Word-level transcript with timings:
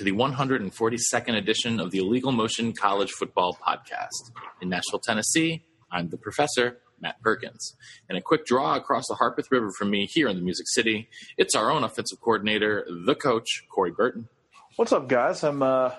To 0.00 0.04
the 0.04 0.12
142nd 0.12 1.36
edition 1.36 1.78
of 1.78 1.90
the 1.90 1.98
Illegal 1.98 2.32
Motion 2.32 2.72
College 2.72 3.10
Football 3.10 3.58
Podcast. 3.62 4.30
In 4.62 4.70
Nashville, 4.70 4.98
Tennessee, 4.98 5.62
I'm 5.92 6.08
the 6.08 6.16
professor, 6.16 6.78
Matt 7.02 7.20
Perkins. 7.20 7.76
And 8.08 8.16
a 8.16 8.22
quick 8.22 8.46
draw 8.46 8.76
across 8.76 9.06
the 9.08 9.16
Harpeth 9.16 9.50
River 9.50 9.70
from 9.72 9.90
me 9.90 10.06
here 10.06 10.28
in 10.28 10.36
the 10.36 10.42
Music 10.42 10.64
City, 10.70 11.10
it's 11.36 11.54
our 11.54 11.70
own 11.70 11.84
offensive 11.84 12.18
coordinator, 12.18 12.86
the 13.04 13.14
coach, 13.14 13.66
Corey 13.68 13.90
Burton. 13.90 14.30
What's 14.76 14.90
up, 14.90 15.06
guys? 15.06 15.44
I'm 15.44 15.62
uh, 15.62 15.90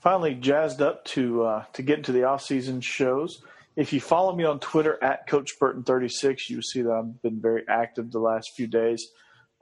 finally 0.00 0.34
jazzed 0.34 0.80
up 0.80 1.04
to 1.08 1.44
uh, 1.44 1.64
to 1.74 1.82
get 1.82 1.98
into 1.98 2.12
the 2.12 2.24
off-season 2.24 2.80
shows. 2.80 3.42
If 3.76 3.92
you 3.92 4.00
follow 4.00 4.34
me 4.34 4.44
on 4.44 4.60
Twitter 4.60 4.98
at 5.04 5.26
Coach 5.26 5.60
Burton36, 5.60 6.48
you 6.48 6.62
see 6.62 6.80
that 6.80 6.90
I've 6.90 7.20
been 7.20 7.38
very 7.38 7.64
active 7.68 8.12
the 8.12 8.18
last 8.18 8.52
few 8.56 8.66
days 8.66 9.10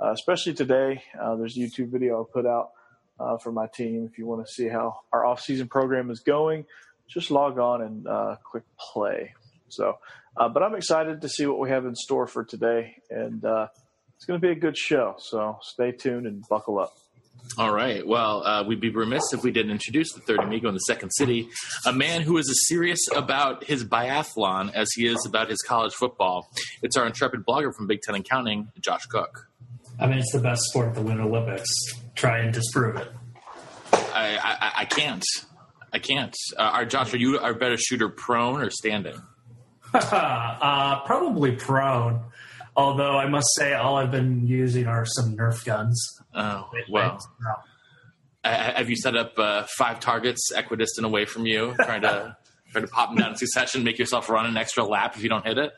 uh, 0.00 0.12
especially 0.12 0.54
today. 0.54 1.02
Uh, 1.20 1.36
there's 1.36 1.56
a 1.56 1.60
YouTube 1.60 1.90
video 1.90 2.22
I 2.22 2.24
put 2.32 2.46
out 2.46 2.70
uh, 3.20 3.36
for 3.38 3.52
my 3.52 3.66
team. 3.66 4.08
If 4.10 4.18
you 4.18 4.26
want 4.26 4.46
to 4.46 4.52
see 4.52 4.68
how 4.68 5.00
our 5.12 5.24
off-season 5.24 5.68
program 5.68 6.10
is 6.10 6.20
going, 6.20 6.64
just 7.08 7.30
log 7.30 7.58
on 7.58 7.82
and 7.82 8.06
uh, 8.06 8.36
click 8.42 8.64
play. 8.78 9.34
So, 9.68 9.98
uh, 10.36 10.48
but 10.48 10.62
I'm 10.62 10.74
excited 10.74 11.20
to 11.22 11.28
see 11.28 11.46
what 11.46 11.58
we 11.58 11.70
have 11.70 11.84
in 11.84 11.94
store 11.94 12.26
for 12.26 12.44
today, 12.44 12.96
and 13.10 13.44
uh, 13.44 13.68
it's 14.16 14.24
going 14.24 14.40
to 14.40 14.46
be 14.46 14.52
a 14.52 14.58
good 14.58 14.76
show. 14.76 15.16
So 15.18 15.58
stay 15.62 15.92
tuned 15.92 16.26
and 16.26 16.46
buckle 16.48 16.78
up. 16.78 16.94
All 17.58 17.72
right. 17.72 18.06
Well, 18.06 18.46
uh, 18.46 18.64
we'd 18.64 18.80
be 18.80 18.90
remiss 18.90 19.32
if 19.32 19.42
we 19.42 19.50
didn't 19.50 19.72
introduce 19.72 20.12
the 20.12 20.20
third 20.20 20.38
amigo 20.40 20.68
in 20.68 20.74
the 20.74 20.80
second 20.80 21.10
city, 21.10 21.48
a 21.86 21.92
man 21.92 22.22
who 22.22 22.36
is 22.36 22.48
as 22.48 22.68
serious 22.68 23.00
about 23.14 23.64
his 23.64 23.84
biathlon 23.84 24.72
as 24.72 24.88
he 24.94 25.06
is 25.06 25.24
about 25.26 25.48
his 25.48 25.58
college 25.62 25.94
football. 25.94 26.48
It's 26.82 26.96
our 26.96 27.06
intrepid 27.06 27.44
blogger 27.46 27.74
from 27.74 27.86
Big 27.86 28.02
Ten 28.02 28.14
and 28.14 28.24
Counting, 28.24 28.68
Josh 28.80 29.06
Cook. 29.06 29.48
I 29.98 30.06
mean, 30.06 30.18
it's 30.18 30.32
the 30.32 30.38
best 30.38 30.62
sport 30.64 30.88
at 30.88 30.94
the 30.94 31.02
Winter 31.02 31.24
Olympics. 31.24 31.68
Try 32.20 32.40
and 32.40 32.52
disprove 32.52 32.96
it. 32.96 33.10
I, 33.94 34.36
I, 34.42 34.72
I 34.80 34.84
can't. 34.84 35.24
I 35.90 35.98
can't. 35.98 36.36
Uh, 36.54 36.64
are 36.64 36.84
Josh, 36.84 37.14
are 37.14 37.16
you 37.16 37.38
a 37.38 37.54
better 37.54 37.78
shooter 37.78 38.10
prone 38.10 38.60
or 38.60 38.68
standing? 38.68 39.16
uh, 39.94 41.00
probably 41.06 41.52
prone. 41.52 42.22
Although 42.76 43.16
I 43.16 43.26
must 43.26 43.48
say, 43.54 43.72
all 43.72 43.96
I've 43.96 44.10
been 44.10 44.46
using 44.46 44.86
are 44.86 45.06
some 45.06 45.34
Nerf 45.34 45.64
guns. 45.64 46.20
Oh 46.34 46.68
well. 46.90 47.18
Uh, 48.44 48.48
have 48.50 48.90
you 48.90 48.96
set 48.96 49.16
up 49.16 49.38
uh, 49.38 49.62
five 49.78 49.98
targets 49.98 50.50
equidistant 50.54 51.06
away 51.06 51.24
from 51.24 51.46
you, 51.46 51.74
trying 51.84 52.02
to 52.02 52.36
trying 52.72 52.84
to 52.84 52.90
pop 52.90 53.08
them 53.08 53.16
down 53.16 53.30
in 53.30 53.36
succession, 53.36 53.82
make 53.82 53.98
yourself 53.98 54.28
run 54.28 54.44
an 54.44 54.58
extra 54.58 54.84
lap 54.84 55.16
if 55.16 55.22
you 55.22 55.30
don't 55.30 55.46
hit 55.46 55.56
it? 55.56 55.72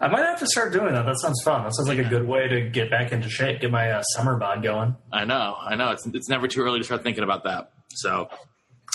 I 0.00 0.08
might 0.08 0.24
have 0.24 0.38
to 0.38 0.46
start 0.46 0.72
doing 0.72 0.92
that. 0.92 1.06
That 1.06 1.18
sounds 1.18 1.42
fun. 1.44 1.64
That 1.64 1.74
sounds 1.74 1.88
like 1.88 1.98
a 1.98 2.04
good 2.04 2.26
way 2.26 2.46
to 2.46 2.68
get 2.68 2.90
back 2.90 3.12
into 3.12 3.28
shape, 3.28 3.60
get 3.60 3.70
my 3.70 3.90
uh, 3.90 4.02
summer 4.02 4.36
bod 4.36 4.62
going. 4.62 4.96
I 5.12 5.24
know, 5.24 5.56
I 5.60 5.74
know. 5.74 5.90
It's 5.90 6.06
it's 6.06 6.28
never 6.28 6.46
too 6.46 6.62
early 6.62 6.78
to 6.78 6.84
start 6.84 7.02
thinking 7.02 7.24
about 7.24 7.44
that. 7.44 7.72
So, 7.94 8.28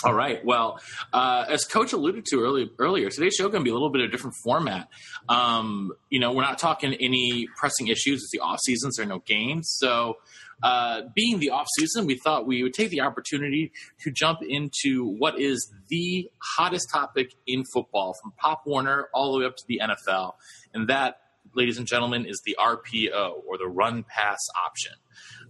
all 0.02 0.14
right. 0.14 0.42
Well, 0.44 0.80
uh, 1.12 1.44
as 1.48 1.64
Coach 1.64 1.92
alluded 1.92 2.24
to 2.26 2.40
early, 2.40 2.70
earlier, 2.78 3.10
today's 3.10 3.34
show 3.34 3.48
going 3.48 3.60
to 3.60 3.64
be 3.64 3.70
a 3.70 3.74
little 3.74 3.90
bit 3.90 4.02
of 4.02 4.08
a 4.08 4.10
different 4.10 4.36
format. 4.42 4.88
Um, 5.28 5.92
you 6.08 6.20
know, 6.20 6.32
we're 6.32 6.42
not 6.42 6.58
talking 6.58 6.94
any 6.94 7.46
pressing 7.56 7.88
issues. 7.88 8.22
It's 8.22 8.30
the 8.32 8.40
off 8.40 8.60
season, 8.64 8.90
so 8.92 9.02
there 9.02 9.10
are 9.10 9.14
no 9.14 9.22
games. 9.26 9.68
So, 9.78 10.16
uh, 10.64 11.02
being 11.14 11.40
the 11.40 11.50
off 11.50 11.66
season, 11.78 12.06
we 12.06 12.16
thought 12.16 12.46
we 12.46 12.62
would 12.62 12.72
take 12.72 12.88
the 12.88 13.02
opportunity 13.02 13.70
to 14.00 14.10
jump 14.10 14.38
into 14.42 15.04
what 15.18 15.38
is 15.38 15.70
the 15.88 16.30
hottest 16.56 16.88
topic 16.90 17.34
in 17.46 17.64
football, 17.74 18.14
from 18.22 18.32
Pop 18.38 18.62
Warner 18.64 19.08
all 19.12 19.34
the 19.34 19.40
way 19.40 19.44
up 19.44 19.56
to 19.56 19.64
the 19.68 19.82
NFL, 19.82 20.32
and 20.72 20.88
that, 20.88 21.20
ladies 21.54 21.76
and 21.76 21.86
gentlemen, 21.86 22.24
is 22.24 22.40
the 22.46 22.56
RPO 22.58 23.42
or 23.46 23.58
the 23.58 23.68
run 23.68 24.04
pass 24.04 24.38
option. 24.64 24.94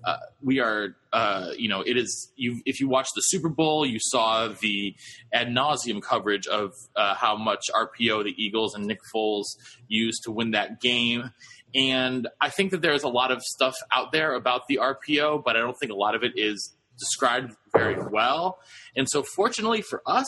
Uh, 0.04 0.16
we 0.42 0.58
are, 0.58 0.97
uh, 1.12 1.53
you 1.56 1.69
know, 1.69 1.80
it 1.80 1.97
is. 1.97 2.32
You, 2.36 2.60
if 2.66 2.80
you 2.80 2.88
watched 2.88 3.12
the 3.14 3.22
Super 3.22 3.48
Bowl, 3.48 3.86
you 3.86 3.98
saw 4.00 4.48
the 4.48 4.94
ad 5.32 5.47
nauseum 5.47 6.03
coverage 6.03 6.47
of 6.47 6.72
uh, 6.97 7.14
how 7.14 7.36
much 7.36 7.62
RPO 7.72 8.24
the 8.24 8.34
Eagles 8.36 8.74
and 8.74 8.84
Nick 8.86 8.98
Foles 9.14 9.44
used 9.88 10.24
to 10.24 10.32
win 10.32 10.50
that 10.50 10.80
game. 10.80 11.30
And 11.74 12.28
I 12.40 12.50
think 12.50 12.70
that 12.70 12.82
there's 12.82 13.02
a 13.02 13.08
lot 13.08 13.30
of 13.30 13.42
stuff 13.42 13.74
out 13.92 14.12
there 14.12 14.34
about 14.34 14.62
the 14.68 14.78
RPO, 14.80 15.42
but 15.44 15.56
I 15.56 15.60
don't 15.60 15.76
think 15.78 15.90
a 15.90 15.96
lot 15.96 16.14
of 16.14 16.22
it 16.22 16.32
is 16.36 16.74
described 16.98 17.54
very 17.72 17.96
well. 18.10 18.58
And 18.96 19.08
so, 19.08 19.22
fortunately 19.22 19.82
for 19.82 20.02
us, 20.06 20.26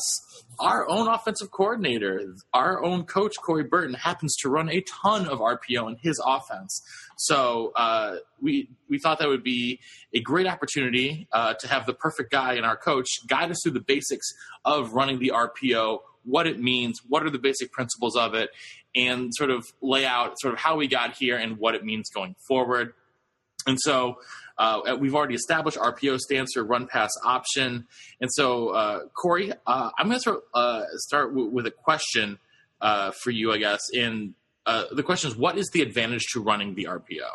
our 0.58 0.88
own 0.88 1.06
offensive 1.06 1.50
coordinator, 1.50 2.34
our 2.52 2.84
own 2.84 3.04
coach, 3.04 3.34
Corey 3.44 3.64
Burton, 3.64 3.94
happens 3.94 4.34
to 4.38 4.48
run 4.48 4.68
a 4.68 4.82
ton 5.02 5.26
of 5.26 5.38
RPO 5.38 5.88
in 5.88 5.96
his 6.02 6.20
offense. 6.24 6.82
So, 7.18 7.72
uh, 7.76 8.16
we, 8.40 8.68
we 8.88 8.98
thought 8.98 9.18
that 9.20 9.28
would 9.28 9.44
be 9.44 9.80
a 10.12 10.20
great 10.20 10.46
opportunity 10.46 11.28
uh, 11.32 11.54
to 11.54 11.68
have 11.68 11.86
the 11.86 11.94
perfect 11.94 12.30
guy 12.30 12.54
in 12.54 12.64
our 12.64 12.76
coach 12.76 13.08
guide 13.28 13.50
us 13.50 13.58
through 13.62 13.72
the 13.72 13.80
basics 13.80 14.26
of 14.64 14.92
running 14.92 15.18
the 15.18 15.32
RPO, 15.34 16.00
what 16.26 16.47
it 16.47 16.60
means, 16.60 17.00
what 17.09 17.22
are 17.25 17.31
the 17.31 17.38
basic 17.38 17.72
principles 17.72 18.16
of 18.16 18.34
it, 18.34 18.50
and 18.94 19.34
sort 19.34 19.50
of 19.50 19.64
lay 19.81 20.04
out 20.04 20.38
sort 20.38 20.53
of 20.53 20.60
how 20.60 20.76
we 20.76 20.88
got 20.88 21.16
here 21.16 21.37
and 21.37 21.56
what 21.59 21.75
it 21.75 21.84
means 21.84 22.10
going 22.10 22.34
forward. 22.47 22.92
And 23.66 23.78
so 23.81 24.19
uh, 24.59 24.97
we've 24.98 25.14
already 25.14 25.34
established 25.34 25.76
RPO 25.76 26.19
stands 26.19 26.53
for 26.54 26.64
run 26.64 26.87
pass 26.87 27.10
option. 27.25 27.87
And 28.20 28.31
so, 28.32 28.69
uh, 28.70 29.00
Corey, 29.14 29.53
uh, 29.66 29.91
I'm 29.98 30.06
going 30.06 30.16
to 30.16 30.20
start, 30.20 30.41
uh, 30.54 30.82
start 30.97 31.31
w- 31.31 31.50
with 31.50 31.66
a 31.66 31.70
question 31.70 32.38
uh, 32.81 33.12
for 33.22 33.31
you, 33.31 33.53
I 33.53 33.58
guess. 33.58 33.81
And 33.94 34.34
uh, 34.64 34.84
the 34.93 35.03
question 35.03 35.31
is, 35.31 35.37
what 35.37 35.58
is 35.58 35.69
the 35.72 35.82
advantage 35.82 36.26
to 36.32 36.41
running 36.41 36.75
the 36.75 36.84
RPO? 36.84 37.28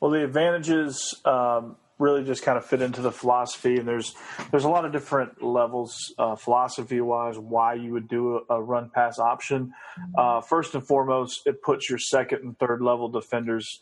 Well, 0.00 0.10
the 0.10 0.24
advantages 0.24 1.14
um, 1.24 1.76
really 2.04 2.24
just 2.24 2.42
kind 2.42 2.58
of 2.58 2.64
fit 2.64 2.82
into 2.82 3.00
the 3.00 3.10
philosophy, 3.10 3.76
and 3.76 3.88
there's 3.88 4.14
there's 4.50 4.64
a 4.64 4.68
lot 4.68 4.84
of 4.84 4.92
different 4.92 5.42
levels, 5.42 5.96
philosophy 6.38 7.00
wise, 7.00 7.38
why 7.38 7.74
you 7.74 7.92
would 7.92 8.08
do 8.08 8.40
a, 8.50 8.54
a 8.56 8.62
run 8.62 8.90
pass 8.94 9.18
option. 9.18 9.72
first 10.48 10.74
and 10.74 10.86
foremost, 10.86 11.42
it 11.46 11.62
puts 11.62 11.88
your 11.88 11.98
second 11.98 12.40
and 12.42 12.58
third 12.58 12.82
level 12.82 13.08
defenders 13.08 13.80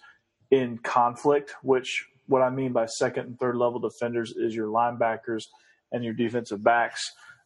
in 0.51 0.79
conflict, 0.79 1.55
which 1.63 2.07
what 2.27 2.43
I 2.43 2.51
mean 2.51 2.73
by 2.73 2.87
second 2.87 3.27
and 3.27 3.39
third 3.39 3.57
level 3.57 3.81
defenders 3.81 4.33
is 4.37 4.55
your 4.55 4.69
linebackers 4.69 5.45
and 5.91 6.05
your 6.05 6.15
defensive 6.15 6.63
backs. 6.63 7.01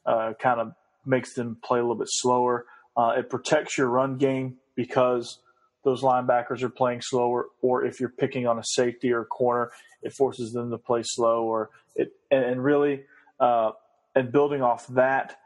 Uh, 0.04 0.34
kind 0.40 0.60
of 0.60 0.72
makes 1.04 1.34
them 1.34 1.56
play 1.64 1.80
a 1.80 1.82
little 1.82 1.96
bit 1.96 2.08
slower. 2.10 2.66
Uh, 2.96 3.14
it 3.18 3.28
protects 3.28 3.76
your 3.76 3.88
run 3.88 4.18
game 4.18 4.56
because 4.76 5.40
those 5.84 6.02
linebackers 6.02 6.62
are 6.62 6.68
playing 6.68 7.00
slower, 7.00 7.46
or 7.62 7.84
if 7.84 8.00
you're 8.00 8.08
picking 8.08 8.46
on 8.46 8.58
a 8.58 8.64
safety 8.64 9.12
or 9.12 9.22
a 9.22 9.24
corner, 9.24 9.70
it 10.06 10.12
forces 10.12 10.52
them 10.52 10.70
to 10.70 10.78
play 10.78 11.02
slow. 11.04 11.44
Or 11.44 11.70
it 11.94 12.12
and, 12.30 12.44
and 12.44 12.64
really, 12.64 13.04
uh, 13.40 13.72
and 14.14 14.32
building 14.32 14.62
off 14.62 14.86
that, 14.88 15.38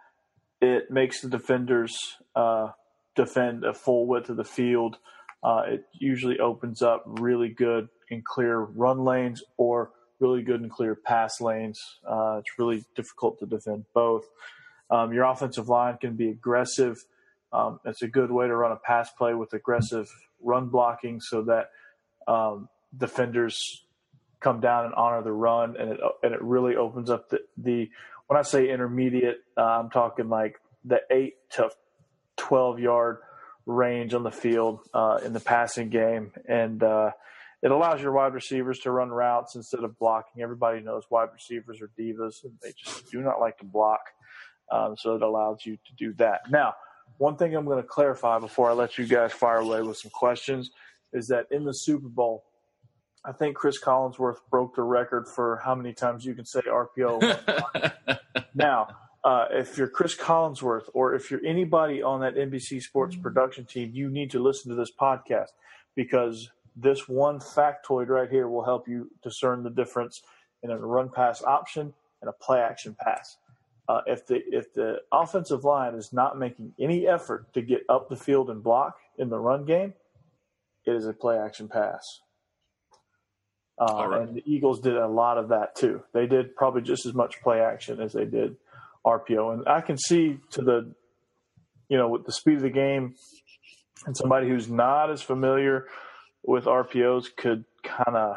it 0.61 0.91
makes 0.91 1.23
the 1.23 1.29
defenders 1.29 1.97
uh, 2.37 2.69
defend 3.17 3.65
a 3.65 3.75
full 3.75 4.07
width 4.07 4.29
of 4.29 4.37
the 4.37 4.45
field. 4.45 4.99
Uh, 5.43 5.63
it 5.67 5.85
usually 5.99 6.39
opens 6.39 6.83
up 6.83 7.03
really 7.07 7.49
good 7.49 7.89
and 8.11 8.25
clear 8.25 8.59
run 8.59 9.05
lanes 9.05 9.43
or 9.57 9.91
really 10.19 10.43
good 10.43 10.61
and 10.61 10.71
clear 10.71 10.95
pass 10.95 11.41
lanes. 11.41 11.81
Uh, 12.07 12.41
it's 12.41 12.59
really 12.59 12.85
difficult 12.95 13.39
to 13.39 13.47
defend 13.47 13.87
both. 13.95 14.29
Um, 14.91 15.13
your 15.13 15.25
offensive 15.25 15.69
line 15.69 15.97
can 15.99 16.15
be 16.15 16.29
aggressive. 16.29 17.03
Um, 17.53 17.81
it's 17.85 18.03
a 18.03 18.09
good 18.09 18.31
way 18.31 18.47
to 18.47 18.55
run 18.55 18.73
a 18.73 18.77
pass 18.77 19.11
play 19.11 19.35
with 19.35 19.53
aggressive 19.55 20.09
run 20.43 20.69
blocking 20.69 21.21
so 21.21 21.43
that 21.43 21.71
um, 22.29 22.69
defenders 22.97 23.85
come 24.41 24.61
down 24.61 24.87
and 24.87 24.95
honor 24.95 25.23
the 25.23 25.33
run, 25.33 25.77
and 25.79 25.93
it 25.93 26.01
and 26.23 26.35
it 26.35 26.43
really 26.43 26.77
opens 26.77 27.11
up 27.11 27.29
the, 27.29 27.41
the 27.57 27.91
when 28.27 28.39
I 28.39 28.43
say 28.43 28.71
intermediate, 28.71 29.39
uh, 29.57 29.63
I'm 29.63 29.91
talking 29.91 30.29
like 30.29 30.61
the 30.85 31.01
eight 31.11 31.35
to 31.53 31.71
twelve 32.37 32.79
yard 32.79 33.19
range 33.67 34.15
on 34.15 34.23
the 34.23 34.31
field 34.31 34.81
uh, 34.95 35.19
in 35.25 35.33
the 35.33 35.41
passing 35.41 35.91
game, 35.91 36.33
and 36.49 36.83
uh, 36.83 37.11
it 37.63 37.71
allows 37.71 38.01
your 38.01 38.13
wide 38.13 38.35
receivers 38.35 38.79
to 38.81 38.91
run 38.91 39.11
routes 39.11 39.55
instead 39.55 39.85
of 39.85 39.99
blocking. 39.99 40.43
Everybody 40.43 40.81
knows 40.81 41.05
wide 41.11 41.29
receivers 41.33 41.81
are 41.83 41.91
divas 41.99 42.43
and 42.43 42.55
they 42.63 42.73
just 42.83 43.11
do 43.11 43.21
not 43.21 43.39
like 43.39 43.59
to 43.59 43.67
block. 43.67 44.01
Um, 44.73 44.97
so 44.97 45.15
it 45.17 45.23
allows 45.23 45.67
you 45.67 45.77
to 45.77 45.93
do 45.99 46.15
that. 46.15 46.43
Now, 46.49 46.75
one 47.19 47.37
thing 47.37 47.55
I'm 47.55 47.67
going 47.67 47.83
to 47.83 47.89
clarify 47.89 48.39
before 48.39 48.71
I 48.71 48.73
let 48.73 48.97
you 48.97 49.07
guys 49.07 49.33
fire 49.33 49.59
away 49.59 49.83
with 49.83 49.99
some 49.99 50.11
questions 50.11 50.71
is 51.13 51.27
that 51.29 51.47
in 51.51 51.65
the 51.65 51.73
Super 51.73 52.09
Bowl, 52.09 52.45
I 53.25 53.33
think 53.33 53.57
Chris 53.57 53.81
Collinsworth 53.81 54.39
broke 54.51 54.75
the 54.75 54.83
record 54.83 55.29
for 55.29 55.61
how 55.63 55.75
many 55.75 55.93
times 55.93 56.25
you 56.25 56.35
can 56.35 56.47
say 56.47 56.61
RPO. 56.61 58.19
now, 58.55 58.89
uh, 59.25 59.47
if 59.51 59.77
you're 59.77 59.89
Chris 59.89 60.17
Collinsworth 60.17 60.89
or 60.95 61.15
if 61.15 61.31
you're 61.31 61.45
anybody 61.45 62.03
on 62.03 62.21
that 62.21 62.37
NBC 62.37 62.83
Sports 62.83 63.17
production 63.17 63.67
team, 63.67 63.91
you 63.93 64.09
need 64.09 64.31
to 64.31 64.43
listen 64.43 64.71
to 64.71 64.75
this 64.75 64.91
podcast 64.91 65.51
because 65.95 66.51
this 66.75 67.09
one 67.09 67.39
factoid 67.39 68.09
right 68.09 68.31
here 68.31 68.49
will 68.49 68.65
help 68.65 68.89
you 68.89 69.11
discern 69.23 69.63
the 69.63 69.71
difference 69.71 70.23
in 70.63 70.71
a 70.71 70.79
run 70.79 71.11
pass 71.11 71.43
option 71.43 71.93
and 72.23 72.31
a 72.31 72.33
play 72.33 72.61
action 72.61 72.97
pass. 72.99 73.37
Uh, 73.89 74.01
if 74.07 74.27
the 74.27 74.41
if 74.47 74.73
the 74.73 74.99
offensive 75.13 75.65
line 75.65 75.95
is 75.95 76.13
not 76.13 76.39
making 76.39 76.73
any 76.79 77.07
effort 77.07 77.53
to 77.53 77.61
get 77.61 77.83
up 77.89 78.09
the 78.09 78.17
field 78.17 78.49
and 78.49 78.63
block 78.63 78.97
in 79.19 79.29
the 79.29 79.39
run 79.39 79.65
game, 79.65 79.93
it 80.87 80.95
is 80.95 81.07
a 81.07 81.13
play 81.13 81.37
action 81.37 81.69
pass. 81.69 82.21
Uh, 83.81 84.09
right. 84.09 84.29
And 84.29 84.37
the 84.37 84.43
Eagles 84.45 84.81
did 84.81 84.97
a 84.97 85.09
lot 85.09 85.39
of 85.39 85.49
that 85.49 85.75
too. 85.75 86.03
They 86.13 86.27
did 86.27 86.55
probably 86.55 86.83
just 86.83 87.07
as 87.07 87.15
much 87.15 87.41
play 87.41 87.61
action 87.61 88.01
as 88.01 88.13
they 88.13 88.27
did 88.27 88.57
RPO. 89.07 89.55
And 89.55 89.69
I 89.69 89.81
can 89.81 89.97
see 89.97 90.39
to 90.51 90.63
the, 90.63 90.95
you 91.89 91.97
know, 91.97 92.09
with 92.09 92.27
the 92.27 92.33
speed 92.33 92.57
of 92.57 92.63
the 92.63 92.71
game 92.71 93.15
and 94.07 94.15
somebody 94.15 94.49
who's 94.49 94.69
not 94.69 95.11
as 95.11 95.23
familiar 95.23 95.87
with 96.43 96.65
RPOs 96.67 97.25
could 97.35 97.65
kind 97.83 98.17
of, 98.17 98.37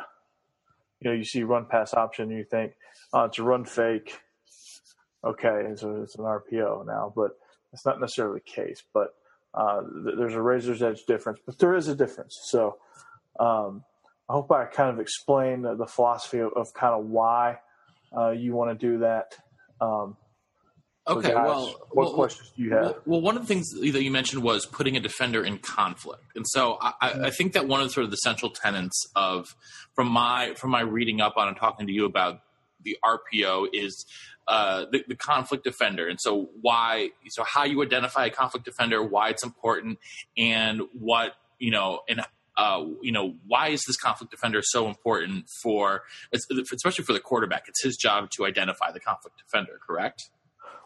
you 1.01 1.09
know, 1.09 1.15
you 1.15 1.25
see 1.25 1.43
run 1.43 1.65
pass 1.65 1.93
option 1.93 2.29
and 2.29 2.37
you 2.37 2.45
think, 2.45 2.73
oh, 3.11 3.25
it's 3.25 3.39
a 3.39 3.43
run 3.43 3.65
fake. 3.65 4.17
Okay, 5.25 5.63
and 5.65 5.77
so 5.77 6.01
it's 6.01 6.15
an 6.15 6.23
RPO 6.23 6.85
now, 6.85 7.11
but 7.15 7.31
it's 7.71 7.85
not 7.85 7.99
necessarily 7.99 8.41
the 8.45 8.51
case. 8.51 8.83
But 8.93 9.13
uh, 9.53 9.81
there's 10.17 10.33
a 10.33 10.41
razor's 10.41 10.81
edge 10.81 11.03
difference, 11.05 11.39
but 11.45 11.59
there 11.59 11.75
is 11.75 11.87
a 11.87 11.95
difference. 11.95 12.37
So 12.43 12.77
um, 13.39 13.83
I 14.29 14.33
hope 14.33 14.51
I 14.51 14.65
kind 14.65 14.89
of 14.89 14.99
explained 14.99 15.65
the, 15.65 15.75
the 15.75 15.85
philosophy 15.85 16.39
of, 16.39 16.53
of, 16.53 16.73
kind 16.73 16.93
of 16.93 17.05
why 17.05 17.59
uh, 18.15 18.31
you 18.31 18.53
want 18.53 18.77
to 18.77 18.87
do 18.87 18.99
that. 18.99 19.35
Um, 19.81 20.15
okay, 21.07 21.33
guys, 21.33 21.45
well, 21.45 21.65
what 21.91 22.05
well, 22.05 22.13
questions 22.13 22.51
do 22.55 22.63
you 22.63 22.71
have? 22.73 22.83
Well, 22.83 23.01
well, 23.05 23.21
one 23.21 23.35
of 23.35 23.43
the 23.43 23.47
things 23.47 23.69
that 23.71 24.03
you 24.03 24.11
mentioned 24.11 24.41
was 24.41 24.65
putting 24.65 24.95
a 24.95 25.01
defender 25.01 25.43
in 25.43 25.57
conflict, 25.57 26.23
and 26.35 26.45
so 26.47 26.77
I, 26.81 26.93
I, 27.01 27.29
think 27.31 27.53
that 27.53 27.67
one 27.67 27.81
of 27.81 27.87
the, 27.87 27.93
sort 27.93 28.05
of 28.05 28.11
the 28.11 28.17
central 28.17 28.49
tenets 28.49 29.05
of 29.15 29.55
from 29.93 30.07
my 30.07 30.53
from 30.55 30.71
my 30.71 30.81
reading 30.81 31.19
up 31.19 31.35
on 31.35 31.49
and 31.49 31.57
talking 31.57 31.87
to 31.87 31.93
you 31.93 32.05
about 32.05 32.39
the 32.83 32.97
RPO 33.03 33.67
is 33.73 34.05
uh, 34.47 34.85
the, 34.91 35.03
the, 35.07 35.15
conflict 35.15 35.63
defender, 35.63 36.07
and 36.07 36.19
so 36.19 36.49
why, 36.61 37.09
so 37.27 37.43
how 37.43 37.65
you 37.65 37.81
identify 37.83 38.25
a 38.25 38.29
conflict 38.29 38.65
defender, 38.65 39.03
why 39.03 39.29
it's 39.29 39.43
important, 39.43 39.99
and 40.37 40.81
what 40.93 41.33
you 41.59 41.71
know, 41.71 42.01
and 42.07 42.21
uh, 42.57 42.85
you 43.01 43.11
know, 43.11 43.35
why 43.47 43.69
is 43.69 43.81
this 43.87 43.97
conflict 43.97 44.31
defender 44.31 44.61
so 44.61 44.87
important 44.87 45.45
for, 45.61 46.03
especially 46.33 47.03
for 47.03 47.13
the 47.13 47.19
quarterback? 47.19 47.65
It's 47.67 47.83
his 47.83 47.97
job 47.97 48.29
to 48.37 48.45
identify 48.45 48.91
the 48.91 48.99
conflict 48.99 49.37
defender, 49.37 49.79
correct? 49.85 50.29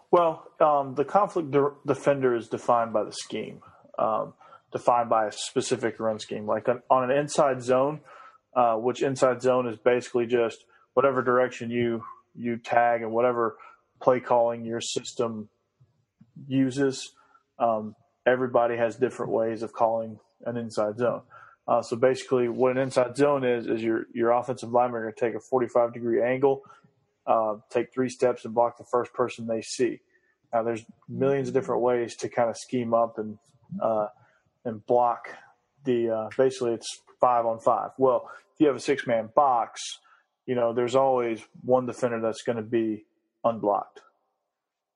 Well, 0.10 0.50
um, 0.62 0.96
the 0.96 1.04
conflict 1.04 1.52
de- 1.52 1.74
defender 1.86 2.36
is 2.36 2.48
defined 2.48 2.94
by 2.94 3.04
the 3.04 3.12
scheme, 3.12 3.62
um, 4.00 4.34
defined 4.72 5.10
by 5.10 5.28
a 5.28 5.32
specific 5.32 6.00
run 6.00 6.20
scheme. 6.20 6.46
Like 6.46 6.70
on, 6.70 6.82
on 6.90 7.12
an 7.12 7.18
inside 7.18 7.62
zone, 7.62 8.00
uh, 8.56 8.76
which 8.76 9.04
inside 9.04 9.42
zone 9.42 9.68
is 9.68 9.78
basically 9.78 10.26
just 10.26 10.64
whatever 10.94 11.22
direction 11.22 11.70
you 11.70 12.04
you 12.34 12.58
tag 12.58 13.02
and 13.02 13.12
whatever 13.12 13.58
play 14.02 14.20
calling 14.20 14.64
your 14.64 14.80
system 14.80 15.50
uses. 16.48 17.12
Um, 17.60 17.96
everybody 18.26 18.78
has 18.78 18.96
different 18.96 19.32
ways 19.32 19.64
of 19.64 19.74
calling 19.74 20.20
an 20.46 20.56
inside 20.56 20.98
zone. 20.98 21.24
Uh, 21.68 21.82
so 21.82 21.98
basically, 21.98 22.48
what 22.48 22.72
an 22.72 22.78
inside 22.78 23.18
zone 23.18 23.44
is 23.44 23.68
is 23.68 23.84
your 23.84 24.06
your 24.14 24.32
offensive 24.32 24.72
lineman 24.72 25.02
going 25.02 25.14
to 25.14 25.20
take 25.20 25.36
a 25.36 25.40
45 25.40 25.94
degree 25.94 26.22
angle, 26.22 26.64
uh, 27.26 27.56
take 27.70 27.94
three 27.94 28.10
steps, 28.10 28.46
and 28.46 28.54
block 28.54 28.78
the 28.78 28.86
first 28.86 29.14
person 29.14 29.48
they 29.48 29.62
see. 29.62 30.00
Now, 30.54 30.64
there's 30.64 30.86
millions 31.10 31.50
of 31.50 31.54
different 31.54 31.82
ways 31.82 32.16
to 32.18 32.30
kind 32.30 32.50
of 32.50 32.58
scheme 32.58 32.94
up 32.94 33.18
and 33.18 33.38
uh, 33.82 34.08
and 34.64 34.86
block 34.86 35.28
the. 35.84 36.10
Uh, 36.10 36.30
basically, 36.38 36.74
it's 36.74 37.02
five 37.20 37.46
on 37.46 37.60
five. 37.60 37.92
Well, 37.98 38.30
if 38.54 38.62
you 38.62 38.68
have 38.68 38.76
a 38.78 38.80
six 38.82 39.06
man 39.06 39.30
box, 39.36 39.82
you 40.46 40.56
know, 40.56 40.74
there's 40.74 40.96
always 40.96 41.42
one 41.64 41.86
defender 41.86 42.22
that's 42.22 42.44
going 42.44 42.56
to 42.56 42.62
be 42.62 43.06
unblocked. 43.44 44.02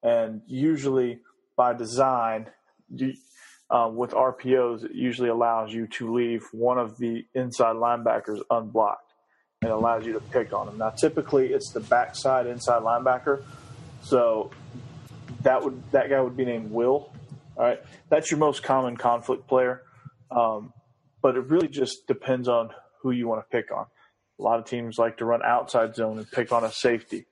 And 0.03 0.41
usually 0.47 1.19
by 1.57 1.73
design, 1.73 2.49
uh, 3.71 3.87
with 3.87 4.11
RPOs, 4.11 4.83
it 4.83 4.91
usually 4.93 5.29
allows 5.29 5.73
you 5.73 5.87
to 5.87 6.13
leave 6.13 6.45
one 6.51 6.77
of 6.77 6.97
the 6.97 7.25
inside 7.33 7.77
linebackers 7.77 8.41
unblocked 8.51 9.13
and 9.61 9.71
allows 9.71 10.05
you 10.05 10.13
to 10.13 10.19
pick 10.19 10.51
on 10.53 10.65
them. 10.65 10.77
Now, 10.77 10.89
typically 10.89 11.53
it's 11.53 11.71
the 11.71 11.79
backside 11.79 12.47
inside 12.47 12.81
linebacker. 12.83 13.43
So 14.03 14.51
that 15.43 15.63
would 15.63 15.81
that 15.91 16.09
guy 16.09 16.19
would 16.19 16.35
be 16.35 16.43
named 16.43 16.71
Will. 16.71 17.13
All 17.55 17.65
right, 17.65 17.79
that's 18.09 18.29
your 18.29 18.39
most 18.39 18.63
common 18.63 18.97
conflict 18.97 19.47
player, 19.47 19.83
um, 20.31 20.73
but 21.21 21.35
it 21.35 21.45
really 21.47 21.67
just 21.67 22.07
depends 22.07 22.47
on 22.47 22.71
who 23.01 23.11
you 23.11 23.27
want 23.27 23.41
to 23.41 23.55
pick 23.55 23.71
on. 23.71 23.85
A 24.39 24.41
lot 24.41 24.59
of 24.59 24.65
teams 24.65 24.97
like 24.97 25.17
to 25.17 25.25
run 25.25 25.41
outside 25.43 25.95
zone 25.95 26.17
and 26.17 26.29
pick 26.31 26.51
on 26.51 26.63
a 26.63 26.71
safety. 26.71 27.25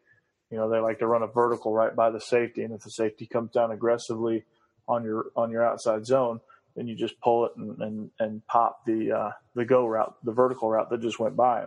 You 0.51 0.57
know, 0.57 0.69
they 0.69 0.80
like 0.80 1.00
to 1.00 1.07
run 1.07 1.24
a 1.24 1.27
vertical 1.27 1.74
right 1.74 1.95
by 1.95 2.12
the 2.12 2.19
safety, 2.19 2.63
and 2.63 2.74
if 2.74 2.81
the 2.81 2.92
safety 2.92 3.25
comes 3.25 3.51
down 3.51 3.71
aggressively 3.71 4.45
on 4.89 5.03
your 5.03 5.27
on 5.36 5.51
your 5.51 5.63
outside 5.63 6.06
zone, 6.06 6.41
then 6.75 6.88
you 6.88 6.95
just 6.95 7.19
pull 7.21 7.45
it 7.45 7.51
and 7.56 7.80
and, 7.81 8.12
and 8.19 8.47
pop 8.47 8.86
the 8.86 9.12
uh, 9.12 9.31
the 9.56 9.63
go 9.63 9.86
route, 9.86 10.15
the 10.24 10.33
vertical 10.33 10.69
route 10.69 10.89
that 10.89 11.01
just 11.01 11.19
went 11.19 11.36
by. 11.36 11.63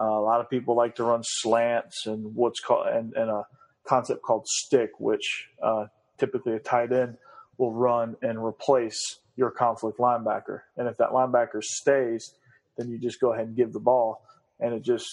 Uh, 0.00 0.04
a 0.04 0.22
lot 0.22 0.40
of 0.40 0.48
people 0.48 0.76
like 0.76 0.94
to 0.96 1.04
run 1.04 1.22
slants 1.24 2.06
and 2.06 2.34
what's 2.34 2.60
called 2.60 2.86
and, 2.88 3.12
and 3.14 3.30
a 3.30 3.44
concept 3.86 4.22
called 4.22 4.46
stick, 4.46 4.90
which 4.98 5.48
uh, 5.62 5.86
typically 6.18 6.54
a 6.54 6.58
tight 6.58 6.92
end 6.92 7.16
will 7.58 7.72
run 7.72 8.16
and 8.22 8.42
replace 8.42 9.18
your 9.36 9.50
conflict 9.50 9.98
linebacker. 9.98 10.60
And 10.76 10.88
if 10.88 10.96
that 10.98 11.10
linebacker 11.10 11.62
stays, 11.62 12.34
then 12.76 12.90
you 12.90 12.98
just 12.98 13.20
go 13.20 13.32
ahead 13.32 13.46
and 13.46 13.56
give 13.56 13.72
the 13.72 13.80
ball 13.80 14.22
and 14.62 14.72
it 14.74 14.82
just 14.82 15.06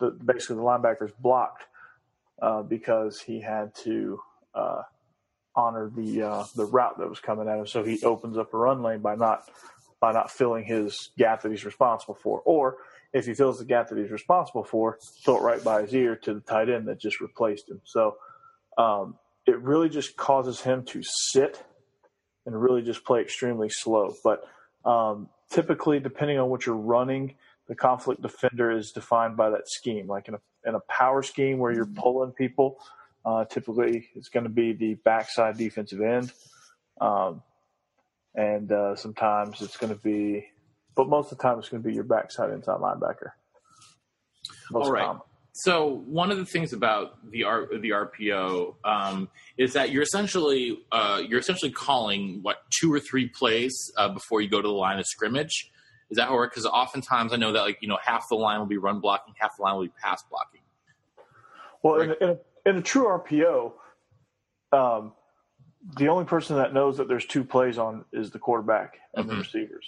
the, 0.00 0.10
basically 0.10 0.56
the 0.56 0.62
linebacker's 0.62 1.12
blocked 1.20 1.64
uh, 2.42 2.62
because 2.62 3.20
he 3.20 3.40
had 3.40 3.74
to 3.84 4.18
uh, 4.54 4.82
honor 5.56 5.90
the 5.94 6.22
uh, 6.22 6.44
the 6.54 6.66
route 6.66 6.98
that 6.98 7.08
was 7.08 7.18
coming 7.18 7.48
at 7.48 7.58
him. 7.58 7.66
So 7.66 7.82
he 7.82 8.02
opens 8.02 8.36
up 8.38 8.52
a 8.54 8.58
run 8.58 8.82
lane 8.82 9.00
by 9.00 9.16
not 9.16 9.48
by 10.00 10.12
not 10.12 10.30
filling 10.30 10.64
his 10.64 11.10
gap 11.16 11.42
that 11.42 11.50
he's 11.50 11.64
responsible 11.64 12.14
for, 12.14 12.42
or 12.44 12.76
if 13.12 13.26
he 13.26 13.34
fills 13.34 13.58
the 13.58 13.64
gap 13.64 13.88
that 13.88 13.98
he's 13.98 14.10
responsible 14.10 14.64
for, 14.64 14.98
throw 15.24 15.38
it 15.38 15.42
right 15.42 15.64
by 15.64 15.82
his 15.82 15.94
ear 15.94 16.16
to 16.16 16.34
the 16.34 16.40
tight 16.40 16.68
end 16.68 16.86
that 16.86 17.00
just 17.00 17.20
replaced 17.20 17.70
him. 17.70 17.80
So 17.84 18.16
um, 18.76 19.16
it 19.46 19.58
really 19.60 19.88
just 19.88 20.16
causes 20.16 20.60
him 20.60 20.84
to 20.86 21.02
sit 21.02 21.62
and 22.44 22.60
really 22.60 22.82
just 22.82 23.04
play 23.04 23.20
extremely 23.22 23.68
slow. 23.70 24.14
But 24.22 24.44
um, 24.84 25.30
typically, 25.50 25.98
depending 25.98 26.38
on 26.38 26.50
what 26.50 26.66
you're 26.66 26.76
running, 26.76 27.36
the 27.68 27.74
conflict 27.74 28.22
defender 28.22 28.70
is 28.70 28.92
defined 28.92 29.36
by 29.36 29.50
that 29.50 29.68
scheme. 29.68 30.06
Like 30.06 30.28
in 30.28 30.34
a, 30.34 30.40
in 30.66 30.74
a 30.74 30.80
power 30.80 31.22
scheme 31.22 31.58
where 31.58 31.72
you're 31.72 31.86
pulling 31.86 32.32
people, 32.32 32.78
uh, 33.26 33.44
typically 33.44 34.08
it's 34.14 34.28
going 34.28 34.44
to 34.44 34.50
be 34.50 34.72
the 34.72 34.94
backside 34.94 35.58
defensive 35.58 36.00
end. 36.00 36.32
Um, 37.00 37.42
and 38.34 38.70
uh, 38.70 38.94
sometimes 38.94 39.60
it's 39.60 39.76
going 39.76 39.92
to 39.92 40.00
be, 40.00 40.46
but 40.94 41.08
most 41.08 41.32
of 41.32 41.38
the 41.38 41.42
time 41.42 41.58
it's 41.58 41.68
going 41.68 41.82
to 41.82 41.88
be 41.88 41.94
your 41.94 42.04
backside 42.04 42.50
inside 42.50 42.78
linebacker. 42.78 43.32
Most 44.70 44.86
All 44.86 44.92
right. 44.92 45.04
Common. 45.04 45.22
So 45.52 46.02
one 46.06 46.30
of 46.30 46.36
the 46.36 46.44
things 46.44 46.74
about 46.74 47.30
the 47.30 47.44
R, 47.44 47.66
the 47.80 47.90
RPO 47.90 48.74
um, 48.84 49.30
is 49.56 49.72
that 49.72 49.90
you're 49.90 50.02
essentially 50.02 50.78
uh, 50.92 51.22
you're 51.26 51.38
essentially 51.38 51.72
calling 51.72 52.40
what 52.42 52.58
two 52.78 52.92
or 52.92 53.00
three 53.00 53.26
plays 53.28 53.74
uh, 53.96 54.10
before 54.10 54.42
you 54.42 54.50
go 54.50 54.60
to 54.60 54.68
the 54.68 54.74
line 54.74 54.98
of 54.98 55.06
scrimmage. 55.06 55.70
Is 56.10 56.18
that 56.18 56.28
how 56.28 56.34
it 56.34 56.36
works? 56.36 56.56
Because 56.56 56.66
oftentimes 56.66 57.32
I 57.32 57.36
know 57.36 57.52
that 57.52 57.62
like 57.62 57.78
you 57.80 57.88
know 57.88 57.96
half 58.04 58.28
the 58.28 58.36
line 58.36 58.58
will 58.58 58.66
be 58.66 58.76
run 58.76 59.00
blocking, 59.00 59.32
half 59.38 59.56
the 59.56 59.62
line 59.62 59.76
will 59.76 59.84
be 59.84 59.92
pass 60.02 60.22
blocking. 60.30 60.60
Well, 61.82 61.96
right? 61.96 62.04
in, 62.04 62.10
a, 62.10 62.24
in, 62.24 62.30
a, 62.36 62.38
in, 62.66 62.76
a, 62.76 62.82
true 62.82 63.04
RPO, 63.04 63.72
um, 64.72 65.12
the 65.96 66.08
only 66.08 66.24
person 66.24 66.56
that 66.56 66.74
knows 66.74 66.98
that 66.98 67.08
there's 67.08 67.24
two 67.24 67.44
plays 67.44 67.78
on 67.78 68.04
is 68.12 68.30
the 68.30 68.38
quarterback 68.38 68.98
and 69.14 69.24
mm-hmm. 69.24 69.34
the 69.34 69.42
receivers. 69.42 69.86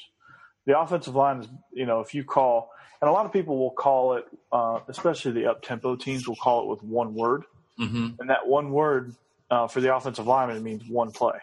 The 0.67 0.79
offensive 0.79 1.15
line 1.15 1.41
is, 1.41 1.49
you 1.73 1.87
know, 1.87 2.01
if 2.01 2.15
you 2.15 2.25
call, 2.25 2.71
and 3.01 3.09
a 3.09 3.13
lot 3.13 3.27
of 3.27 3.33
people 3.33 3.59
will 3.59 3.71
call 3.71 4.15
it, 4.15 4.25
uh, 4.53 4.81
especially 4.89 5.33
the 5.33 5.47
up 5.47 5.63
tempo 5.63 5.97
teams 5.97 6.29
will 6.29 6.37
call 6.37 6.63
it 6.63 6.69
with 6.69 6.83
one 6.83 7.15
word, 7.15 7.45
mm-hmm. 7.81 8.09
and 8.19 8.31
that 8.31 8.47
one 8.47 8.71
word 8.71 9.15
uh, 9.51 9.67
for 9.67 9.81
the 9.81 9.95
offensive 9.95 10.27
lineman 10.27 10.57
it 10.57 10.63
means 10.63 10.83
one 10.89 11.11
play. 11.11 11.39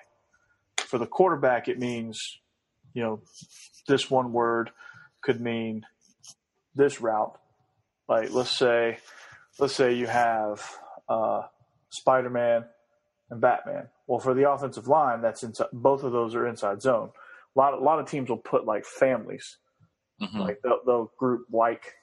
For 0.78 0.98
the 0.98 1.08
quarterback, 1.08 1.68
it 1.68 1.80
means 1.80 2.40
you 2.96 3.04
know, 3.04 3.22
this 3.88 4.10
one 4.10 4.34
word 4.34 4.72
could 5.22 5.40
mean 5.40 5.86
this 6.74 7.02
route. 7.02 7.38
Like 8.08 8.32
let's 8.32 8.58
say, 8.58 8.98
let's 9.60 9.76
say 9.76 9.94
you 9.94 10.08
have 10.08 10.64
uh, 11.10 11.44
Spider-Man 11.90 12.66
and 13.30 13.42
Batman. 13.42 13.90
Well, 14.08 14.20
for 14.20 14.34
the 14.34 14.50
offensive 14.50 14.88
line, 14.88 15.22
that's 15.22 15.44
inside. 15.44 15.68
Both 15.74 16.04
of 16.04 16.12
those 16.12 16.36
are 16.36 16.48
inside 16.48 16.82
zone. 16.82 17.12
A 17.56 17.60
lot, 17.60 17.74
a 17.74 17.80
lot 17.80 18.00
of 18.00 18.10
teams 18.10 18.30
will 18.30 18.38
put 18.38 18.66
like 18.66 18.86
families, 18.86 19.58
Mhm. 20.22 20.40
like 20.40 20.60
they'll, 20.64 20.80
they'll 20.86 21.12
group 21.18 21.48
like 21.52 21.94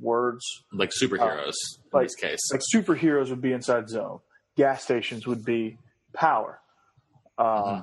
words. 0.00 0.44
like 0.72 0.90
superheroes 0.90 1.52
in 1.76 1.90
like- 1.92 2.06
this 2.06 2.14
case. 2.16 2.40
Like 2.52 2.62
superheroes 2.74 3.30
would 3.30 3.40
be 3.42 3.52
inside 3.52 3.88
zone. 3.88 4.20
Gas 4.56 4.82
stations 4.82 5.26
would 5.26 5.44
be 5.44 5.78
power. 6.12 6.60
Uh, 7.38 7.82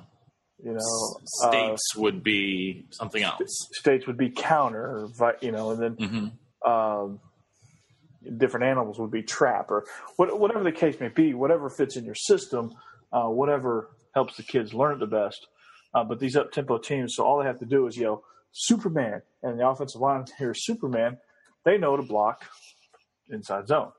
You 0.63 0.73
know, 0.73 0.77
uh, 0.77 1.49
States 1.49 1.95
would 1.95 2.23
be 2.23 2.85
something 2.91 3.23
else. 3.23 3.41
states 3.73 4.05
would 4.05 4.17
be 4.17 4.29
counter, 4.29 5.07
or, 5.19 5.35
you 5.41 5.51
know, 5.51 5.71
and 5.71 5.81
then 5.81 5.93
hmm 6.09 6.69
um, 6.69 7.19
different 8.37 8.65
animals 8.65 8.99
would 8.99 9.11
be 9.11 9.23
trap 9.23 9.71
or 9.71 9.85
what, 10.17 10.37
whatever 10.39 10.63
the 10.63 10.71
case 10.71 10.99
may 10.99 11.09
be, 11.09 11.33
whatever 11.33 11.69
fits 11.69 11.95
in 11.95 12.05
your 12.05 12.15
system, 12.15 12.71
uh, 13.11 13.27
whatever 13.27 13.89
helps 14.13 14.37
the 14.37 14.43
kids 14.43 14.73
learn 14.73 14.93
it 14.93 14.99
the 14.99 15.07
best. 15.07 15.47
Uh, 15.93 16.03
but 16.03 16.19
these 16.19 16.35
up 16.35 16.51
tempo 16.51 16.77
teams, 16.77 17.15
so 17.15 17.25
all 17.25 17.39
they 17.39 17.45
have 17.45 17.59
to 17.59 17.65
do 17.65 17.87
is 17.87 17.97
yell 17.97 18.23
Superman, 18.53 19.21
and 19.43 19.59
the 19.59 19.67
offensive 19.67 20.01
line 20.01 20.25
hears 20.37 20.65
Superman, 20.65 21.17
they 21.65 21.77
know 21.77 21.95
to 21.97 22.03
block 22.03 22.45
inside 23.29 23.67
zone, 23.67 23.91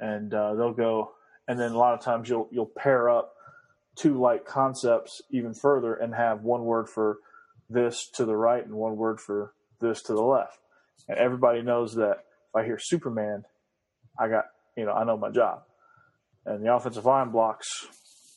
and 0.00 0.32
uh, 0.32 0.54
they'll 0.54 0.72
go. 0.72 1.12
And 1.46 1.60
then 1.60 1.72
a 1.72 1.78
lot 1.78 1.94
of 1.94 2.00
times 2.00 2.28
you'll 2.28 2.48
you'll 2.50 2.70
pair 2.76 3.10
up 3.10 3.34
two 3.96 4.18
like 4.18 4.44
concepts 4.44 5.22
even 5.30 5.54
further 5.54 5.94
and 5.94 6.14
have 6.14 6.42
one 6.42 6.64
word 6.64 6.88
for 6.88 7.18
this 7.70 8.08
to 8.14 8.24
the 8.24 8.36
right 8.36 8.64
and 8.64 8.74
one 8.74 8.96
word 8.96 9.20
for 9.20 9.52
this 9.80 10.02
to 10.02 10.14
the 10.14 10.22
left. 10.22 10.58
And 11.08 11.18
everybody 11.18 11.62
knows 11.62 11.94
that 11.94 12.24
I 12.54 12.64
hear 12.64 12.78
Superman, 12.80 13.44
I 14.18 14.28
got, 14.28 14.44
you 14.76 14.84
know, 14.84 14.92
I 14.92 15.04
know 15.04 15.16
my 15.16 15.30
job. 15.30 15.62
And 16.46 16.64
the 16.64 16.74
offensive 16.74 17.04
line 17.04 17.30
blocks 17.30 17.68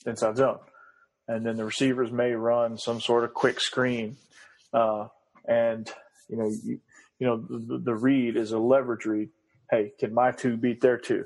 inside 0.06 0.38
zone. 0.38 0.60
And 1.28 1.46
then 1.46 1.58
the 1.58 1.66
receivers 1.66 2.12
may 2.12 2.32
run 2.32 2.78
some 2.78 3.02
sort 3.02 3.26
of 3.26 3.34
quick 3.34 3.60
screen. 3.60 4.18
Uh, 4.74 5.08
and, 5.48 5.92
you 6.30 6.38
know, 6.38 6.50
you, 6.64 6.80
you 7.20 7.28
know, 7.28 7.38
the, 7.38 7.80
the 7.80 7.96
read 7.96 8.38
is 8.38 8.52
a 8.52 8.60
leverage 8.60 9.06
read. 9.06 9.30
Hey, 9.70 9.92
can 10.00 10.14
my 10.14 10.32
two 10.32 10.56
beat 10.56 10.80
their 10.80 10.98
two? 10.98 11.26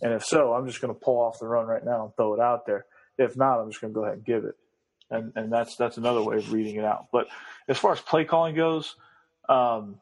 And 0.00 0.12
if 0.12 0.24
so, 0.24 0.54
I'm 0.54 0.66
just 0.66 0.80
going 0.80 0.94
to 0.94 0.98
pull 1.00 1.18
off 1.18 1.38
the 1.38 1.46
run 1.46 1.66
right 1.66 1.84
now 1.84 2.04
and 2.04 2.16
throw 2.16 2.34
it 2.34 2.40
out 2.40 2.66
there. 2.66 2.86
If 3.18 3.36
not, 3.36 3.60
I'm 3.60 3.70
just 3.70 3.80
going 3.80 3.92
to 3.92 3.98
go 3.98 4.04
ahead 4.04 4.16
and 4.16 4.24
give 4.24 4.44
it. 4.44 4.54
And, 5.10 5.32
and 5.36 5.52
that's, 5.52 5.76
that's 5.76 5.98
another 5.98 6.22
way 6.22 6.36
of 6.36 6.52
reading 6.52 6.76
it 6.76 6.84
out. 6.84 7.06
But 7.12 7.28
as 7.68 7.78
far 7.78 7.92
as 7.92 8.00
play 8.00 8.24
calling 8.24 8.54
goes, 8.54 8.96
um, 9.48 9.96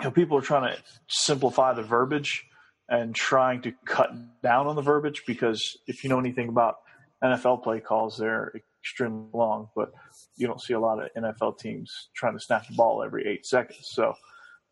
you 0.00 0.04
know, 0.06 0.10
people 0.10 0.38
are 0.38 0.42
trying 0.42 0.74
to 0.74 0.82
simplify 1.08 1.72
the 1.74 1.82
verbiage 1.82 2.44
and 2.88 3.14
trying 3.14 3.62
to 3.62 3.72
cut 3.84 4.10
down 4.42 4.66
on 4.66 4.76
the 4.76 4.82
verbiage 4.82 5.22
because 5.26 5.78
if 5.86 6.02
you 6.02 6.10
know 6.10 6.18
anything 6.18 6.48
about 6.48 6.76
NFL 7.22 7.62
play 7.62 7.80
calls, 7.80 8.18
they're 8.18 8.52
extremely 8.82 9.28
long, 9.32 9.68
but 9.76 9.92
you 10.36 10.46
don't 10.46 10.60
see 10.60 10.74
a 10.74 10.80
lot 10.80 11.02
of 11.02 11.08
NFL 11.16 11.58
teams 11.58 12.08
trying 12.14 12.34
to 12.34 12.40
snap 12.40 12.66
the 12.66 12.74
ball 12.74 13.02
every 13.02 13.26
eight 13.26 13.46
seconds. 13.46 13.88
So 13.92 14.14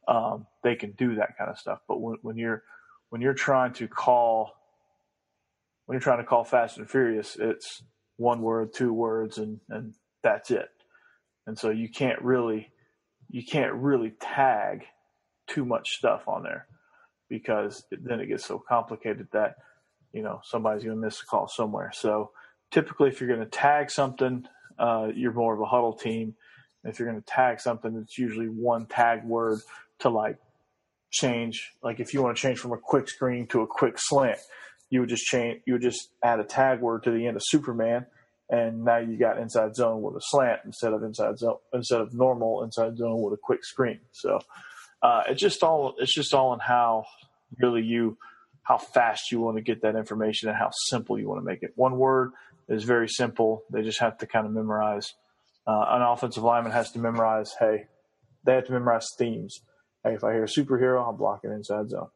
um, 0.09 0.47
they 0.65 0.75
can 0.75 0.93
do 0.93 1.15
that 1.17 1.39
kind 1.39 1.51
of 1.51 1.59
stuff. 1.59 1.81
But 1.87 2.01
when, 2.01 2.17
when 2.23 2.37
you're 2.37 2.63
when 3.11 3.21
you're 3.21 3.35
trying 3.35 3.73
to 3.75 3.89
call 3.89 4.53
when 5.87 5.95
you're 5.95 6.03
trying 6.03 6.19
to 6.19 6.25
call 6.25 6.45
Fast 6.45 6.79
and 6.79 6.89
Furious, 6.89 7.37
it's 7.39 7.83
one 8.17 8.43
word, 8.43 8.73
two 8.75 8.93
words, 8.93 9.39
and 9.39 9.61
and 9.69 9.95
that's 10.23 10.51
it. 10.51 10.69
And 11.47 11.59
so 11.59 11.71
you 11.71 11.89
can't 11.89 12.21
really 12.23 12.71
you 13.29 13.45
can't 13.45 13.75
really 13.75 14.13
tag 14.21 14.85
too 15.51 15.65
much 15.65 15.89
stuff 15.91 16.23
on 16.27 16.43
there 16.43 16.67
because 17.29 17.85
then 17.91 18.21
it 18.21 18.27
gets 18.27 18.47
so 18.47 18.63
complicated 18.69 19.29
that 19.33 19.57
you 20.13 20.23
know 20.23 20.41
somebody's 20.45 20.85
going 20.85 20.97
to 20.97 21.01
miss 21.01 21.21
a 21.23 21.27
call 21.27 21.49
somewhere. 21.49 21.93
So 21.95 22.31
typically, 22.71 23.09
if 23.09 23.21
you're 23.21 23.29
going 23.29 23.41
to 23.41 23.47
tag 23.47 23.91
something, 23.91 24.47
uh, 24.79 25.09
you're 25.15 25.33
more 25.33 25.55
of 25.55 25.61
a 25.61 25.67
huddle 25.67 25.95
team. 25.95 26.35
If 26.85 26.99
you're 26.99 27.09
going 27.09 27.21
to 27.21 27.27
tag 27.27 27.61
something, 27.61 27.95
it's 27.97 28.19
usually 28.19 28.47
one 28.47 28.87
tag 28.87 29.25
word 29.25 29.61
to 30.01 30.09
like 30.09 30.39
change. 31.11 31.73
Like 31.83 32.01
if 32.01 32.15
you 32.15 32.23
want 32.23 32.37
to 32.37 32.43
change 32.43 32.59
from 32.59 32.73
a 32.73 32.79
quick 32.79 33.09
screen 33.09 33.47
to 33.49 33.61
a 33.61 33.67
quick 33.67 33.95
slant, 33.97 34.39
you 34.89 35.01
would 35.01 35.09
just 35.09 35.25
change. 35.25 35.61
You 35.67 35.75
would 35.75 35.83
just 35.83 36.09
add 36.23 36.41
a 36.41 36.45
tag 36.45 36.81
word 36.81 37.05
to 37.05 37.11
the 37.11 37.27
end 37.27 37.37
of 37.37 37.43
Superman, 37.45 38.07
and 38.49 38.85
now 38.85 38.99
you 38.99 39.17
got 39.17 39.39
inside 39.39 39.77
zone 39.77 40.03
with 40.03 40.17
a 40.17 40.23
slant 40.23 40.61
instead 40.65 40.93
of 40.93 41.03
inside 41.03 41.39
zone 41.39 41.59
instead 41.73 42.01
of 42.01 42.15
normal 42.15 42.65
inside 42.65 42.97
zone 42.97 43.23
with 43.23 43.35
a 43.35 43.41
quick 43.41 43.65
screen. 43.65 44.01
So 44.13 44.41
uh, 45.03 45.23
it's 45.29 45.41
just 45.41 45.63
all 45.63 45.95
it's 45.99 46.15
just 46.15 46.35
all 46.35 46.53
in 46.53 46.61
how 46.61 47.05
really 47.59 47.83
you 47.83 48.17
how 48.63 48.79
fast 48.79 49.33
you 49.33 49.41
want 49.41 49.57
to 49.57 49.63
get 49.63 49.83
that 49.83 49.97
information 49.97 50.49
and 50.49 50.57
how 50.57 50.71
simple 50.89 51.19
you 51.19 51.29
want 51.29 51.41
to 51.41 51.45
make 51.45 51.63
it. 51.63 51.73
One 51.75 51.99
word 51.99 52.33
is 52.69 52.85
very 52.85 53.09
simple. 53.09 53.65
They 53.71 53.83
just 53.83 54.01
have 54.01 54.19
to 54.19 54.27
kind 54.27 54.47
of 54.47 54.53
memorize. 54.53 55.15
Uh, 55.67 55.87
an 55.89 56.03
offensive 56.03 56.43
lineman 56.43 56.73
has 56.73 56.93
to 56.93 56.99
memorize. 56.99 57.53
Hey, 57.59 57.87
they 58.45 58.55
have 58.55 58.67
to 58.67 58.73
memorize 58.73 59.09
themes. 59.19 59.61
Hey, 60.05 60.15
if 60.15 60.25
I 60.25 60.33
hear 60.33 60.45
superhero, 60.45 61.07
I'm 61.07 61.17
blocking 61.17 61.51
inside 61.51 61.91
zone. 61.91 62.09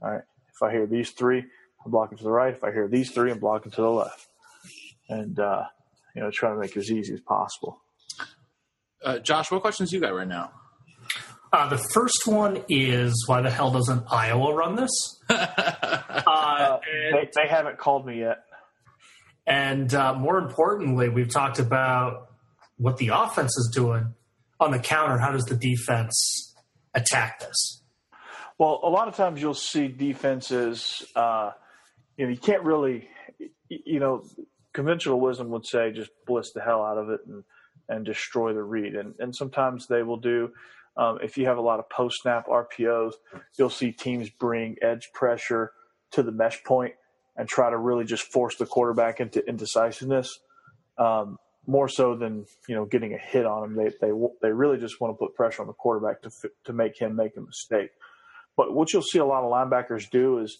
All 0.00 0.10
right. 0.10 0.22
If 0.54 0.62
I 0.62 0.70
hear 0.70 0.86
these 0.86 1.10
three, 1.10 1.44
I'm 1.84 1.90
blocking 1.90 2.18
to 2.18 2.24
the 2.24 2.30
right. 2.30 2.54
If 2.54 2.64
I 2.64 2.72
hear 2.72 2.88
these 2.88 3.10
three, 3.10 3.30
I'm 3.30 3.38
blocking 3.38 3.72
to 3.72 3.80
the 3.80 3.90
left. 3.90 4.28
And 5.08 5.38
uh, 5.38 5.64
you 6.14 6.22
know, 6.22 6.30
try 6.30 6.50
to 6.50 6.56
make 6.56 6.76
it 6.76 6.78
as 6.78 6.90
easy 6.90 7.14
as 7.14 7.20
possible. 7.20 7.80
Uh, 9.04 9.18
Josh, 9.18 9.50
what 9.50 9.60
questions 9.60 9.92
you 9.92 10.00
got 10.00 10.14
right 10.14 10.28
now? 10.28 10.50
Uh, 11.52 11.68
the 11.68 11.78
first 11.94 12.26
one 12.26 12.62
is 12.68 13.24
why 13.26 13.40
the 13.40 13.50
hell 13.50 13.70
doesn't 13.70 14.04
Iowa 14.10 14.54
run 14.54 14.76
this? 14.76 14.90
Uh, 16.28 16.78
and 16.92 17.14
They, 17.14 17.30
they 17.42 17.48
haven't 17.48 17.78
called 17.78 18.04
me 18.04 18.18
yet. 18.20 18.38
and 19.46 19.92
uh, 19.94 20.12
more 20.14 20.36
importantly, 20.38 21.08
we've 21.08 21.32
talked 21.32 21.58
about 21.58 22.30
what 22.76 22.98
the 22.98 23.08
offense 23.14 23.56
is 23.56 23.70
doing 23.74 24.12
on 24.60 24.70
the 24.72 24.78
counter. 24.78 25.16
How 25.18 25.32
does 25.32 25.44
the 25.46 25.56
defense 25.56 26.54
attack 26.94 27.40
this? 27.40 27.82
Well, 28.58 28.80
a 28.82 28.90
lot 28.90 29.08
of 29.08 29.16
times 29.16 29.40
you'll 29.40 29.54
see 29.54 29.88
defenses. 29.88 31.02
Uh, 31.16 31.52
you 32.16 32.26
know, 32.26 32.32
you 32.32 32.38
can't 32.38 32.62
really. 32.62 33.08
You 33.68 34.00
know, 34.00 34.24
conventional 34.74 35.20
wisdom 35.20 35.48
would 35.50 35.66
say 35.66 35.92
just 35.92 36.10
blitz 36.26 36.52
the 36.52 36.60
hell 36.60 36.82
out 36.82 36.98
of 36.98 37.08
it 37.10 37.20
and 37.26 37.44
and 37.88 38.04
destroy 38.04 38.52
the 38.52 38.62
read. 38.62 38.94
And 38.96 39.14
and 39.18 39.34
sometimes 39.34 39.86
they 39.86 40.02
will 40.02 40.18
do. 40.18 40.50
Um, 40.98 41.20
if 41.22 41.38
you 41.38 41.46
have 41.46 41.58
a 41.58 41.62
lot 41.62 41.78
of 41.78 41.88
post 41.88 42.22
snap 42.22 42.48
RPOs, 42.48 43.12
you'll 43.56 43.70
see 43.70 43.92
teams 43.92 44.28
bring 44.28 44.76
edge 44.82 45.10
pressure 45.14 45.72
to 46.10 46.24
the 46.24 46.32
mesh 46.32 46.62
point 46.64 46.94
and 47.36 47.48
try 47.48 47.70
to 47.70 47.78
really 47.78 48.04
just 48.04 48.24
force 48.24 48.56
the 48.56 48.66
quarterback 48.66 49.20
into 49.20 49.46
indecisiveness. 49.48 50.40
Um, 50.98 51.38
more 51.68 51.88
so 51.88 52.16
than 52.16 52.46
you 52.66 52.74
know 52.74 52.86
getting 52.86 53.14
a 53.14 53.18
hit 53.18 53.46
on 53.46 53.62
him, 53.62 53.76
they 53.76 53.90
they 54.00 54.10
they 54.42 54.50
really 54.50 54.78
just 54.78 55.00
want 55.00 55.14
to 55.14 55.18
put 55.18 55.36
pressure 55.36 55.62
on 55.62 55.68
the 55.68 55.74
quarterback 55.74 56.22
to 56.22 56.30
to 56.64 56.72
make 56.72 56.98
him 56.98 57.14
make 57.14 57.36
a 57.36 57.40
mistake. 57.40 57.90
But 58.56 58.74
what 58.74 58.92
you'll 58.92 59.02
see 59.02 59.18
a 59.18 59.24
lot 59.24 59.44
of 59.44 59.52
linebackers 59.52 60.10
do 60.10 60.38
is 60.38 60.58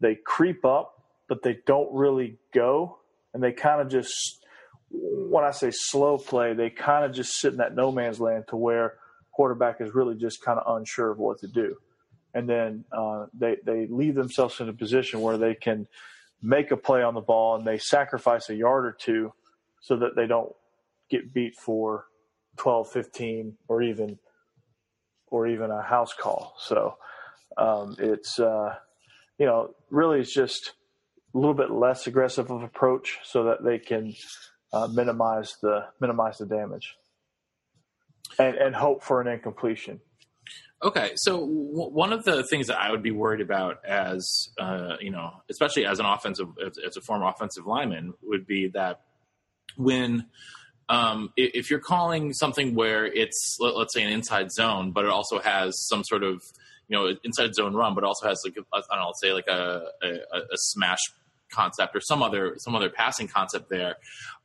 they 0.00 0.16
creep 0.24 0.64
up, 0.64 1.02
but 1.28 1.42
they 1.42 1.58
don't 1.66 1.92
really 1.92 2.38
go, 2.54 2.98
and 3.34 3.42
they 3.42 3.52
kind 3.52 3.80
of 3.80 3.88
just 3.88 4.44
when 4.90 5.44
I 5.44 5.50
say 5.50 5.70
slow 5.72 6.18
play, 6.18 6.52
they 6.52 6.70
kind 6.70 7.04
of 7.04 7.12
just 7.12 7.40
sit 7.40 7.52
in 7.52 7.58
that 7.58 7.74
no 7.74 7.90
man's 7.90 8.20
land 8.20 8.44
to 8.50 8.56
where 8.56 8.94
quarterback 9.32 9.80
is 9.80 9.94
really 9.94 10.16
just 10.16 10.42
kind 10.42 10.58
of 10.58 10.76
unsure 10.76 11.10
of 11.10 11.18
what 11.18 11.38
to 11.40 11.48
do, 11.48 11.76
and 12.34 12.48
then 12.48 12.84
uh, 12.92 13.26
they 13.32 13.56
they 13.64 13.86
leave 13.86 14.14
themselves 14.14 14.60
in 14.60 14.68
a 14.68 14.72
position 14.72 15.20
where 15.20 15.38
they 15.38 15.54
can 15.54 15.86
make 16.42 16.70
a 16.70 16.76
play 16.76 17.02
on 17.02 17.14
the 17.14 17.20
ball 17.20 17.56
and 17.56 17.66
they 17.66 17.78
sacrifice 17.78 18.48
a 18.48 18.54
yard 18.54 18.86
or 18.86 18.92
two 18.92 19.32
so 19.80 19.96
that 19.96 20.16
they 20.16 20.26
don't 20.26 20.54
get 21.10 21.34
beat 21.34 21.54
for 21.54 22.06
12, 22.56 22.90
15, 22.90 23.56
or 23.68 23.82
even 23.82 24.18
or 25.26 25.46
even 25.46 25.70
a 25.70 25.82
house 25.82 26.12
call. 26.12 26.54
So 26.58 26.96
um, 27.56 27.96
it's 27.98 28.38
uh, 28.38 28.74
you 29.38 29.46
know 29.46 29.74
really 29.90 30.20
it's 30.20 30.34
just 30.34 30.72
a 31.34 31.38
little 31.38 31.54
bit 31.54 31.70
less 31.70 32.06
aggressive 32.06 32.50
of 32.50 32.62
approach 32.62 33.18
so 33.22 33.44
that 33.44 33.62
they 33.64 33.78
can 33.78 34.14
uh, 34.72 34.88
minimize 34.88 35.56
the 35.62 35.86
minimize 36.00 36.38
the 36.38 36.46
damage 36.46 36.96
and 38.38 38.56
and 38.56 38.74
hope 38.74 39.02
for 39.02 39.20
an 39.20 39.26
incompletion. 39.28 40.00
Okay, 40.82 41.12
so 41.16 41.40
w- 41.40 41.90
one 41.90 42.12
of 42.12 42.24
the 42.24 42.42
things 42.44 42.68
that 42.68 42.80
I 42.80 42.90
would 42.90 43.02
be 43.02 43.10
worried 43.10 43.42
about, 43.42 43.84
as 43.84 44.48
uh, 44.58 44.96
you 45.00 45.10
know, 45.10 45.30
especially 45.50 45.84
as 45.84 45.98
an 46.00 46.06
offensive, 46.06 46.48
as, 46.64 46.72
as 46.86 46.96
a 46.96 47.00
former 47.02 47.26
offensive 47.26 47.66
lineman, 47.66 48.14
would 48.22 48.46
be 48.46 48.68
that 48.68 49.02
when 49.76 50.26
um, 50.88 51.32
i- 51.38 51.50
if 51.54 51.70
you're 51.70 51.80
calling 51.80 52.32
something 52.32 52.74
where 52.74 53.04
it's 53.04 53.56
let, 53.60 53.76
let's 53.76 53.92
say 53.94 54.02
an 54.02 54.10
inside 54.12 54.50
zone, 54.52 54.92
but 54.92 55.04
it 55.04 55.10
also 55.10 55.38
has 55.38 55.74
some 55.86 56.02
sort 56.02 56.22
of 56.22 56.42
you 56.88 56.96
know 56.96 57.14
inside 57.24 57.54
zone 57.54 57.74
run, 57.74 57.94
but 57.94 58.02
also 58.02 58.26
has 58.26 58.40
like 58.44 58.56
a, 58.56 58.62
I 58.74 58.80
don't 58.96 59.04
know, 59.04 59.12
say 59.20 59.32
like 59.32 59.48
a, 59.48 59.82
a, 60.02 60.08
a 60.08 60.56
smash 60.56 61.00
concept 61.52 61.94
or 61.94 62.00
some 62.00 62.22
other 62.22 62.54
some 62.58 62.74
other 62.74 62.88
passing 62.88 63.28
concept 63.28 63.68
there, 63.68 63.96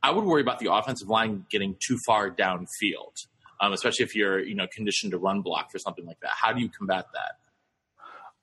I 0.04 0.12
would 0.12 0.26
worry 0.26 0.42
about 0.42 0.60
the 0.60 0.74
offensive 0.74 1.08
line 1.08 1.46
getting 1.50 1.78
too 1.80 1.98
far 2.06 2.30
downfield 2.30 3.26
um, 3.62 3.74
especially 3.74 4.06
if 4.06 4.16
you're 4.16 4.40
you 4.40 4.56
know 4.56 4.68
conditioned 4.74 5.12
to 5.12 5.18
run 5.18 5.42
block 5.42 5.72
for 5.72 5.80
something 5.80 6.06
like 6.06 6.20
that. 6.22 6.32
How 6.32 6.54
do 6.54 6.62
you 6.62 6.70
combat 6.70 7.06
that? 7.14 7.38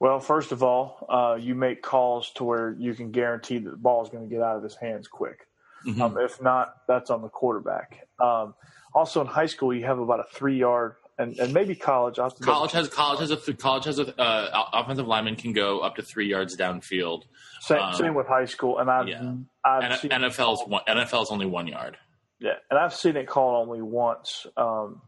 Well, 0.02 0.18
first 0.18 0.50
of 0.50 0.64
all, 0.64 1.06
uh, 1.08 1.36
you 1.36 1.54
make 1.54 1.80
calls 1.80 2.32
to 2.32 2.44
where 2.44 2.74
you 2.76 2.92
can 2.92 3.12
guarantee 3.12 3.58
that 3.58 3.70
the 3.70 3.76
ball 3.76 4.02
is 4.02 4.08
going 4.08 4.28
to 4.28 4.28
get 4.28 4.42
out 4.42 4.56
of 4.56 4.62
his 4.64 4.74
hands 4.74 5.06
quick. 5.06 5.46
Mm-hmm. 5.86 6.02
Um, 6.02 6.18
if 6.18 6.42
not, 6.42 6.74
that's 6.88 7.08
on 7.08 7.22
the 7.22 7.28
quarterback. 7.28 8.08
Um, 8.20 8.54
also, 8.94 9.20
in 9.20 9.26
high 9.26 9.46
school, 9.46 9.72
you 9.72 9.84
have 9.84 9.98
about 9.98 10.20
a 10.20 10.24
three 10.24 10.58
yard, 10.58 10.94
and, 11.18 11.38
and 11.38 11.54
maybe 11.54 11.74
college. 11.74 12.16
College 12.16 12.72
has 12.72 12.88
college 12.88 13.20
has 13.20 13.30
a 13.30 13.54
college 13.54 13.84
has 13.84 13.98
a 13.98 14.20
uh, 14.20 14.64
offensive 14.72 15.06
lineman 15.06 15.36
can 15.36 15.52
go 15.52 15.80
up 15.80 15.96
to 15.96 16.02
three 16.02 16.28
yards 16.28 16.56
downfield. 16.56 17.22
Same, 17.60 17.78
um, 17.78 17.94
same 17.94 18.14
with 18.14 18.26
high 18.26 18.44
school, 18.46 18.78
and 18.78 18.90
I've, 18.90 19.08
yeah. 19.08 19.34
I've 19.64 20.00
NFL's 20.00 20.68
one, 20.68 20.82
NFL's 20.88 21.30
only 21.30 21.46
one 21.46 21.68
yard. 21.68 21.96
Yeah, 22.42 22.54
and 22.70 22.78
I've 22.78 22.92
seen 22.92 23.16
it 23.16 23.28
called 23.28 23.68
only 23.68 23.82
once 23.82 24.46
um, 24.56 25.00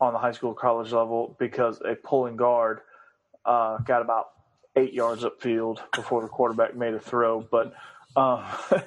on 0.00 0.12
the 0.12 0.18
high 0.18 0.32
school 0.32 0.52
college 0.52 0.90
level 0.90 1.36
because 1.38 1.80
a 1.80 1.94
pulling 1.94 2.36
guard 2.36 2.80
uh, 3.44 3.78
got 3.78 4.02
about 4.02 4.26
eight 4.74 4.92
yards 4.92 5.22
upfield 5.22 5.78
before 5.94 6.22
the 6.22 6.28
quarterback 6.28 6.76
made 6.76 6.92
a 6.92 6.98
throw. 6.98 7.40
But 7.40 7.72
uh, 8.16 8.52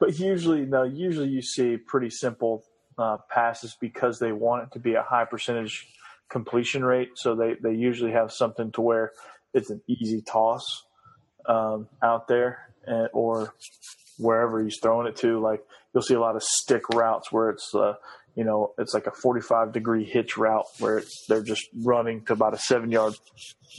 but 0.00 0.18
usually, 0.18 0.64
no, 0.64 0.84
usually 0.84 1.28
you 1.28 1.42
see 1.42 1.76
pretty 1.76 2.08
simple 2.08 2.64
uh, 2.96 3.18
passes 3.30 3.76
because 3.78 4.18
they 4.18 4.32
want 4.32 4.62
it 4.62 4.72
to 4.72 4.78
be 4.78 4.94
a 4.94 5.02
high 5.02 5.26
percentage 5.26 5.86
completion 6.30 6.82
rate. 6.82 7.10
So 7.16 7.34
they, 7.34 7.56
they 7.62 7.74
usually 7.74 8.12
have 8.12 8.32
something 8.32 8.72
to 8.72 8.80
where 8.80 9.12
it's 9.52 9.68
an 9.68 9.82
easy 9.86 10.22
toss 10.22 10.84
um, 11.44 11.86
out 12.02 12.28
there 12.28 12.70
and, 12.86 13.10
or 13.12 13.52
wherever 14.18 14.64
he's 14.64 14.78
throwing 14.78 15.06
it 15.06 15.16
to. 15.16 15.38
Like 15.38 15.60
you'll 15.94 16.02
see 16.02 16.14
a 16.14 16.20
lot 16.20 16.36
of 16.36 16.42
stick 16.42 16.82
routes 16.90 17.30
where 17.30 17.50
it's, 17.50 17.74
uh, 17.74 17.94
you 18.34 18.44
know, 18.44 18.72
it's 18.78 18.94
like 18.94 19.06
a 19.06 19.12
45 19.12 19.72
degree 19.72 20.04
hitch 20.04 20.36
route 20.36 20.66
where 20.80 21.02
they're 21.28 21.42
just 21.42 21.68
running 21.82 22.24
to 22.24 22.32
about 22.32 22.52
a 22.52 22.58
seven 22.58 22.90
yard 22.90 23.14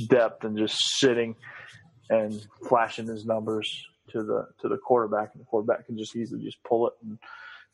depth 0.07 0.43
and 0.43 0.57
just 0.57 0.77
sitting 0.97 1.35
and 2.09 2.47
flashing 2.67 3.07
his 3.07 3.25
numbers 3.25 3.69
to 4.11 4.23
the 4.23 4.47
to 4.61 4.69
the 4.69 4.77
quarterback, 4.77 5.31
and 5.33 5.41
the 5.41 5.45
quarterback 5.45 5.85
can 5.85 5.97
just 5.97 6.15
easily 6.15 6.43
just 6.43 6.61
pull 6.63 6.87
it 6.87 6.93
and 7.03 7.17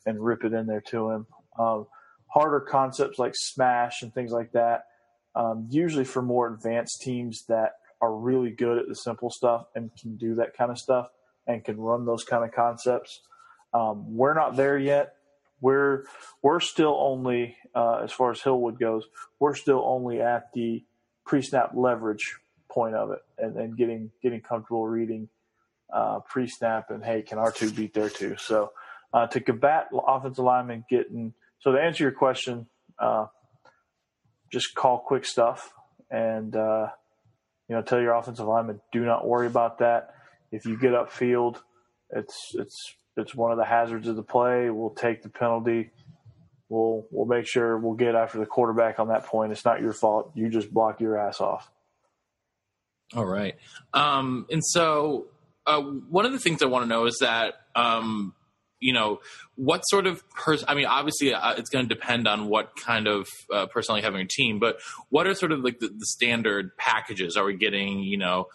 and 0.06 0.24
rip 0.24 0.44
it 0.44 0.52
in 0.52 0.66
there 0.66 0.80
to 0.80 1.10
him. 1.10 1.26
Um, 1.58 1.86
harder 2.26 2.60
concepts 2.60 3.18
like 3.18 3.34
smash 3.36 4.02
and 4.02 4.12
things 4.12 4.32
like 4.32 4.52
that, 4.52 4.86
um, 5.36 5.68
usually 5.70 6.04
for 6.04 6.22
more 6.22 6.52
advanced 6.52 7.02
teams 7.02 7.44
that 7.48 7.74
are 8.00 8.14
really 8.14 8.50
good 8.50 8.78
at 8.78 8.88
the 8.88 8.94
simple 8.94 9.30
stuff 9.30 9.66
and 9.76 9.90
can 10.00 10.16
do 10.16 10.34
that 10.34 10.56
kind 10.56 10.70
of 10.70 10.78
stuff 10.78 11.08
and 11.46 11.64
can 11.64 11.78
run 11.78 12.04
those 12.04 12.24
kind 12.24 12.44
of 12.44 12.52
concepts. 12.52 13.20
Um, 13.74 14.16
we're 14.16 14.34
not 14.34 14.56
there 14.56 14.78
yet. 14.78 15.14
We're 15.60 16.04
we're 16.42 16.60
still 16.60 16.96
only 16.98 17.56
uh, 17.74 18.00
as 18.02 18.12
far 18.12 18.30
as 18.32 18.40
Hillwood 18.40 18.78
goes. 18.78 19.04
We're 19.38 19.54
still 19.54 19.82
only 19.84 20.20
at 20.20 20.52
the 20.52 20.84
pre-snap 21.24 21.70
leverage 21.74 22.36
point 22.68 22.94
of 22.94 23.12
it, 23.12 23.20
and, 23.38 23.56
and 23.56 23.76
getting 23.76 24.10
getting 24.22 24.40
comfortable 24.40 24.86
reading 24.86 25.28
uh, 25.92 26.20
pre-snap 26.20 26.90
and 26.90 27.04
hey, 27.04 27.22
can 27.22 27.38
our 27.38 27.52
two 27.52 27.70
beat 27.70 27.94
their 27.94 28.08
two? 28.08 28.36
So 28.38 28.72
uh, 29.12 29.26
to 29.28 29.40
combat 29.40 29.88
offensive 29.92 30.44
linemen 30.44 30.84
getting 30.90 31.34
so 31.60 31.72
to 31.72 31.78
answer 31.78 32.02
your 32.02 32.12
question, 32.12 32.66
uh, 32.98 33.26
just 34.50 34.74
call 34.74 34.98
quick 34.98 35.24
stuff 35.24 35.72
and 36.10 36.54
uh, 36.56 36.88
you 37.68 37.76
know 37.76 37.82
tell 37.82 38.00
your 38.00 38.14
offensive 38.14 38.46
lineman 38.46 38.80
do 38.92 39.04
not 39.04 39.26
worry 39.26 39.46
about 39.46 39.78
that. 39.78 40.14
If 40.50 40.66
you 40.66 40.76
get 40.78 40.92
upfield, 40.92 41.58
it's 42.10 42.52
it's 42.54 42.96
it's 43.16 43.34
one 43.34 43.52
of 43.52 43.58
the 43.58 43.64
hazards 43.64 44.08
of 44.08 44.16
the 44.16 44.22
play. 44.22 44.70
We'll 44.70 44.90
take 44.90 45.22
the 45.22 45.28
penalty. 45.28 45.90
We'll 46.68 47.06
we'll 47.10 47.26
make 47.26 47.46
sure 47.46 47.76
we'll 47.76 47.94
get 47.94 48.14
after 48.14 48.38
the 48.38 48.46
quarterback 48.46 48.98
on 48.98 49.08
that 49.08 49.26
point. 49.26 49.52
It's 49.52 49.64
not 49.64 49.80
your 49.80 49.92
fault. 49.92 50.32
You 50.34 50.48
just 50.48 50.72
block 50.72 51.00
your 51.00 51.18
ass 51.18 51.40
off. 51.40 51.70
All 53.14 53.26
right. 53.26 53.56
Um, 53.92 54.46
and 54.50 54.64
so 54.64 55.26
uh, 55.66 55.80
one 55.80 56.24
of 56.24 56.32
the 56.32 56.38
things 56.38 56.62
I 56.62 56.66
want 56.66 56.84
to 56.84 56.88
know 56.88 57.04
is 57.04 57.18
that 57.20 57.54
um, 57.76 58.34
you 58.82 58.92
know 58.92 59.20
what 59.54 59.82
sort 59.82 60.06
of 60.06 60.28
person 60.30 60.66
i 60.68 60.74
mean 60.74 60.86
obviously 60.86 61.32
uh, 61.32 61.54
it's 61.54 61.70
going 61.70 61.88
to 61.88 61.94
depend 61.94 62.26
on 62.26 62.48
what 62.48 62.74
kind 62.76 63.06
of 63.06 63.28
uh, 63.52 63.66
have 63.76 63.88
on 63.88 64.14
your 64.14 64.24
team 64.28 64.58
but 64.58 64.78
what 65.08 65.26
are 65.26 65.34
sort 65.34 65.52
of 65.52 65.60
like 65.60 65.78
the, 65.78 65.88
the 65.88 66.06
standard 66.06 66.76
packages 66.76 67.36
are 67.36 67.44
we 67.44 67.54
getting 67.54 68.00
you 68.00 68.18
know 68.18 68.48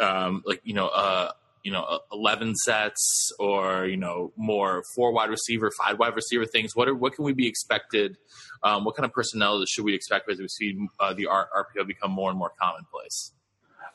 um, 0.00 0.42
like 0.46 0.60
you 0.64 0.74
know 0.74 0.88
uh, 0.88 1.30
you 1.64 1.72
know 1.72 1.82
uh, 1.82 1.98
11 2.12 2.54
sets 2.54 3.32
or 3.40 3.86
you 3.86 3.96
know 3.96 4.32
more 4.36 4.84
four 4.94 5.12
wide 5.12 5.30
receiver 5.30 5.72
five 5.76 5.98
wide 5.98 6.14
receiver 6.14 6.44
things 6.44 6.76
what 6.76 6.88
are 6.88 6.94
what 6.94 7.14
can 7.14 7.24
we 7.24 7.32
be 7.32 7.48
expected 7.48 8.16
um, 8.62 8.84
what 8.84 8.94
kind 8.94 9.04
of 9.04 9.12
personnel 9.12 9.64
should 9.66 9.84
we 9.84 9.94
expect 9.94 10.30
as 10.30 10.38
we 10.38 10.46
see 10.46 10.78
uh, 11.00 11.12
the 11.14 11.24
rpo 11.24 11.86
become 11.86 12.12
more 12.12 12.30
and 12.30 12.38
more 12.38 12.52
commonplace 12.60 13.32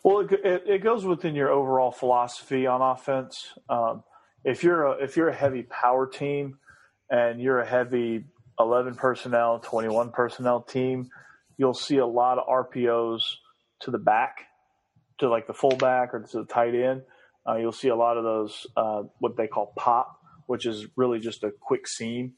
well, 0.03 0.19
it, 0.19 0.31
it, 0.31 0.63
it, 0.65 0.83
goes 0.83 1.03
within 1.03 1.35
your 1.35 1.49
overall 1.49 1.91
philosophy 1.91 2.65
on 2.67 2.81
offense. 2.81 3.53
Um, 3.67 4.03
if 4.45 4.63
you're 4.63 4.85
a 4.85 4.91
if 5.03 5.17
you're 5.17 5.27
a 5.27 5.35
heavy 5.35 5.63
power 5.63 6.07
team 6.07 6.57
and 7.09 7.41
you're 7.41 7.59
a 7.59 7.65
heavy 7.65 8.23
11 8.59 8.95
personnel, 8.95 9.59
21 9.59 10.11
personnel 10.11 10.61
team, 10.61 11.09
you'll 11.57 11.73
see 11.73 11.97
a 11.97 12.05
lot 12.05 12.37
of 12.37 12.47
RPOs 12.47 13.21
to 13.81 13.91
the 13.91 13.97
back, 13.97 14.45
to 15.19 15.29
like 15.29 15.47
the 15.47 15.53
fullback 15.53 16.13
or 16.13 16.21
to 16.21 16.37
the 16.39 16.45
tight 16.45 16.75
end. 16.75 17.01
Uh, 17.49 17.55
you'll 17.55 17.71
see 17.71 17.87
a 17.87 17.95
lot 17.95 18.17
of 18.17 18.23
those 18.23 18.67
uh, 18.77 19.03
what 19.19 19.35
they 19.37 19.47
call 19.47 19.73
pop, 19.75 20.19
which 20.45 20.65
is 20.65 20.85
really 20.95 21.19
just 21.19 21.43
a 21.43 21.51
quick 21.51 21.87
seam 21.87 22.33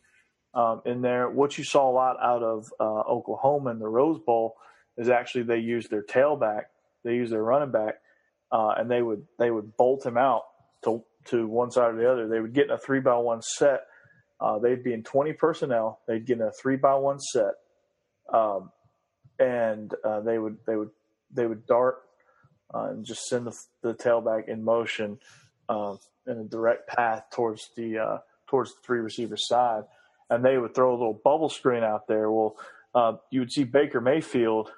um, 0.54 0.82
in 0.86 1.02
there. 1.02 1.30
What 1.30 1.58
you 1.58 1.63
saw 1.63 1.89
a 1.89 1.91
lot 1.91 2.17
out 2.21 2.43
of 2.43 2.71
uh, 2.80 3.02
Oklahoma 3.02 3.71
in 3.71 3.80
the 3.80 3.88
Rose 3.88 4.19
Bowl 4.26 4.56
is 4.97 5.10
actually 5.10 5.43
they 5.43 5.58
used 5.58 5.89
their 5.89 6.04
tailback 6.04 6.65
they 7.04 7.15
use 7.15 7.30
their 7.32 7.43
running 7.43 7.71
back, 7.71 7.95
uh, 8.52 8.74
and 8.78 8.89
they 8.89 9.02
would 9.02 9.26
they 9.39 9.52
would 9.52 9.76
bolt 9.78 10.06
him 10.06 10.17
out 10.17 10.43
to 10.84 11.04
to 11.26 11.47
one 11.47 11.71
side 11.71 11.93
or 11.93 11.97
the 11.97 12.12
other. 12.12 12.28
They 12.28 12.39
would 12.39 12.54
get 12.54 12.65
in 12.65 12.71
a 12.71 12.78
three 12.78 13.00
by 13.00 13.17
one 13.17 13.41
set. 13.41 13.82
Uh, 14.39 14.60
they'd 14.60 14.84
be 14.84 14.93
in 14.93 15.04
twenty 15.04 15.34
personnel. 15.34 16.00
They'd 16.08 16.26
get 16.26 16.38
in 16.38 16.43
a 16.43 16.52
three 16.52 16.78
by 16.78 16.95
one 16.95 17.19
set, 17.19 17.54
um, 18.34 18.71
and 19.39 19.93
uh, 20.04 20.21
they 20.21 20.38
would 20.38 20.58
they 20.67 20.76
would 20.76 20.89
they 21.32 21.45
would 21.45 21.65
dart 21.65 22.00
uh, 22.74 22.90
and 22.90 23.06
just 23.06 23.28
send 23.28 23.48
the, 23.48 23.58
the 23.82 23.94
tailback 23.94 24.48
in 24.48 24.64
motion 24.64 25.20
um, 25.70 26.00
in 26.28 26.38
a 26.38 26.44
direct 26.44 26.88
path 26.88 27.26
towards 27.32 27.70
the 27.76 27.98
uh, 27.98 28.18
towards 28.48 28.74
the 28.74 28.82
three 28.84 29.00
receiver 29.00 29.38
side, 29.38 29.84
and 30.30 30.44
they 30.44 30.58
would 30.58 30.76
throw 30.76 30.92
a 30.92 30.98
little 30.98 31.20
bubble 31.24 31.50
screen 31.50 31.84
out 31.84 32.08
there. 32.08 32.32
Well, 32.32 32.56
uh, 32.94 33.14
you 33.30 33.42
would 33.42 33.52
see 33.52 33.64
Baker 33.64 34.02
Mayfield 34.02 34.72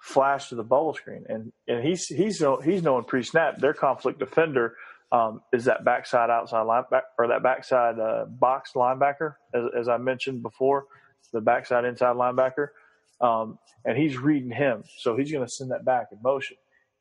flash 0.00 0.48
to 0.48 0.54
the 0.54 0.62
bubble 0.62 0.94
screen, 0.94 1.24
and 1.28 1.52
and 1.66 1.84
he's 1.84 2.06
he's 2.06 2.42
he's 2.64 2.82
knowing 2.82 3.04
pre-snap. 3.04 3.58
Their 3.58 3.74
conflict 3.74 4.18
defender 4.18 4.76
um, 5.12 5.42
is 5.52 5.64
that 5.64 5.84
backside 5.84 6.30
outside 6.30 6.66
linebacker 6.66 7.02
or 7.18 7.28
that 7.28 7.42
backside 7.42 7.98
uh, 7.98 8.24
box 8.26 8.72
linebacker, 8.74 9.34
as, 9.54 9.62
as, 9.80 9.88
I 9.88 9.98
mentioned 9.98 10.42
before, 10.42 10.86
the 11.32 11.40
backside 11.40 11.84
inside 11.84 12.16
linebacker, 12.16 12.68
um, 13.20 13.58
and 13.84 13.96
he's 13.96 14.16
reading 14.16 14.50
him, 14.50 14.84
so 14.98 15.16
he's 15.16 15.30
going 15.30 15.44
to 15.44 15.50
send 15.50 15.70
that 15.70 15.84
back 15.84 16.08
in 16.12 16.18
motion. 16.22 16.56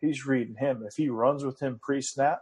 He's 0.05 0.25
reading 0.25 0.55
him. 0.55 0.83
If 0.85 0.95
he 0.95 1.09
runs 1.09 1.43
with 1.43 1.59
him 1.59 1.79
pre-snap, 1.81 2.39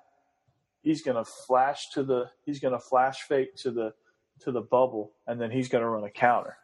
he's 0.82 1.02
going 1.02 1.17
to 1.17 1.30
flash 1.47 1.89
to 1.93 2.04
the 2.04 2.26
he's 2.45 2.60
going 2.60 2.73
to 2.73 2.80
flash 2.80 3.21
fake 3.21 3.56
to 3.58 3.71
the 3.71 3.93
to 4.41 4.52
the 4.52 4.62
bubble, 4.62 5.13
and 5.28 5.39
then 5.39 5.52
he's 5.52 5.69
going 5.69 5.84
to 5.84 5.89
run 5.89 6.04
a 6.04 6.10
counter 6.10 6.58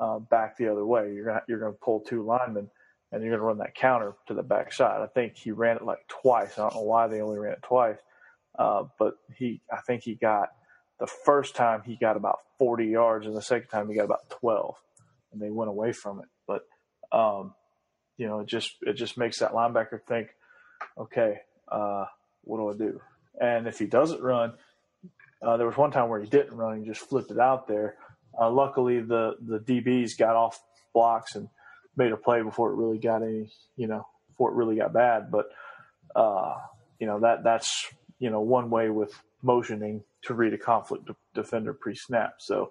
uh, 0.00 0.18
back 0.18 0.56
the 0.56 0.68
other 0.68 0.86
way. 0.86 1.12
You're 1.14 1.26
to, 1.26 1.42
you're 1.48 1.60
going 1.60 1.72
to 1.72 1.78
pull 1.78 2.00
two 2.00 2.24
linemen 2.24 2.70
and 3.12 3.22
you're 3.22 3.30
going 3.30 3.40
to 3.40 3.46
run 3.46 3.58
that 3.58 3.74
counter 3.74 4.14
to 4.26 4.34
the 4.34 4.42
backside. 4.42 5.02
I 5.02 5.06
think 5.06 5.36
he 5.36 5.50
ran 5.52 5.76
it 5.76 5.84
like 5.84 6.08
twice. 6.08 6.58
I 6.58 6.62
don't 6.62 6.74
know 6.74 6.82
why 6.82 7.06
they 7.06 7.20
only 7.20 7.38
ran 7.38 7.52
it 7.52 7.62
twice, 7.62 7.98
uh, 8.58 8.84
but 8.98 9.14
he, 9.36 9.60
I 9.70 9.80
think 9.82 10.02
he 10.02 10.14
got 10.14 10.48
the 10.98 11.06
first 11.06 11.54
time 11.54 11.82
he 11.84 11.96
got 11.96 12.16
about 12.16 12.38
40 12.58 12.86
yards, 12.86 13.26
and 13.26 13.36
the 13.36 13.42
second 13.42 13.68
time 13.68 13.88
he 13.88 13.94
got 13.94 14.04
about 14.04 14.30
12, 14.30 14.74
and 15.32 15.42
they 15.42 15.50
went 15.50 15.68
away 15.68 15.92
from 15.92 16.20
it. 16.20 16.28
But 16.46 16.62
um, 17.16 17.54
you 18.22 18.28
know, 18.28 18.38
it 18.38 18.46
just 18.46 18.76
it 18.82 18.92
just 18.92 19.18
makes 19.18 19.40
that 19.40 19.50
linebacker 19.50 20.00
think, 20.06 20.28
okay, 20.96 21.40
uh, 21.66 22.04
what 22.44 22.58
do 22.58 22.70
I 22.70 22.88
do? 22.88 23.00
And 23.40 23.66
if 23.66 23.80
he 23.80 23.86
doesn't 23.86 24.22
run, 24.22 24.52
uh, 25.42 25.56
there 25.56 25.66
was 25.66 25.76
one 25.76 25.90
time 25.90 26.08
where 26.08 26.20
he 26.20 26.28
didn't 26.28 26.56
run; 26.56 26.78
he 26.78 26.86
just 26.86 27.00
flipped 27.00 27.32
it 27.32 27.40
out 27.40 27.66
there. 27.66 27.96
Uh, 28.40 28.48
luckily, 28.48 29.00
the 29.00 29.34
the 29.40 29.58
DBs 29.58 30.16
got 30.16 30.36
off 30.36 30.62
blocks 30.94 31.34
and 31.34 31.48
made 31.96 32.12
a 32.12 32.16
play 32.16 32.42
before 32.42 32.70
it 32.70 32.76
really 32.76 32.98
got 32.98 33.24
any, 33.24 33.50
you 33.76 33.88
know, 33.88 34.06
before 34.28 34.52
it 34.52 34.54
really 34.54 34.76
got 34.76 34.92
bad. 34.92 35.32
But, 35.32 35.46
uh, 36.14 36.54
you 37.00 37.08
know, 37.08 37.18
that 37.20 37.42
that's, 37.42 37.88
you 38.20 38.30
know, 38.30 38.40
one 38.40 38.70
way 38.70 38.88
with 38.88 39.12
motioning 39.42 40.04
to 40.22 40.34
read 40.34 40.54
a 40.54 40.58
conflict 40.58 41.10
defender 41.34 41.74
pre 41.74 41.96
snap. 41.96 42.34
So, 42.38 42.70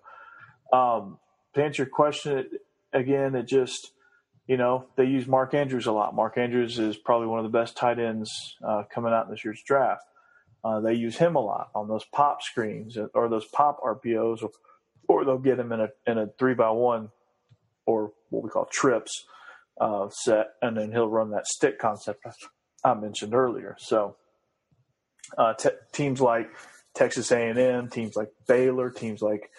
um, 0.72 1.20
to 1.56 1.64
answer 1.64 1.84
your 1.84 1.90
question 1.90 2.46
again, 2.94 3.36
it 3.36 3.48
just, 3.48 3.92
you 4.48 4.58
know, 4.58 4.86
they 4.98 5.06
use 5.06 5.28
Mark 5.28 5.54
Andrews 5.54 5.86
a 5.86 5.92
lot. 5.92 6.16
Mark 6.16 6.38
Andrews 6.38 6.80
is 6.80 6.98
probably 6.98 7.28
one 7.28 7.40
of 7.40 7.52
the 7.52 7.58
best 7.58 7.78
tight 7.78 8.00
ends 8.00 8.30
uh, 8.68 8.84
coming 8.94 9.14
out 9.14 9.26
in 9.26 9.32
this 9.32 9.46
year's 9.46 9.62
draft. 9.66 10.04
Uh, 10.64 10.80
they 10.80 10.94
use 10.94 11.18
him 11.18 11.36
a 11.36 11.40
lot 11.40 11.70
on 11.74 11.88
those 11.88 12.06
pop 12.14 12.42
screens 12.42 12.98
or 13.14 13.30
those 13.30 13.46
pop 13.46 13.80
RPOs, 13.82 14.44
or, 14.44 14.52
or 15.08 15.26
they'll 15.26 15.38
get 15.38 15.60
him 15.60 15.72
in 15.72 15.82
a 15.82 15.90
in 16.06 16.18
a 16.18 16.28
three 16.38 16.54
by 16.54 16.70
one 16.70 17.10
or 17.86 18.14
what 18.30 18.44
we 18.44 18.50
call 18.50 18.68
trips 18.72 19.26
uh, 19.80 20.08
set, 20.10 20.48
and 20.62 20.78
then 20.78 20.92
he'll 20.92 21.10
run 21.10 21.32
that 21.32 21.48
stick 21.48 21.80
concept 21.80 22.24
I 22.84 22.94
mentioned 22.94 23.34
earlier. 23.34 23.76
So 23.80 24.16
uh, 25.38 25.54
t- 25.54 25.70
teams 25.92 26.22
like 26.22 26.50
Texas 26.94 27.32
A&M, 27.32 27.90
teams 27.90 28.16
like 28.16 28.30
Baylor, 28.48 28.90
teams 28.90 29.22
like 29.22 29.50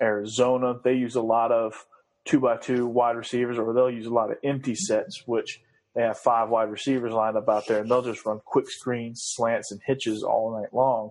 Arizona, 0.00 0.74
they 0.82 0.94
use 0.94 1.14
a 1.14 1.22
lot 1.22 1.52
of 1.52 1.86
two 2.24 2.40
by 2.40 2.56
two 2.56 2.86
wide 2.86 3.16
receivers, 3.16 3.58
or 3.58 3.72
they'll 3.72 3.90
use 3.90 4.06
a 4.06 4.12
lot 4.12 4.30
of 4.30 4.38
empty 4.44 4.74
sets, 4.74 5.22
which 5.26 5.60
they 5.94 6.02
have 6.02 6.18
five 6.18 6.48
wide 6.48 6.70
receivers 6.70 7.12
lined 7.12 7.36
up 7.36 7.48
out 7.48 7.66
there, 7.66 7.80
and 7.80 7.90
they'll 7.90 8.02
just 8.02 8.24
run 8.24 8.40
quick 8.44 8.70
screens, 8.70 9.22
slants, 9.24 9.72
and 9.72 9.80
hitches 9.84 10.22
all 10.22 10.58
night 10.58 10.72
long, 10.72 11.10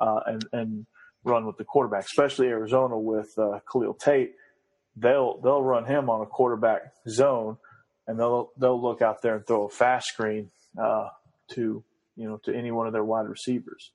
uh, 0.00 0.20
and 0.26 0.44
and 0.52 0.86
run 1.24 1.46
with 1.46 1.56
the 1.56 1.64
quarterback. 1.64 2.04
Especially 2.04 2.48
Arizona 2.48 2.98
with 2.98 3.32
uh, 3.38 3.60
Khalil 3.70 3.94
Tate, 3.94 4.32
they'll 4.96 5.40
they'll 5.40 5.62
run 5.62 5.86
him 5.86 6.10
on 6.10 6.20
a 6.20 6.26
quarterback 6.26 6.92
zone, 7.08 7.56
and 8.06 8.18
they'll 8.18 8.50
they'll 8.58 8.80
look 8.80 9.02
out 9.02 9.22
there 9.22 9.36
and 9.36 9.46
throw 9.46 9.66
a 9.66 9.70
fast 9.70 10.08
screen 10.08 10.50
uh, 10.80 11.08
to 11.52 11.82
you 12.16 12.28
know 12.28 12.38
to 12.44 12.54
any 12.54 12.70
one 12.70 12.86
of 12.86 12.92
their 12.92 13.04
wide 13.04 13.28
receivers. 13.28 13.92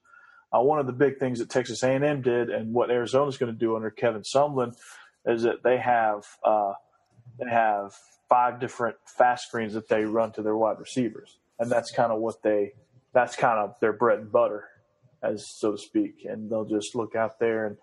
Uh, 0.51 0.61
one 0.61 0.77
of 0.79 0.85
the 0.85 0.93
big 0.93 1.17
things 1.17 1.39
that 1.39 1.49
Texas 1.49 1.81
A&M 1.81 2.21
did, 2.21 2.49
and 2.51 2.73
what 2.73 2.91
Arizona's 2.91 3.37
going 3.37 3.51
to 3.51 3.57
do 3.57 3.75
under 3.75 3.89
Kevin 3.89 4.21
Sumlin, 4.21 4.75
is 5.25 5.43
that 5.43 5.63
they 5.63 5.77
have 5.77 6.25
uh, 6.43 6.73
they 7.39 7.49
have 7.49 7.93
five 8.29 8.59
different 8.59 8.97
fast 9.05 9.47
screens 9.47 9.73
that 9.73 9.87
they 9.87 10.05
run 10.05 10.31
to 10.33 10.41
their 10.41 10.57
wide 10.57 10.79
receivers, 10.79 11.37
and 11.59 11.71
that's 11.71 11.91
kind 11.91 12.11
of 12.11 12.19
what 12.19 12.41
they 12.43 12.73
that's 13.13 13.35
kind 13.35 13.59
of 13.59 13.75
their 13.79 13.93
bread 13.93 14.19
and 14.19 14.31
butter, 14.31 14.65
as 15.21 15.45
so 15.47 15.71
to 15.71 15.77
speak. 15.77 16.25
And 16.25 16.49
they'll 16.49 16.65
just 16.65 16.95
look 16.95 17.15
out 17.15 17.39
there, 17.39 17.67
and 17.67 17.77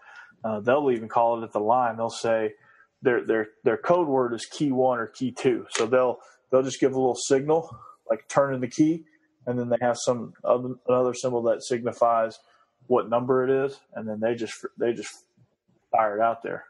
uh, 0.44 0.60
they'll 0.60 0.90
even 0.90 1.08
call 1.08 1.40
it 1.40 1.44
at 1.44 1.52
the 1.52 1.60
line. 1.60 1.96
They'll 1.96 2.10
say 2.10 2.54
their 3.02 3.24
their 3.24 3.48
their 3.64 3.76
code 3.76 4.08
word 4.08 4.34
is 4.34 4.46
key 4.46 4.72
one 4.72 4.98
or 4.98 5.06
key 5.06 5.32
two, 5.32 5.66
so 5.70 5.86
they'll 5.86 6.18
they'll 6.50 6.62
just 6.62 6.80
give 6.80 6.92
a 6.92 6.98
little 6.98 7.14
signal 7.16 7.70
like 8.08 8.26
turning 8.28 8.60
the 8.60 8.68
key, 8.68 9.04
and 9.46 9.58
then 9.58 9.68
they 9.68 9.76
have 9.80 9.96
some 9.96 10.34
other, 10.44 10.74
another 10.88 11.14
symbol 11.14 11.42
that 11.42 11.62
signifies 11.62 12.38
what 12.88 13.08
number 13.08 13.44
it 13.44 13.66
is, 13.66 13.78
and 13.94 14.08
then 14.08 14.20
they 14.20 14.34
just 14.34 14.54
they 14.76 14.92
just 14.92 15.26
fire 15.92 16.18
it 16.18 16.22
out 16.22 16.42
there 16.42 16.64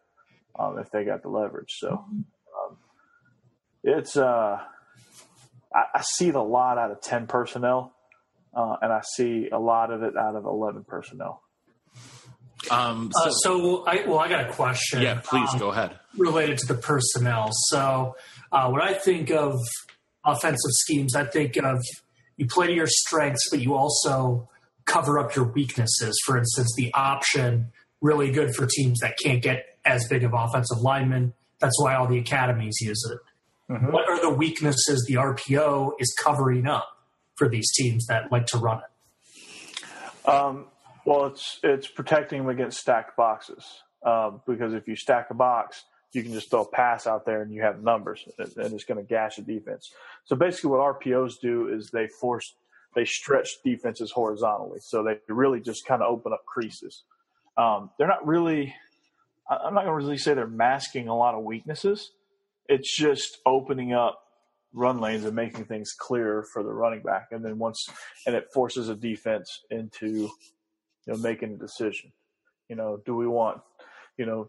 um, 0.60 0.78
if 0.78 0.90
they 0.90 1.04
got 1.04 1.22
the 1.22 1.28
leverage. 1.28 1.74
So 1.78 1.88
um, 1.88 2.76
it's 3.82 4.16
uh, 4.16 4.58
I, 5.74 5.82
I, 5.94 6.02
see 6.02 6.28
it 6.28 6.34
a 6.34 6.42
lot 6.42 6.78
out 6.78 6.90
of 6.90 7.00
ten 7.00 7.26
personnel, 7.26 7.94
uh, 8.54 8.76
and 8.82 8.92
I 8.92 9.00
see 9.16 9.48
a 9.50 9.58
lot 9.58 9.90
of 9.90 10.02
it 10.02 10.16
out 10.16 10.36
of 10.36 10.44
eleven 10.44 10.84
personnel. 10.84 11.42
Um, 12.70 13.10
so, 13.14 13.22
uh, 13.22 13.30
so 13.30 13.84
I, 13.86 14.04
well, 14.06 14.18
I 14.18 14.28
got 14.28 14.48
a 14.48 14.52
question. 14.52 15.00
Yeah, 15.00 15.20
please 15.24 15.48
um, 15.54 15.58
go 15.58 15.70
ahead. 15.70 15.98
Related 16.16 16.58
to 16.58 16.66
the 16.66 16.74
personnel. 16.74 17.48
So 17.68 18.16
uh, 18.52 18.68
when 18.70 18.82
I 18.82 18.92
think 18.92 19.30
of 19.30 19.58
offensive 20.24 20.72
schemes, 20.72 21.14
I 21.14 21.24
think 21.24 21.56
of 21.56 21.82
you 22.36 22.46
play 22.46 22.66
to 22.66 22.74
your 22.74 22.86
strengths, 22.86 23.48
but 23.50 23.60
you 23.60 23.74
also 23.74 24.48
cover 24.84 25.18
up 25.18 25.34
your 25.34 25.46
weaknesses. 25.46 26.20
For 26.26 26.36
instance, 26.36 26.74
the 26.76 26.92
option 26.92 27.72
really 28.00 28.30
good 28.30 28.54
for 28.54 28.66
teams 28.66 29.00
that 29.00 29.16
can't 29.22 29.42
get 29.42 29.78
as 29.84 30.06
big 30.08 30.24
of 30.24 30.32
offensive 30.34 30.78
linemen. 30.78 31.32
That's 31.60 31.80
why 31.80 31.94
all 31.94 32.06
the 32.06 32.18
academies 32.18 32.76
use 32.80 33.02
it. 33.10 33.72
Mm-hmm. 33.72 33.92
What 33.92 34.08
are 34.08 34.20
the 34.20 34.30
weaknesses 34.30 35.04
the 35.06 35.14
RPO 35.14 35.92
is 35.98 36.14
covering 36.20 36.66
up 36.66 36.88
for 37.36 37.48
these 37.48 37.70
teams 37.72 38.06
that 38.06 38.32
like 38.32 38.46
to 38.46 38.58
run 38.58 38.78
it? 38.78 40.28
Um, 40.28 40.66
well, 41.04 41.26
it's 41.26 41.58
it's 41.62 41.86
protecting 41.86 42.40
them 42.40 42.48
against 42.48 42.78
stacked 42.78 43.16
boxes 43.16 43.64
um, 44.04 44.42
because 44.46 44.74
if 44.74 44.86
you 44.88 44.96
stack 44.96 45.28
a 45.30 45.34
box, 45.34 45.84
you 46.12 46.22
can 46.22 46.32
just 46.32 46.50
throw 46.50 46.62
a 46.62 46.68
pass 46.68 47.06
out 47.06 47.24
there 47.24 47.42
and 47.42 47.52
you 47.52 47.62
have 47.62 47.82
numbers, 47.82 48.26
and 48.38 48.72
it's 48.72 48.84
going 48.84 48.98
to 48.98 49.06
gash 49.06 49.38
a 49.38 49.42
defense. 49.42 49.90
So 50.24 50.36
basically, 50.36 50.70
what 50.70 51.00
RPOs 51.00 51.34
do 51.40 51.68
is 51.68 51.90
they 51.90 52.08
force 52.20 52.54
they 52.94 53.04
stretch 53.04 53.48
defenses 53.64 54.10
horizontally, 54.10 54.80
so 54.82 55.04
they 55.04 55.18
really 55.32 55.60
just 55.60 55.86
kind 55.86 56.02
of 56.02 56.10
open 56.10 56.32
up 56.32 56.44
creases. 56.44 57.04
Um, 57.56 57.90
they're 57.98 58.08
not 58.08 58.26
really 58.26 58.74
I'm 59.50 59.74
not 59.74 59.84
going 59.84 59.98
to 59.98 60.04
really 60.04 60.18
say 60.18 60.34
they're 60.34 60.46
masking 60.46 61.08
a 61.08 61.16
lot 61.16 61.34
of 61.34 61.42
weaknesses. 61.42 62.12
It's 62.68 62.96
just 62.96 63.38
opening 63.44 63.92
up 63.92 64.20
run 64.72 65.00
lanes 65.00 65.24
and 65.24 65.34
making 65.34 65.64
things 65.64 65.92
clearer 65.98 66.44
for 66.52 66.62
the 66.62 66.72
running 66.72 67.02
back. 67.02 67.28
And 67.32 67.44
then 67.44 67.58
once, 67.58 67.84
and 68.26 68.36
it 68.36 68.46
forces 68.54 68.88
a 68.88 68.94
defense 68.94 69.62
into, 69.70 70.06
you 70.06 70.30
know, 71.08 71.16
making 71.16 71.54
a 71.54 71.56
decision. 71.56 72.12
You 72.68 72.76
know, 72.76 73.00
do 73.04 73.16
we 73.16 73.26
want, 73.26 73.60
you 74.16 74.24
know, 74.24 74.48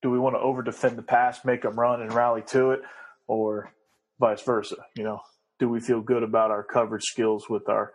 do 0.00 0.10
we 0.10 0.18
want 0.18 0.34
to 0.34 0.40
over 0.40 0.62
defend 0.62 0.96
the 0.96 1.02
pass, 1.02 1.44
make 1.44 1.60
them 1.62 1.78
run 1.78 2.00
and 2.00 2.14
rally 2.14 2.42
to 2.48 2.70
it, 2.70 2.80
or 3.26 3.70
vice 4.18 4.40
versa? 4.40 4.76
You 4.96 5.04
know, 5.04 5.20
do 5.58 5.68
we 5.68 5.80
feel 5.80 6.00
good 6.00 6.22
about 6.22 6.50
our 6.50 6.62
coverage 6.62 7.04
skills 7.04 7.50
with 7.50 7.68
our 7.68 7.92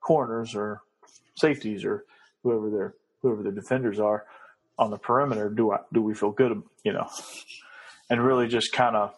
corners 0.00 0.54
or 0.54 0.82
safeties 1.36 1.84
or 1.84 2.04
whoever 2.44 2.70
their 2.70 2.94
whoever 3.22 3.42
the 3.42 3.52
defenders 3.52 4.00
are? 4.00 4.24
on 4.78 4.90
the 4.90 4.96
perimeter 4.96 5.48
do 5.48 5.72
I 5.72 5.80
do 5.92 6.00
we 6.00 6.14
feel 6.14 6.30
good 6.30 6.62
you 6.84 6.92
know 6.92 7.08
and 8.08 8.24
really 8.24 8.46
just 8.46 8.72
kind 8.72 8.96
of 8.96 9.14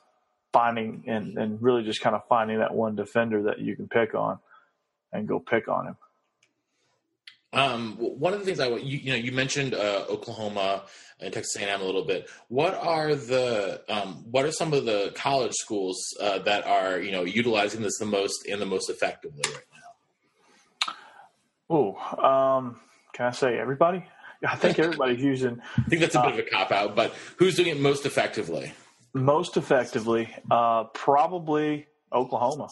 finding 0.52 1.04
and 1.06 1.36
and 1.36 1.62
really 1.62 1.84
just 1.84 2.00
kind 2.00 2.16
of 2.16 2.26
finding 2.28 2.58
that 2.58 2.74
one 2.74 2.96
defender 2.96 3.42
that 3.44 3.60
you 3.60 3.76
can 3.76 3.88
pick 3.88 4.14
on 4.14 4.38
and 5.12 5.28
go 5.28 5.38
pick 5.38 5.68
on 5.68 5.88
him 5.88 5.96
um, 7.52 7.96
one 7.98 8.32
of 8.32 8.38
the 8.38 8.46
things 8.46 8.60
I 8.60 8.68
you, 8.68 8.98
you 8.98 9.10
know 9.10 9.16
you 9.16 9.32
mentioned 9.32 9.74
uh, 9.74 10.04
Oklahoma 10.08 10.84
and 11.18 11.34
Texas 11.34 11.60
A&M 11.60 11.80
a 11.80 11.84
little 11.84 12.04
bit. 12.04 12.30
What 12.46 12.74
are 12.74 13.16
the 13.16 13.82
um, 13.88 14.24
what 14.30 14.44
are 14.44 14.52
some 14.52 14.72
of 14.72 14.84
the 14.84 15.12
college 15.16 15.54
schools 15.54 15.98
uh, 16.20 16.38
that 16.38 16.64
are 16.64 17.00
you 17.00 17.10
know 17.10 17.24
utilizing 17.24 17.82
this 17.82 17.98
the 17.98 18.06
most 18.06 18.46
and 18.46 18.62
the 18.62 18.66
most 18.66 18.88
effectively 18.88 19.42
right 19.52 19.64
now? 20.86 20.94
Oh, 21.68 22.24
um, 22.24 22.80
can 23.20 23.26
I 23.26 23.33
say 23.33 23.59
everybody? 23.59 24.02
I 24.48 24.56
think 24.56 24.78
everybody's 24.78 25.20
using. 25.20 25.61
I 25.76 25.83
think 25.83 26.00
that's 26.00 26.14
a 26.14 26.22
bit 26.22 26.30
uh, 26.30 26.33
of 26.33 26.38
a 26.38 26.42
cop 26.44 26.72
out, 26.72 26.96
but 26.96 27.12
who's 27.37 27.54
doing 27.54 27.68
it 27.68 27.78
most 27.78 28.06
effectively? 28.06 28.72
Most 29.12 29.59
effectively, 29.59 30.35
uh, 30.50 30.85
probably 30.85 31.87
Oklahoma. 32.11 32.68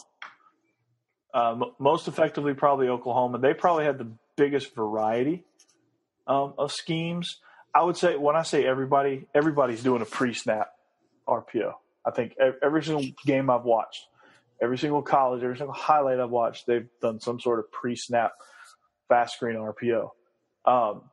Uh, 1.31 1.51
m- 1.51 1.71
most 1.77 2.07
effectively, 2.07 2.55
probably 2.55 2.87
Oklahoma. 2.87 3.37
They 3.37 3.53
probably 3.53 3.85
had 3.85 3.99
the 3.99 4.07
biggest 4.37 4.73
variety 4.73 5.43
um, 6.25 6.55
of 6.57 6.71
schemes. 6.71 7.37
I 7.75 7.83
would 7.83 7.97
say 7.97 8.15
when 8.15 8.35
I 8.35 8.41
say 8.41 8.65
everybody, 8.65 9.27
everybody's 9.35 9.83
doing 9.83 10.01
a 10.01 10.05
pre-snap 10.05 10.71
RPO. 11.27 11.73
I 12.03 12.09
think 12.09 12.33
every 12.63 12.83
single 12.83 13.05
game 13.23 13.51
I've 13.51 13.65
watched, 13.65 14.07
every 14.59 14.79
single 14.79 15.03
college, 15.03 15.43
every 15.43 15.57
single 15.57 15.75
highlight 15.75 16.19
I've 16.19 16.31
watched, 16.31 16.65
they've 16.65 16.87
done 17.03 17.19
some 17.19 17.39
sort 17.39 17.59
of 17.59 17.71
pre-snap 17.71 18.31
fast 19.09 19.35
screen 19.35 19.55
RPO. 19.55 20.09
Um, 20.65 21.03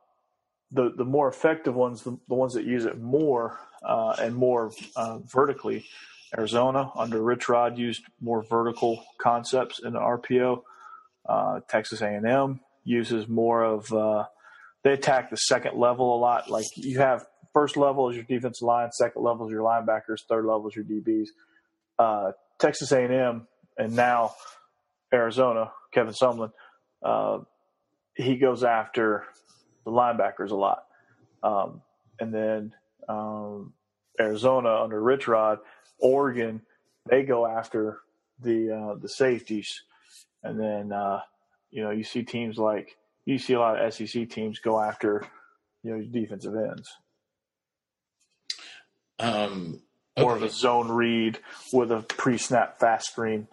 the 0.71 0.91
the 0.95 1.05
more 1.05 1.27
effective 1.29 1.75
ones, 1.75 2.03
the, 2.03 2.17
the 2.27 2.35
ones 2.35 2.53
that 2.53 2.65
use 2.65 2.85
it 2.85 2.99
more 2.99 3.59
uh, 3.83 4.15
and 4.19 4.35
more 4.35 4.71
uh, 4.95 5.19
vertically. 5.19 5.85
Arizona 6.37 6.91
under 6.95 7.21
Rich 7.21 7.47
Rod 7.47 7.77
used 7.77 8.03
more 8.19 8.43
vertical 8.43 9.01
concepts 9.17 9.79
in 9.79 9.93
the 9.93 9.99
RPO. 9.99 10.61
Uh, 11.27 11.61
Texas 11.69 12.01
A&M 12.01 12.59
uses 12.83 13.29
more 13.29 13.63
of 13.63 13.91
uh, 13.93 14.25
they 14.83 14.91
attack 14.91 15.29
the 15.29 15.37
second 15.37 15.77
level 15.77 16.15
a 16.15 16.19
lot. 16.19 16.49
Like 16.49 16.65
you 16.75 16.99
have 16.99 17.25
first 17.53 17.77
level 17.77 18.09
is 18.09 18.15
your 18.15 18.25
defensive 18.25 18.65
line, 18.65 18.91
second 18.91 19.23
level 19.23 19.47
is 19.47 19.51
your 19.51 19.63
linebackers, 19.63 20.19
third 20.27 20.45
level 20.45 20.67
is 20.67 20.75
your 20.75 20.85
DBs. 20.85 21.27
Uh, 21.97 22.31
Texas 22.59 22.91
A&M 22.91 23.47
and 23.77 23.95
now 23.95 24.33
Arizona, 25.13 25.71
Kevin 25.91 26.13
Sumlin, 26.13 26.51
uh, 27.03 27.39
he 28.17 28.35
goes 28.35 28.63
after 28.63 29.23
the 29.85 29.91
linebackers 29.91 30.51
a 30.51 30.55
lot. 30.55 30.83
Um, 31.43 31.81
and 32.19 32.33
then 32.33 32.73
um, 33.07 33.73
Arizona 34.19 34.81
under 34.83 35.01
Rich 35.01 35.27
Rod, 35.27 35.59
Oregon, 35.99 36.61
they 37.09 37.23
go 37.23 37.45
after 37.45 37.99
the 38.41 38.71
uh, 38.71 38.99
the 38.99 39.07
safeties, 39.07 39.83
and 40.43 40.59
then 40.59 40.91
uh, 40.91 41.21
you 41.71 41.83
know 41.83 41.91
you 41.91 42.03
see 42.03 42.23
teams 42.23 42.57
like 42.57 42.97
you 43.25 43.37
see 43.37 43.53
a 43.53 43.59
lot 43.59 43.81
of 43.81 43.93
SEC 43.93 44.29
teams 44.29 44.59
go 44.59 44.79
after 44.79 45.25
you 45.83 45.95
know 45.95 46.03
defensive 46.03 46.55
ends. 46.55 46.89
Um, 49.19 49.81
okay. 50.17 50.25
More 50.25 50.35
of 50.35 50.43
a 50.43 50.49
zone 50.49 50.89
read 50.89 51.39
with 51.71 51.91
a 51.91 52.01
pre-snap 52.01 52.79
fast 52.79 53.07
screen 53.07 53.47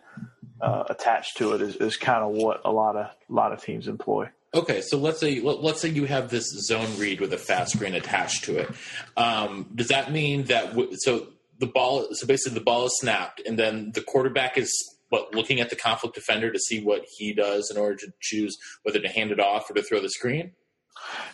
uh, 0.60 0.84
attached 0.88 1.38
to 1.38 1.54
it 1.54 1.62
is, 1.62 1.76
is 1.76 1.96
kind 1.96 2.22
of 2.22 2.32
what 2.32 2.60
a 2.64 2.72
lot 2.72 2.96
of 2.96 3.06
a 3.06 3.32
lot 3.32 3.52
of 3.52 3.62
teams 3.62 3.88
employ. 3.88 4.28
Okay, 4.54 4.80
so 4.80 4.96
let's 4.98 5.18
say 5.18 5.40
let, 5.40 5.58
us 5.58 5.80
say 5.80 5.88
you 5.88 6.04
have 6.04 6.30
this 6.30 6.48
zone 6.48 6.96
read 6.96 7.20
with 7.20 7.32
a 7.32 7.38
fast 7.38 7.74
screen 7.74 7.94
attached 7.94 8.44
to 8.44 8.58
it. 8.58 8.70
Um, 9.16 9.66
does 9.74 9.88
that 9.88 10.12
mean 10.12 10.44
that 10.44 10.70
w- 10.70 10.92
so 10.94 11.28
the 11.58 11.66
ball 11.66 12.06
so 12.12 12.26
basically 12.26 12.58
the 12.58 12.64
ball 12.64 12.86
is 12.86 12.96
snapped 13.00 13.42
and 13.46 13.58
then 13.58 13.92
the 13.92 14.00
quarterback 14.00 14.56
is 14.56 14.70
what 15.08 15.34
looking 15.34 15.60
at 15.60 15.70
the 15.70 15.76
conflict 15.76 16.14
defender 16.14 16.52
to 16.52 16.58
see 16.58 16.82
what 16.82 17.04
he 17.16 17.32
does 17.32 17.70
in 17.70 17.80
order 17.80 17.96
to 17.96 18.12
choose 18.20 18.56
whether 18.82 19.00
to 19.00 19.08
hand 19.08 19.30
it 19.30 19.40
off 19.40 19.70
or 19.70 19.74
to 19.74 19.82
throw 19.82 20.00
the 20.00 20.08
screen? 20.08 20.52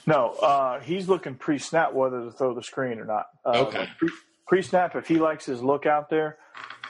No, 0.06 0.30
uh, 0.42 0.80
he's 0.80 1.08
looking 1.08 1.34
pre-snap 1.34 1.92
whether 1.92 2.24
to 2.24 2.32
throw 2.32 2.54
the 2.54 2.62
screen 2.62 2.98
or 2.98 3.04
not. 3.04 3.26
Uh, 3.44 3.66
okay. 3.66 3.88
Pre-snap, 4.48 4.96
if 4.96 5.06
he 5.06 5.18
likes 5.18 5.46
his 5.46 5.62
look 5.62 5.86
out 5.86 6.10
there, 6.10 6.38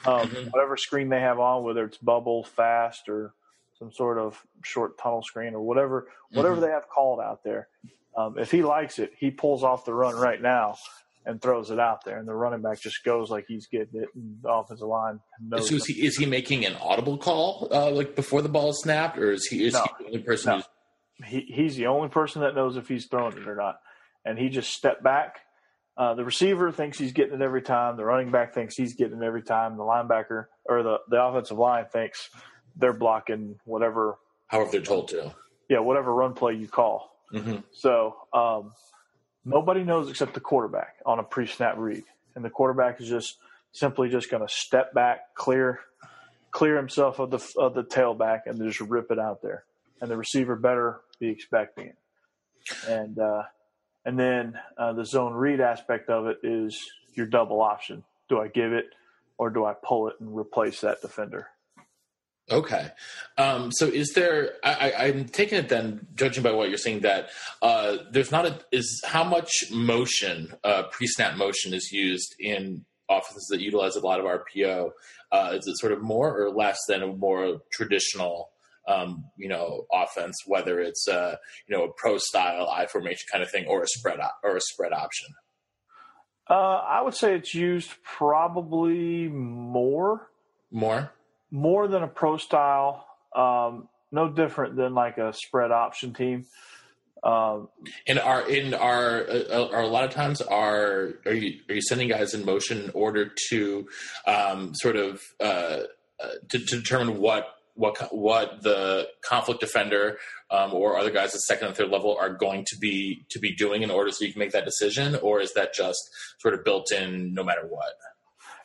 um, 0.07 0.29
mm-hmm. 0.29 0.49
whatever 0.51 0.77
screen 0.77 1.11
they 1.11 1.21
have 1.21 1.39
on, 1.39 1.63
whether 1.63 1.85
it's 1.85 1.99
bubble, 1.99 2.45
fast, 2.45 3.09
or 3.09 3.35
some 3.81 3.91
sort 3.93 4.19
of 4.19 4.41
short 4.63 4.99
tunnel 4.99 5.23
screen 5.23 5.55
or 5.55 5.63
whatever 5.63 6.07
whatever 6.33 6.55
mm-hmm. 6.55 6.65
they 6.67 6.71
have 6.71 6.89
called 6.89 7.19
out 7.19 7.43
there. 7.43 7.69
Um, 8.17 8.37
if 8.39 8.51
he 8.51 8.63
likes 8.63 8.99
it, 8.99 9.13
he 9.19 9.31
pulls 9.31 9.65
off 9.65 9.85
the 9.85 9.95
run 9.95 10.15
right 10.15 10.41
now 10.41 10.77
and 11.27 11.41
throws 11.41 11.71
it 11.71 11.79
out 11.79 12.05
there, 12.05 12.19
and 12.19 12.27
the 12.27 12.35
running 12.35 12.63
back 12.63 12.81
just 12.81 13.05
goes 13.05 13.31
like 13.31 13.45
he's 13.49 13.67
getting 13.67 14.03
it, 14.03 14.09
and 14.15 14.39
the 14.43 14.49
offensive 14.49 14.87
line 14.87 15.21
knows. 15.41 15.69
So 15.69 15.77
is 15.77 15.87
he 15.87 16.07
is 16.07 16.17
he 16.17 16.27
making 16.27 16.65
an 16.67 16.77
audible 16.77 17.19
call 17.19 17.69
uh, 17.71 17.91
like 17.91 18.15
before 18.15 18.43
the 18.43 18.49
ball 18.49 18.71
is 18.71 18.81
snapped, 18.83 19.19
or 19.19 19.33
is 19.33 19.47
he 19.47 19.65
is 19.65 19.75
No. 19.75 19.87
he 19.99 20.05
the 20.05 20.09
only 20.11 20.23
person? 20.23 20.59
No. 20.59 21.27
he, 21.27 21.41
he's 21.41 21.77
the 21.77 21.87
only 21.87 22.09
person 22.09 22.43
that 22.43 22.55
knows 22.55 22.77
if 22.77 22.89
he's 22.89 23.07
throwing 23.07 23.37
it 23.37 23.49
or 23.49 23.57
not. 23.57 23.77
And 24.25 24.39
he 24.39 24.49
just 24.51 24.73
stepped 24.73 25.03
back. 25.03 25.41
Uh, 25.97 26.15
the 26.15 26.25
receiver 26.25 26.73
thinks 26.73 26.99
he's 26.99 27.13
getting 27.13 27.35
it 27.35 27.43
every 27.43 27.63
time. 27.63 27.97
The 27.97 28.05
running 28.05 28.31
back 28.31 28.55
thinks 28.55 28.75
he's 28.75 28.95
getting 28.95 29.23
it 29.23 29.25
every 29.25 29.43
time. 29.43 29.77
The 29.77 29.83
linebacker 29.83 30.47
or 30.65 30.83
the, 30.83 30.99
the 31.09 31.23
offensive 31.23 31.59
line 31.59 31.87
thinks 31.93 32.31
they're 32.81 32.93
blocking 32.93 33.59
whatever, 33.65 34.19
however 34.49 34.71
they're 34.73 34.81
told 34.81 35.09
to? 35.09 35.33
yeah, 35.69 35.79
whatever 35.79 36.13
run 36.13 36.35
play 36.35 36.55
you 36.55 36.67
call. 36.67 37.15
hmm 37.31 37.57
So 37.73 38.17
um, 38.33 38.73
nobody 39.45 39.85
knows 39.85 40.11
except 40.11 40.35
the 40.35 40.41
quarterback 40.41 40.97
on 41.07 41.19
a 41.19 41.23
pre-snap 41.23 41.77
read, 41.79 42.05
and 42.35 42.45
the 42.45 42.51
quarterback 42.51 43.01
is 43.01 43.09
just 43.09 43.37
simply 43.73 44.09
just 44.09 44.31
going 44.31 44.47
to 44.47 44.53
step 44.53 44.93
back, 44.95 45.35
clear, 45.35 45.81
clear 46.51 46.77
himself 46.77 47.19
of 47.21 47.31
the 47.31 47.39
of 47.57 47.75
the 47.75 47.85
tailback, 47.85 48.41
and 48.47 48.61
just 48.61 48.81
rip 48.81 49.11
it 49.11 49.19
out 49.19 49.43
there. 49.43 49.65
And 50.01 50.11
the 50.11 50.17
receiver 50.17 50.57
better 50.57 51.01
be 51.21 51.29
expecting 51.29 51.87
it. 51.89 51.97
And 52.89 53.19
uh, 53.19 53.43
and 54.05 54.19
then 54.19 54.59
uh, 54.79 54.93
the 54.95 55.05
zone 55.05 55.35
read 55.35 55.61
aspect 55.61 56.09
of 56.09 56.27
it 56.27 56.39
is 56.43 56.81
your 57.15 57.27
double 57.27 57.61
option. 57.61 58.03
Do 58.29 58.41
I 58.41 58.49
give 58.49 58.73
it, 58.73 58.87
or 59.39 59.51
do 59.51 59.65
I 59.65 59.75
pull 59.75 60.09
it 60.09 60.15
and 60.21 60.35
replace 60.35 60.81
that 60.81 61.03
defender? 61.03 61.49
Okay. 62.51 62.91
Um, 63.39 63.71
so 63.73 63.87
is 63.87 64.13
there? 64.15 64.55
I, 64.65 64.73
I, 64.91 65.05
I'm 65.07 65.27
taking 65.27 65.59
it 65.59 65.69
then, 65.69 66.07
judging 66.15 66.43
by 66.43 66.53
what 66.53 66.69
you're 66.69 66.79
saying, 66.79 67.01
that 67.01 67.31
uh, 67.63 67.99
there's 68.11 68.33
not 68.33 68.47
a 68.47 68.61
is 68.73 69.03
how 69.07 69.23
much 69.25 69.51
motion, 69.71 70.53
uh, 70.65 70.85
pre-snap 70.91 71.37
motion, 71.37 71.73
is 71.73 71.93
used 71.93 72.35
in 72.41 72.85
offenses 73.09 73.47
that 73.51 73.61
utilize 73.61 73.97
a 73.97 74.01
lot 74.01 74.19
of 74.21 74.27
RPO. 74.27 74.91
Uh, 75.31 75.53
is 75.57 75.67
it 75.67 75.79
sort 75.79 75.93
of 75.93 76.03
more 76.03 76.37
or 76.43 76.51
less 76.51 76.79
than 76.89 77.03
a 77.03 77.07
more 77.07 77.61
traditional, 77.73 78.51
um, 78.89 79.25
you 79.37 79.49
know, 79.49 79.87
offense? 79.93 80.37
Whether 80.47 80.81
it's 80.81 81.07
a, 81.07 81.39
you 81.69 81.77
know 81.77 81.85
a 81.85 81.93
pro 81.93 82.19
style 82.19 82.69
I 82.69 82.87
formation 82.87 83.27
kind 83.31 83.45
of 83.45 83.51
thing, 83.51 83.67
or 83.67 83.83
a 83.83 83.87
spread 83.87 84.19
op- 84.19 84.39
or 84.43 84.57
a 84.57 84.61
spread 84.61 84.93
option. 84.93 85.29
Uh, 86.49 86.83
I 86.85 87.01
would 87.01 87.15
say 87.15 87.37
it's 87.37 87.55
used 87.55 87.93
probably 88.03 89.29
more 89.29 90.31
More. 90.73 91.13
More 91.51 91.89
than 91.89 92.03
a 92.03 92.09
pro 92.09 92.37
style. 92.37 93.07
Um, 93.35 93.89
no 94.13 94.29
different 94.29 94.77
than 94.77 94.95
like 94.95 95.19
a 95.19 95.33
spread 95.33 95.71
option 95.71 96.13
team. 96.13 96.47
Um, 97.23 97.69
And 98.09 98.19
are 98.19 98.49
in 98.49 98.73
are 98.75 99.27
uh, 99.29 99.69
are 99.73 99.83
a 99.83 99.87
lot 99.87 100.05
of 100.05 100.11
times 100.11 100.41
are 100.41 101.15
are 101.27 101.35
you 101.35 101.61
are 101.69 101.75
you 101.75 101.83
sending 101.83 102.09
guys 102.09 102.33
in 102.33 102.45
motion 102.45 102.79
in 102.79 102.91
order 102.95 103.31
to 103.51 103.87
um, 104.27 104.75
sort 104.75 104.97
of 104.97 105.21
uh, 105.39 105.83
uh, 106.23 106.29
to, 106.49 106.59
to 106.59 106.77
determine 106.77 107.21
what 107.21 107.47
what 107.75 108.15
what 108.15 108.63
the 108.63 109.09
conflict 109.23 109.61
defender 109.61 110.19
um, 110.51 110.73
or 110.73 110.99
other 110.99 111.11
guys 111.11 111.35
at 111.35 111.41
second 111.41 111.69
and 111.69 111.77
third 111.77 111.91
level 111.91 112.17
are 112.19 112.31
going 112.31 112.65
to 112.67 112.77
be 112.79 113.27
to 113.31 113.39
be 113.39 113.55
doing 113.55 113.83
in 113.83 113.91
order 113.91 114.11
so 114.11 114.25
you 114.25 114.33
can 114.33 114.41
make 114.41 114.53
that 114.53 114.65
decision, 114.65 115.15
or 115.17 115.41
is 115.41 115.53
that 115.55 115.75
just 115.75 116.01
sort 116.39 116.55
of 116.55 116.65
built 116.65 116.91
in 116.91 117.35
no 117.35 117.45
matter 117.45 117.67
what? 117.69 117.95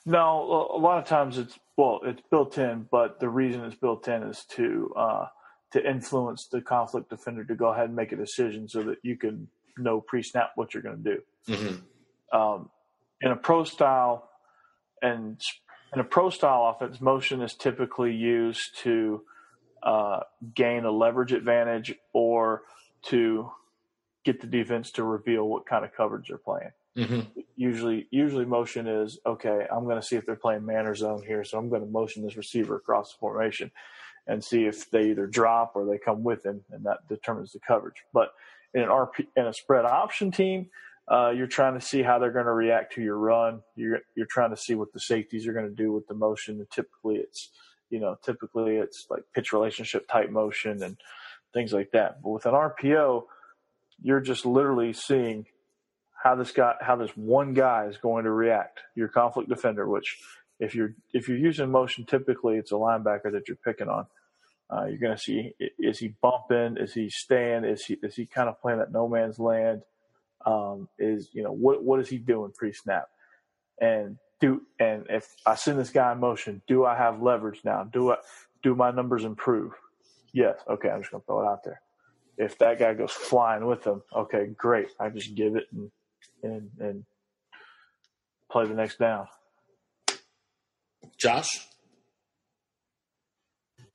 No, 0.05 0.69
a 0.75 0.79
lot 0.79 0.99
of 0.99 1.05
times 1.05 1.37
it's 1.37 1.57
well, 1.77 1.99
it's 2.03 2.21
built 2.31 2.57
in, 2.57 2.87
but 2.91 3.19
the 3.19 3.29
reason 3.29 3.63
it's 3.65 3.75
built 3.75 4.07
in 4.07 4.23
is 4.23 4.45
to 4.51 4.93
uh, 4.95 5.25
to 5.71 5.89
influence 5.89 6.47
the 6.51 6.61
conflict 6.61 7.09
defender 7.09 7.43
to 7.43 7.55
go 7.55 7.67
ahead 7.73 7.85
and 7.85 7.95
make 7.95 8.11
a 8.11 8.15
decision 8.15 8.67
so 8.69 8.83
that 8.83 8.97
you 9.03 9.17
can 9.17 9.47
know 9.77 9.99
pre-snap 9.99 10.51
what 10.55 10.73
you're 10.73 10.83
going 10.83 11.03
to 11.03 11.15
do. 11.15 11.53
hmm 11.53 11.75
um, 12.33 12.69
in 13.21 13.31
a 13.31 13.35
pro 13.35 13.63
style 13.63 14.29
and 15.01 15.39
in 15.93 15.99
a 15.99 16.03
pro 16.03 16.29
style 16.29 16.73
offense, 16.75 16.99
motion 16.99 17.41
is 17.41 17.53
typically 17.53 18.13
used 18.13 18.77
to 18.79 19.21
uh, 19.83 20.19
gain 20.53 20.83
a 20.83 20.91
leverage 20.91 21.31
advantage 21.31 21.93
or 22.13 22.63
to 23.03 23.49
get 24.25 24.41
the 24.41 24.47
defense 24.47 24.91
to 24.91 25.03
reveal 25.03 25.47
what 25.47 25.65
kind 25.65 25.85
of 25.85 25.93
coverage 25.95 26.27
they're 26.27 26.37
playing. 26.37 26.71
hmm 26.97 27.21
Usually, 27.55 28.07
usually 28.11 28.45
motion 28.45 28.87
is 28.87 29.17
okay. 29.25 29.65
I'm 29.71 29.85
going 29.85 29.99
to 29.99 30.05
see 30.05 30.17
if 30.17 30.25
they're 30.25 30.35
playing 30.35 30.65
man 30.65 30.87
or 30.87 30.95
zone 30.95 31.23
here, 31.25 31.43
so 31.45 31.57
I'm 31.57 31.69
going 31.69 31.81
to 31.81 31.87
motion 31.87 32.23
this 32.23 32.35
receiver 32.35 32.75
across 32.75 33.13
the 33.13 33.17
formation 33.19 33.71
and 34.27 34.43
see 34.43 34.65
if 34.65 34.89
they 34.91 35.11
either 35.11 35.27
drop 35.27 35.73
or 35.75 35.85
they 35.85 35.97
come 35.97 36.23
with 36.23 36.45
him, 36.45 36.63
and 36.71 36.85
that 36.85 37.07
determines 37.07 37.53
the 37.53 37.59
coverage. 37.65 38.03
But 38.13 38.29
in 38.73 38.81
an 38.81 38.89
RP 38.89 39.27
in 39.37 39.45
a 39.45 39.53
spread 39.53 39.85
option 39.85 40.31
team, 40.31 40.69
uh, 41.07 41.29
you're 41.29 41.47
trying 41.47 41.79
to 41.79 41.85
see 41.85 42.01
how 42.01 42.19
they're 42.19 42.31
going 42.31 42.45
to 42.45 42.51
react 42.53 42.93
to 42.95 43.01
your 43.01 43.17
run. 43.17 43.61
You're 43.75 43.99
you're 44.15 44.27
trying 44.29 44.49
to 44.49 44.57
see 44.57 44.75
what 44.75 44.91
the 44.93 44.99
safeties 44.99 45.47
are 45.47 45.53
going 45.53 45.69
to 45.69 45.75
do 45.75 45.91
with 45.93 46.07
the 46.07 46.15
motion. 46.15 46.55
And 46.55 46.69
typically, 46.71 47.17
it's 47.17 47.51
you 47.89 47.99
know 47.99 48.17
typically 48.23 48.77
it's 48.77 49.05
like 49.09 49.23
pitch 49.33 49.53
relationship 49.53 50.07
type 50.09 50.29
motion 50.29 50.83
and 50.83 50.97
things 51.53 51.71
like 51.71 51.91
that. 51.91 52.21
But 52.21 52.31
with 52.31 52.45
an 52.45 52.53
RPO, 52.53 53.23
you're 54.01 54.21
just 54.21 54.45
literally 54.45 54.93
seeing 54.93 55.45
how 56.23 56.35
this 56.35 56.51
guy 56.51 56.73
how 56.81 56.95
this 56.95 57.11
one 57.15 57.53
guy 57.53 57.85
is 57.85 57.97
going 57.97 58.25
to 58.25 58.31
react. 58.31 58.81
Your 58.95 59.07
conflict 59.07 59.49
defender, 59.49 59.87
which 59.87 60.17
if 60.59 60.75
you're 60.75 60.93
if 61.13 61.27
you're 61.27 61.37
using 61.37 61.69
motion, 61.69 62.05
typically 62.05 62.57
it's 62.57 62.71
a 62.71 62.75
linebacker 62.75 63.31
that 63.31 63.47
you're 63.47 63.57
picking 63.63 63.89
on. 63.89 64.07
Uh, 64.69 64.85
you're 64.85 64.97
going 64.97 65.15
to 65.15 65.21
see 65.21 65.53
is 65.77 65.99
he 65.99 66.15
bumping? 66.21 66.77
Is 66.77 66.93
he 66.93 67.09
staying? 67.09 67.63
Is 67.63 67.85
he 67.85 67.97
is 68.01 68.15
he 68.15 68.25
kind 68.25 68.49
of 68.49 68.59
playing 68.61 68.79
that 68.79 68.91
no 68.91 69.07
man's 69.07 69.39
land? 69.39 69.83
Um, 70.45 70.89
is 70.97 71.29
you 71.33 71.43
know 71.43 71.51
what 71.51 71.83
what 71.83 71.99
is 71.99 72.09
he 72.09 72.17
doing 72.17 72.51
pre 72.55 72.73
snap? 72.73 73.07
And 73.79 74.17
do 74.39 74.61
and 74.79 75.05
if 75.09 75.27
I 75.45 75.55
send 75.55 75.79
this 75.79 75.91
guy 75.91 76.11
in 76.11 76.19
motion, 76.19 76.61
do 76.67 76.85
I 76.85 76.95
have 76.95 77.21
leverage 77.21 77.61
now? 77.63 77.83
Do 77.83 78.11
I 78.11 78.17
do 78.63 78.73
my 78.73 78.91
numbers 78.91 79.23
improve? 79.23 79.73
Yes. 80.33 80.57
Okay, 80.67 80.89
I'm 80.89 81.01
just 81.01 81.11
going 81.11 81.21
to 81.21 81.25
throw 81.25 81.41
it 81.41 81.47
out 81.51 81.63
there. 81.63 81.81
If 82.37 82.57
that 82.59 82.79
guy 82.79 82.93
goes 82.93 83.11
flying 83.11 83.65
with 83.65 83.83
them, 83.83 84.03
okay, 84.15 84.47
great. 84.57 84.87
I 84.99 85.09
just 85.09 85.35
give 85.35 85.55
it 85.55 85.67
and 85.71 85.91
and 86.43 86.69
and 86.79 87.05
play 88.51 88.65
the 88.65 88.73
next 88.73 88.97
down. 88.97 89.27
Josh. 91.17 91.67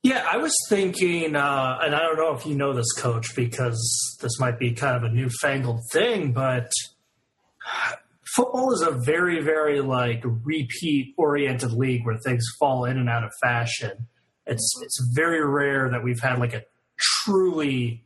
Yeah, 0.03 0.25
I 0.27 0.37
was 0.37 0.55
thinking, 0.67 1.35
uh, 1.35 1.77
and 1.83 1.93
I 1.93 1.99
don't 1.99 2.17
know 2.17 2.33
if 2.33 2.47
you 2.47 2.55
know 2.55 2.73
this, 2.73 2.91
coach, 2.93 3.35
because 3.35 4.17
this 4.19 4.39
might 4.39 4.57
be 4.57 4.71
kind 4.73 4.97
of 4.97 5.03
a 5.03 5.13
newfangled 5.13 5.81
thing, 5.91 6.33
but 6.33 6.71
football 8.35 8.73
is 8.73 8.81
a 8.81 8.97
very, 9.05 9.41
very 9.41 9.81
like 9.81 10.23
repeat 10.23 11.13
oriented 11.17 11.73
league 11.73 12.03
where 12.03 12.17
things 12.25 12.43
fall 12.59 12.85
in 12.85 12.97
and 12.97 13.09
out 13.09 13.23
of 13.23 13.31
fashion. 13.43 14.07
It's 14.47 14.73
it's 14.81 15.11
very 15.13 15.45
rare 15.45 15.89
that 15.91 16.03
we've 16.03 16.19
had 16.19 16.39
like 16.39 16.53
a 16.53 16.63
truly 16.99 18.03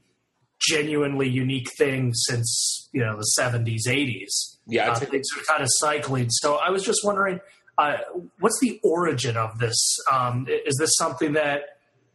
genuinely 0.69 1.30
unique 1.30 1.67
thing 1.78 2.13
since 2.13 2.89
you 2.93 3.01
know 3.01 3.17
the 3.17 3.28
70s 3.39 3.88
80s 3.88 4.58
Yeah, 4.67 4.91
uh, 4.91 4.95
things 4.95 5.28
are 5.38 5.43
kind 5.43 5.62
of 5.62 5.69
cycling. 5.80 6.30
So 6.30 6.56
I 6.56 6.69
was 6.69 6.84
just 6.84 7.01
wondering, 7.04 7.39
uh, 7.78 7.97
what's 8.39 8.60
the 8.62 8.80
origin 8.84 9.38
of 9.38 9.60
this? 9.60 9.97
Um, 10.12 10.47
is 10.49 10.75
this 10.80 10.91
something 10.97 11.34
that 11.34 11.62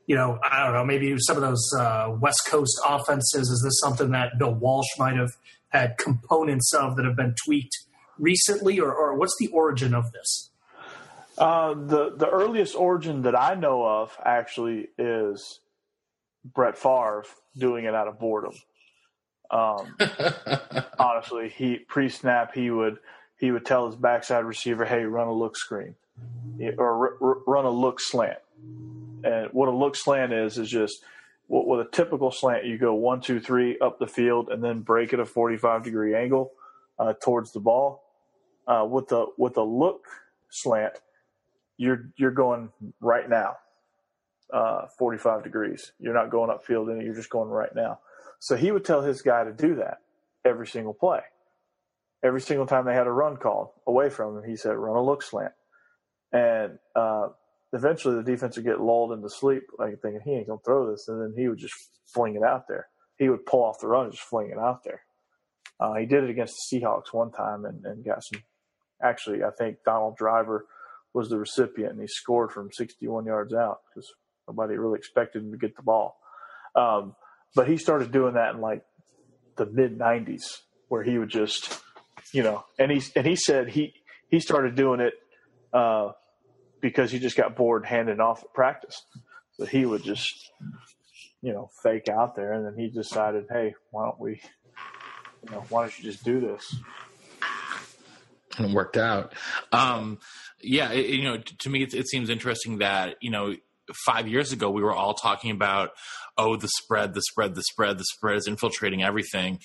you 0.06 0.16
know? 0.16 0.38
I 0.42 0.64
don't 0.64 0.74
know. 0.74 0.84
Maybe 0.84 1.14
some 1.18 1.36
of 1.36 1.42
those 1.42 1.70
uh, 1.78 2.14
West 2.18 2.42
Coast 2.48 2.78
offenses. 2.86 3.48
Is 3.48 3.62
this 3.64 3.78
something 3.80 4.10
that 4.12 4.38
Bill 4.38 4.54
Walsh 4.54 4.88
might 4.98 5.16
have 5.16 5.30
had 5.68 5.98
components 5.98 6.72
of 6.74 6.96
that 6.96 7.04
have 7.04 7.16
been 7.16 7.34
tweaked 7.44 7.76
recently, 8.18 8.80
or, 8.80 8.92
or 8.92 9.16
what's 9.16 9.36
the 9.38 9.48
origin 9.48 9.94
of 9.94 10.10
this? 10.12 10.50
Uh, 11.38 11.74
the 11.74 12.12
the 12.16 12.28
earliest 12.28 12.76
origin 12.76 13.22
that 13.22 13.38
I 13.38 13.54
know 13.54 13.86
of 13.86 14.16
actually 14.24 14.88
is 14.98 15.60
Brett 16.44 16.76
Favre 16.76 17.24
doing 17.57 17.85
it 17.85 17.94
out 17.94 18.09
of 18.09 18.18
boredom. 18.18 18.53
Um, 19.50 19.96
honestly, 20.98 21.48
he 21.48 21.76
pre-snap 21.76 22.55
he 22.55 22.70
would 22.70 22.98
he 23.38 23.50
would 23.50 23.64
tell 23.64 23.87
his 23.87 23.96
backside 23.96 24.44
receiver, 24.44 24.85
"Hey, 24.85 25.05
run 25.05 25.26
a 25.26 25.33
look 25.33 25.57
screen, 25.57 25.96
or 26.79 27.09
r- 27.09 27.16
r- 27.20 27.38
run 27.46 27.64
a 27.64 27.70
look 27.70 28.00
slant." 28.00 28.38
And 29.24 29.48
what 29.53 29.68
a 29.68 29.72
look 29.72 29.96
slant 29.96 30.33
is 30.33 30.57
is 30.59 30.68
just 30.70 31.03
what 31.46 31.66
with 31.66 31.81
a 31.81 31.90
typical 31.90 32.31
slant, 32.31 32.64
you 32.64 32.79
go 32.79 32.94
one, 32.94 33.20
two, 33.20 33.40
three 33.40 33.79
up 33.81 33.98
the 33.98 34.07
field, 34.07 34.50
and 34.50 34.62
then 34.62 34.81
break 34.81 35.12
at 35.12 35.20
a 35.20 35.26
forty-five 35.26 35.83
degree 35.83 36.14
angle 36.14 36.53
uh, 36.98 37.14
towards 37.14 37.53
the 37.53 37.61
ball. 37.61 38.05
Uh, 38.68 38.87
with 38.88 39.09
the 39.09 39.26
with 39.37 39.57
a 39.57 39.62
look 39.62 40.07
slant, 40.50 40.94
you're 41.76 42.11
you're 42.16 42.31
going 42.31 42.70
right 43.00 43.29
now, 43.29 43.57
uh, 44.52 44.86
45 44.98 45.44
degrees. 45.44 45.92
You're 45.98 46.14
not 46.14 46.30
going 46.30 46.50
upfield 46.50 46.94
any. 46.94 47.04
You're 47.04 47.14
just 47.14 47.30
going 47.30 47.48
right 47.48 47.74
now. 47.74 48.00
So 48.38 48.56
he 48.56 48.72
would 48.72 48.84
tell 48.84 49.02
his 49.02 49.22
guy 49.22 49.44
to 49.44 49.52
do 49.52 49.76
that 49.76 49.98
every 50.44 50.66
single 50.66 50.94
play. 50.94 51.20
Every 52.22 52.40
single 52.40 52.66
time 52.66 52.84
they 52.84 52.94
had 52.94 53.06
a 53.06 53.12
run 53.12 53.36
called 53.36 53.68
away 53.86 54.10
from 54.10 54.36
him, 54.36 54.44
he 54.44 54.56
said, 54.56 54.76
"Run 54.76 54.96
a 54.96 55.02
look 55.02 55.22
slant," 55.22 55.52
and 56.32 56.78
uh, 56.94 57.28
eventually 57.72 58.16
the 58.16 58.22
defense 58.22 58.56
would 58.56 58.64
get 58.64 58.80
lulled 58.80 59.12
into 59.12 59.30
sleep, 59.30 59.62
like 59.78 60.00
thinking 60.02 60.20
he 60.24 60.32
ain't 60.32 60.48
gonna 60.48 60.60
throw 60.64 60.90
this, 60.90 61.08
and 61.08 61.20
then 61.20 61.34
he 61.36 61.48
would 61.48 61.58
just 61.58 61.74
fling 62.12 62.36
it 62.36 62.42
out 62.42 62.68
there. 62.68 62.88
He 63.16 63.28
would 63.30 63.46
pull 63.46 63.64
off 63.64 63.80
the 63.80 63.86
run, 63.86 64.04
and 64.04 64.12
just 64.12 64.24
fling 64.24 64.50
it 64.50 64.58
out 64.58 64.84
there. 64.84 65.02
Uh, 65.78 65.94
he 65.94 66.04
did 66.04 66.24
it 66.24 66.30
against 66.30 66.56
the 66.70 66.80
Seahawks 66.80 67.12
one 67.12 67.32
time 67.32 67.64
and, 67.64 67.84
and 67.86 68.04
got 68.04 68.22
some. 68.22 68.42
Actually, 69.02 69.42
I 69.42 69.50
think 69.50 69.78
Donald 69.86 70.16
Driver 70.16 70.66
was 71.14 71.30
the 71.30 71.38
recipient, 71.38 71.92
and 71.92 72.00
he 72.00 72.06
scored 72.06 72.52
from 72.52 72.70
61 72.70 73.24
yards 73.24 73.54
out 73.54 73.78
because 73.88 74.12
nobody 74.50 74.76
really 74.76 74.98
expected 74.98 75.42
him 75.42 75.52
to 75.52 75.58
get 75.58 75.76
the 75.76 75.82
ball. 75.82 76.18
Um, 76.74 77.14
but 77.54 77.68
he 77.68 77.76
started 77.76 78.12
doing 78.12 78.34
that 78.34 78.54
in 78.54 78.60
like 78.60 78.84
the 79.56 79.66
mid 79.66 79.98
90s, 79.98 80.60
where 80.88 81.02
he 81.02 81.18
would 81.18 81.28
just, 81.28 81.80
you 82.32 82.42
know, 82.42 82.64
and 82.78 82.90
he 82.90 83.02
and 83.16 83.26
he 83.26 83.36
said 83.36 83.68
he 83.68 83.94
he 84.28 84.40
started 84.40 84.74
doing 84.74 85.00
it 85.00 85.14
uh, 85.72 86.12
because 86.80 87.10
he 87.10 87.18
just 87.18 87.36
got 87.36 87.56
bored 87.56 87.84
handing 87.84 88.20
off 88.20 88.42
at 88.42 88.52
practice. 88.54 89.02
So 89.54 89.66
he 89.66 89.84
would 89.84 90.02
just, 90.02 90.32
you 91.42 91.52
know, 91.52 91.68
fake 91.82 92.08
out 92.08 92.36
there, 92.36 92.52
and 92.52 92.64
then 92.64 92.74
he 92.76 92.88
decided, 92.88 93.46
hey, 93.50 93.74
why 93.90 94.04
don't 94.04 94.20
we, 94.20 94.40
you 95.44 95.50
know, 95.50 95.64
why 95.68 95.82
don't 95.82 95.98
you 95.98 96.04
just 96.04 96.24
do 96.24 96.40
this? 96.40 96.76
And 98.56 98.70
it 98.70 98.74
worked 98.74 98.96
out. 98.96 99.34
Um, 99.72 100.18
yeah, 100.62 100.92
it, 100.92 101.06
you 101.06 101.24
know, 101.24 101.38
to 101.38 101.70
me, 101.70 101.82
it, 101.82 101.94
it 101.94 102.08
seems 102.08 102.30
interesting 102.30 102.78
that 102.78 103.16
you 103.20 103.30
know 103.30 103.54
five 104.07 104.29
years 104.29 104.53
ago 104.53 104.70
we 104.70 104.83
were 104.83 104.94
all 104.94 105.14
talking 105.14 105.50
about 105.50 105.90
oh 106.37 106.57
the 106.57 106.68
spread 106.68 107.14
the 107.14 107.22
spread 107.22 107.55
the 107.55 107.62
spread 107.62 107.98
the 107.98 108.05
spread 108.05 108.37
is 108.37 108.46
infiltrating 108.46 109.03
everything. 109.03 109.59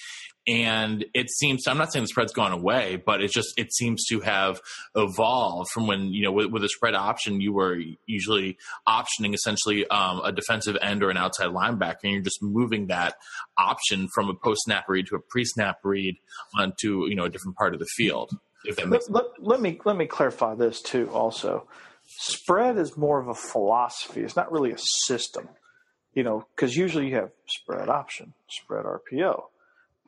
And 0.47 1.05
it 1.15 1.31
seems 1.31 1.67
i'm 1.67 1.79
not 1.79 1.91
saying 1.91 2.03
the 2.03 2.07
spread's 2.07 2.31
gone 2.31 2.51
away 2.51 3.01
but 3.03 3.19
it 3.21 3.31
just 3.31 3.53
it 3.57 3.73
seems 3.73 4.05
to 4.09 4.19
have 4.19 4.61
evolved 4.95 5.71
from 5.71 5.87
when 5.87 6.13
you 6.13 6.23
know 6.23 6.31
with, 6.31 6.51
with 6.51 6.63
a 6.63 6.69
spread 6.69 6.93
option 6.93 7.41
you 7.41 7.51
were 7.51 7.79
usually 8.05 8.57
optioning 8.87 9.33
essentially 9.33 9.87
um, 9.87 10.21
a 10.23 10.31
defensive 10.31 10.77
end 10.81 11.01
or 11.01 11.09
an 11.09 11.17
outside 11.17 11.47
linebacker 11.47 12.03
and 12.03 12.13
you're 12.13 12.21
just 12.21 12.43
moving 12.43 12.87
that 12.87 13.15
option 13.57 14.07
from 14.13 14.29
a 14.29 14.35
post 14.35 14.61
snap 14.65 14.85
read 14.87 15.07
to 15.07 15.15
a 15.15 15.19
pre 15.19 15.43
snap 15.43 15.77
read 15.83 16.15
onto 16.59 17.07
you 17.07 17.15
know 17.15 17.25
a 17.25 17.29
different 17.29 17.57
part 17.57 17.73
of 17.73 17.79
the 17.79 17.87
field 17.95 18.29
let, 18.85 19.09
let, 19.09 19.25
let 19.39 19.61
me 19.61 19.79
let 19.83 19.95
me 19.95 20.05
clarify 20.05 20.53
this 20.53 20.81
too 20.81 21.09
also 21.09 21.67
spread 22.17 22.77
is 22.77 22.97
more 22.97 23.19
of 23.19 23.27
a 23.27 23.33
philosophy. 23.33 24.21
It's 24.21 24.35
not 24.35 24.51
really 24.51 24.71
a 24.71 24.77
system 24.77 25.49
you 26.15 26.23
know 26.23 26.45
because 26.55 26.75
usually 26.75 27.09
you 27.09 27.15
have 27.15 27.29
spread 27.45 27.89
option 27.89 28.33
spread 28.49 28.85
rpo 28.85 29.43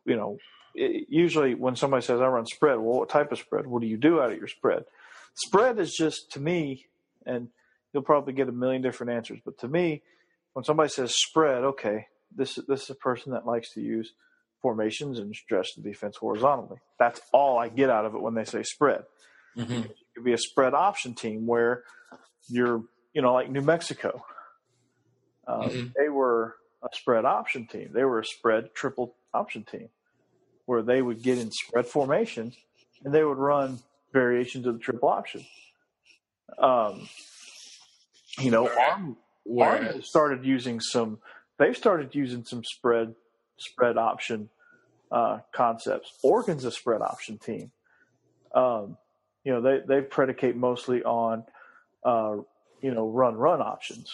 you 0.06 0.16
know 0.16 0.38
it, 0.74 1.08
usually 1.10 1.54
when 1.54 1.76
somebody 1.76 2.04
says 2.04 2.20
i 2.20 2.26
run 2.26 2.46
spread 2.46 2.80
well 2.80 3.00
what 3.00 3.10
type 3.10 3.32
of 3.32 3.38
spread? 3.38 3.68
What 3.68 3.82
do 3.82 3.88
you 3.88 3.98
do 3.98 4.20
out 4.20 4.32
of 4.32 4.38
your 4.38 4.48
spread? 4.48 4.86
Spread 5.36 5.78
is 5.78 5.94
just 5.94 6.32
to 6.32 6.40
me 6.40 6.88
and 7.26 7.50
you'll 7.94 8.04
probably 8.04 8.34
get 8.34 8.50
a 8.50 8.54
million 8.54 8.82
different 8.82 9.12
answers 9.12 9.40
but 9.46 9.60
to 9.60 9.68
me 9.68 10.02
when 10.54 10.64
somebody 10.64 10.90
says 10.90 11.14
spread 11.14 11.64
okay 11.64 12.08
this, 12.36 12.56
this 12.68 12.84
is 12.84 12.90
a 12.90 12.96
person 12.96 13.34
that 13.34 13.46
likes 13.46 13.74
to 13.74 13.82
use 13.82 14.14
formations 14.62 15.20
and 15.20 15.34
stretch 15.36 15.76
the 15.76 15.82
defense 15.82 16.18
horizontally. 16.18 16.80
That's 17.00 17.22
all 17.32 17.58
i 17.58 17.70
get 17.70 17.90
out 17.90 18.06
of 18.06 18.16
it 18.16 18.22
when 18.22 18.34
they 18.34 18.44
say 18.44 18.64
spread. 18.64 19.04
Mm-hmm. 19.56 19.84
Could 20.18 20.26
be 20.26 20.34
a 20.34 20.38
spread 20.38 20.74
option 20.74 21.14
team 21.14 21.46
where 21.46 21.84
you're, 22.50 22.84
you 23.14 23.22
know, 23.22 23.34
like 23.34 23.52
New 23.52 23.62
Mexico. 23.62 24.26
Um, 25.48 25.70
mm-hmm. 25.70 25.88
They 25.96 26.10
were 26.10 26.56
a 26.84 26.88
spread 26.92 27.24
option 27.24 27.68
team. 27.68 27.92
They 27.94 28.04
were 28.04 28.20
a 28.20 28.26
spread 28.26 28.74
triple 28.74 29.16
option 29.32 29.64
team 29.64 29.90
where 30.66 30.82
they 30.82 31.04
would 31.04 31.22
get 31.22 31.38
in 31.38 31.52
spread 31.52 31.86
formation 31.86 32.52
and 33.06 33.14
they 33.14 33.24
would 33.24 33.38
run 33.38 33.80
variations 34.12 34.66
of 34.66 34.74
the 34.74 34.80
triple 34.80 35.08
option. 35.08 35.46
Um, 36.58 37.08
you 38.40 38.50
know, 38.50 38.68
Arm, 38.68 39.18
Arm 39.62 40.02
started 40.02 40.44
using 40.44 40.80
some. 40.80 41.20
They've 41.60 41.78
started 41.78 42.16
using 42.16 42.44
some 42.44 42.64
spread 42.64 43.14
spread 43.58 43.98
option 43.98 44.50
uh, 45.12 45.40
concepts. 45.54 46.12
Oregon's 46.24 46.66
a 46.66 46.72
spread 46.72 47.02
option 47.02 47.38
team. 47.38 47.72
Um, 48.56 48.98
you 49.48 49.54
know, 49.54 49.62
they 49.62 49.80
they 49.88 50.02
predicate 50.02 50.58
mostly 50.58 51.04
on 51.04 51.46
uh, 52.04 52.36
you 52.82 52.94
know 52.94 53.08
run 53.08 53.36
run 53.38 53.62
options. 53.62 54.12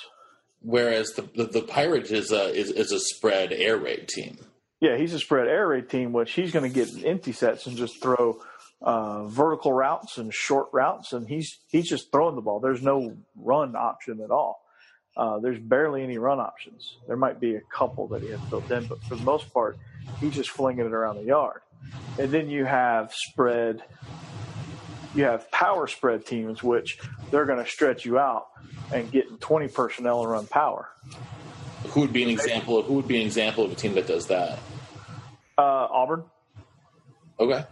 Whereas 0.62 1.13
the 1.13 1.24
the, 1.24 1.46
the 1.46 1.62
Pirates 1.63 2.12
is 2.12 2.32
a 2.32 2.54
is, 2.54 2.69
is 2.69 2.91
a 2.91 3.00
spread 3.00 3.52
air 3.52 3.78
raid 3.78 4.08
team. 4.08 4.38
Yeah, 4.80 4.96
he's 4.96 5.12
a 5.12 5.17
spread 5.17 5.48
air 5.48 5.69
raid 5.69 5.89
team, 5.89 6.13
which 6.13 6.34
he's 6.34 6.52
going 6.52 6.72
to 6.72 6.74
get 6.74 7.04
empty 7.04 7.32
sets 7.32 7.65
and 7.65 7.76
just 7.76 8.00
throw 8.00 8.43
uh, 8.84 9.26
vertical 9.26 9.74
routes 9.74 10.19
and 10.19 10.32
short 10.32 10.67
routes, 10.72 11.13
and 11.13 11.28
he's 11.28 11.58
he's 11.67 11.89
just 11.89 12.12
throwing 12.12 12.36
the 12.36 12.41
ball. 12.41 12.60
There's 12.60 12.84
no 12.84 13.17
run 13.36 13.76
option 13.76 14.22
at 14.22 14.30
all. 14.30 14.62
Uh, 15.17 15.39
there's 15.39 15.60
barely 15.60 16.04
any 16.04 16.19
run 16.19 16.39
options. 16.39 16.98
There 17.08 17.17
might 17.17 17.39
be 17.39 17.56
a 17.56 17.62
couple 17.76 18.08
that 18.10 18.22
he 18.22 18.30
has 18.30 18.41
built 18.52 18.69
in, 18.69 18.86
but 18.86 19.04
for 19.06 19.15
the 19.15 19.24
most 19.24 19.52
part, 19.52 19.80
he's 20.19 20.36
just 20.36 20.52
flinging 20.52 20.86
it 20.86 20.93
around 20.93 21.15
the 21.15 21.24
yard. 21.24 21.62
And 22.19 22.32
then 22.32 22.50
you 22.50 22.65
have 22.65 23.12
spread 23.13 23.82
you 25.15 25.23
have 25.23 25.49
power 25.52 25.88
spread 25.88 26.26
teams, 26.26 26.63
which 26.63 26.99
they're 27.32 27.45
going 27.45 27.63
to 27.63 27.69
stretch 27.69 28.06
you 28.06 28.17
out 28.17 28.47
and 28.91 29.12
get 29.12 29.39
20 29.39 29.67
personnel 29.69 30.21
and 30.21 30.32
run 30.32 30.47
power. 30.47 30.89
Who 31.89 32.02
would 32.02 32.13
be 32.13 32.23
an 32.23 32.30
example? 32.30 32.80
Of, 32.80 32.86
who 32.86 32.93
would 32.93 33.08
be 33.08 33.19
an 33.19 33.26
example 33.26 33.65
of 33.65 33.71
a 33.71 33.76
team 33.76 33.93
that 33.95 34.08
does 34.08 34.28
that? 34.28 34.60
Uh, 35.58 35.62
Auburn. 35.62 36.23
Okay. 37.39 37.63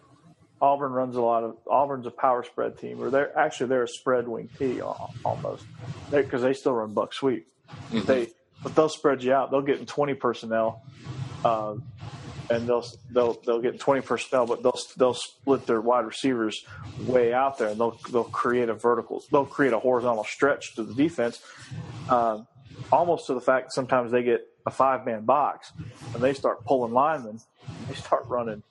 Auburn 0.61 0.91
runs 0.91 1.15
a 1.15 1.21
lot 1.21 1.43
of 1.43 1.57
Auburn's 1.67 2.05
a 2.05 2.11
power 2.11 2.43
spread 2.43 2.77
team, 2.77 3.01
or 3.01 3.09
they're 3.09 3.35
actually 3.37 3.67
they're 3.67 3.83
a 3.83 3.87
spread 3.87 4.27
wing 4.27 4.47
T 4.59 4.79
almost, 4.81 5.65
because 6.11 6.43
they 6.43 6.53
still 6.53 6.73
run 6.73 6.93
buck 6.93 7.13
sweep. 7.13 7.47
Mm-hmm. 7.91 8.05
They 8.05 8.27
but 8.61 8.75
they'll 8.75 8.89
spread 8.89 9.23
you 9.23 9.33
out. 9.33 9.49
They'll 9.49 9.63
get 9.63 9.79
in 9.79 9.87
twenty 9.87 10.13
personnel, 10.13 10.83
uh, 11.43 11.75
and 12.51 12.67
they'll 12.67 12.85
they'll 13.11 13.33
they'll 13.45 13.61
get 13.61 13.79
20 13.79 14.01
personnel, 14.01 14.45
but 14.45 14.61
they'll 14.61 14.79
they'll 14.97 15.13
split 15.13 15.65
their 15.65 15.81
wide 15.81 16.05
receivers 16.05 16.65
way 17.05 17.33
out 17.33 17.57
there, 17.57 17.69
and 17.69 17.79
they'll 17.79 17.97
they'll 18.11 18.23
create 18.23 18.69
a 18.69 18.73
vertical, 18.73 19.23
they'll 19.31 19.45
create 19.45 19.73
a 19.73 19.79
horizontal 19.79 20.23
stretch 20.23 20.75
to 20.75 20.83
the 20.83 20.93
defense, 20.93 21.41
um, 22.09 22.47
almost 22.91 23.27
to 23.27 23.33
the 23.33 23.41
fact 23.41 23.67
that 23.67 23.73
sometimes 23.73 24.11
they 24.11 24.23
get 24.23 24.47
a 24.65 24.71
five 24.71 25.05
man 25.05 25.25
box 25.25 25.71
and 26.13 26.21
they 26.21 26.33
start 26.33 26.63
pulling 26.65 26.93
linemen, 26.93 27.39
they 27.87 27.95
start 27.95 28.25
running. 28.27 28.61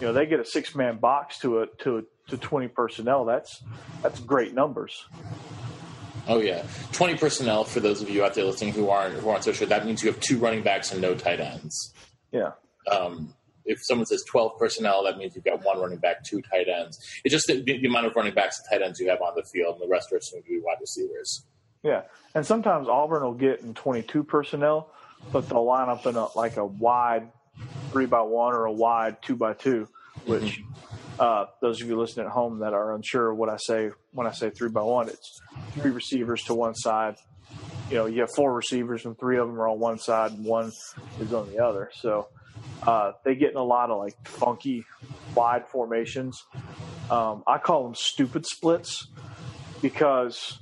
You 0.00 0.08
know, 0.08 0.12
they 0.12 0.26
get 0.26 0.40
a 0.40 0.44
six 0.44 0.74
man 0.74 0.98
box 0.98 1.38
to 1.40 1.62
a 1.62 1.66
to 1.78 1.98
a, 1.98 2.02
to 2.30 2.36
20 2.36 2.68
personnel. 2.68 3.24
That's 3.24 3.62
that's 4.02 4.20
great 4.20 4.52
numbers. 4.52 5.06
Oh 6.28 6.40
yeah, 6.40 6.64
twenty 6.92 7.16
personnel 7.16 7.64
for 7.64 7.80
those 7.80 8.02
of 8.02 8.10
you 8.10 8.24
out 8.24 8.34
there 8.34 8.44
listening 8.44 8.72
who 8.72 8.90
aren't 8.90 9.14
who 9.14 9.28
aren't 9.28 9.44
so 9.44 9.52
sure. 9.52 9.66
That 9.66 9.86
means 9.86 10.02
you 10.02 10.10
have 10.10 10.20
two 10.20 10.38
running 10.38 10.62
backs 10.62 10.92
and 10.92 11.00
no 11.00 11.14
tight 11.14 11.40
ends. 11.40 11.94
Yeah. 12.32 12.52
Um, 12.90 13.32
if 13.64 13.78
someone 13.82 14.06
says 14.06 14.24
twelve 14.28 14.58
personnel, 14.58 15.04
that 15.04 15.18
means 15.18 15.34
you've 15.34 15.44
got 15.44 15.64
one 15.64 15.78
running 15.78 15.98
back, 15.98 16.24
two 16.24 16.42
tight 16.42 16.66
ends. 16.68 16.98
It's 17.24 17.32
just 17.32 17.46
the, 17.46 17.62
the 17.62 17.86
amount 17.86 18.06
of 18.06 18.16
running 18.16 18.34
backs 18.34 18.58
and 18.58 18.80
tight 18.80 18.84
ends 18.84 18.98
you 18.98 19.08
have 19.10 19.20
on 19.20 19.34
the 19.36 19.44
field, 19.52 19.74
and 19.74 19.82
the 19.82 19.88
rest 19.88 20.12
are 20.12 20.16
assumed 20.16 20.44
to 20.44 20.50
be 20.50 20.60
wide 20.60 20.78
receivers. 20.80 21.44
Yeah, 21.82 22.02
and 22.34 22.44
sometimes 22.44 22.88
Auburn 22.88 23.22
will 23.22 23.34
get 23.34 23.60
in 23.60 23.74
twenty-two 23.74 24.24
personnel, 24.24 24.90
but 25.32 25.48
they'll 25.48 25.64
line 25.64 25.88
up 25.88 26.06
in 26.06 26.16
a 26.16 26.26
like 26.36 26.56
a 26.56 26.66
wide 26.66 27.30
three 27.92 28.06
by 28.06 28.22
one 28.22 28.52
or 28.52 28.64
a 28.64 28.72
wide 28.72 29.22
two 29.22 29.36
by 29.36 29.52
two, 29.52 29.88
which. 30.24 30.42
Mm-hmm 30.42 30.72
uh, 31.18 31.46
those 31.60 31.80
of 31.80 31.88
you 31.88 31.98
listening 31.98 32.26
at 32.26 32.32
home 32.32 32.58
that 32.60 32.74
are 32.74 32.94
unsure 32.94 33.32
what 33.34 33.48
I 33.48 33.56
say 33.56 33.90
when 34.12 34.26
I 34.26 34.32
say 34.32 34.50
three 34.50 34.68
by 34.68 34.82
one, 34.82 35.08
it's 35.08 35.40
three 35.72 35.90
receivers 35.90 36.42
to 36.44 36.54
one 36.54 36.74
side. 36.74 37.16
You 37.90 37.96
know, 37.96 38.06
you 38.06 38.20
have 38.20 38.30
four 38.34 38.52
receivers 38.52 39.06
and 39.06 39.18
three 39.18 39.38
of 39.38 39.46
them 39.46 39.60
are 39.60 39.68
on 39.68 39.78
one 39.78 39.98
side 39.98 40.32
and 40.32 40.44
one 40.44 40.72
is 41.20 41.32
on 41.32 41.50
the 41.50 41.64
other. 41.64 41.90
So 41.94 42.28
uh, 42.82 43.12
they 43.24 43.34
get 43.34 43.50
in 43.50 43.56
a 43.56 43.62
lot 43.62 43.90
of 43.90 43.98
like 43.98 44.14
funky 44.26 44.84
wide 45.34 45.66
formations. 45.68 46.42
Um, 47.10 47.44
I 47.46 47.58
call 47.58 47.84
them 47.84 47.94
stupid 47.94 48.44
splits 48.46 49.06
because 49.80 50.58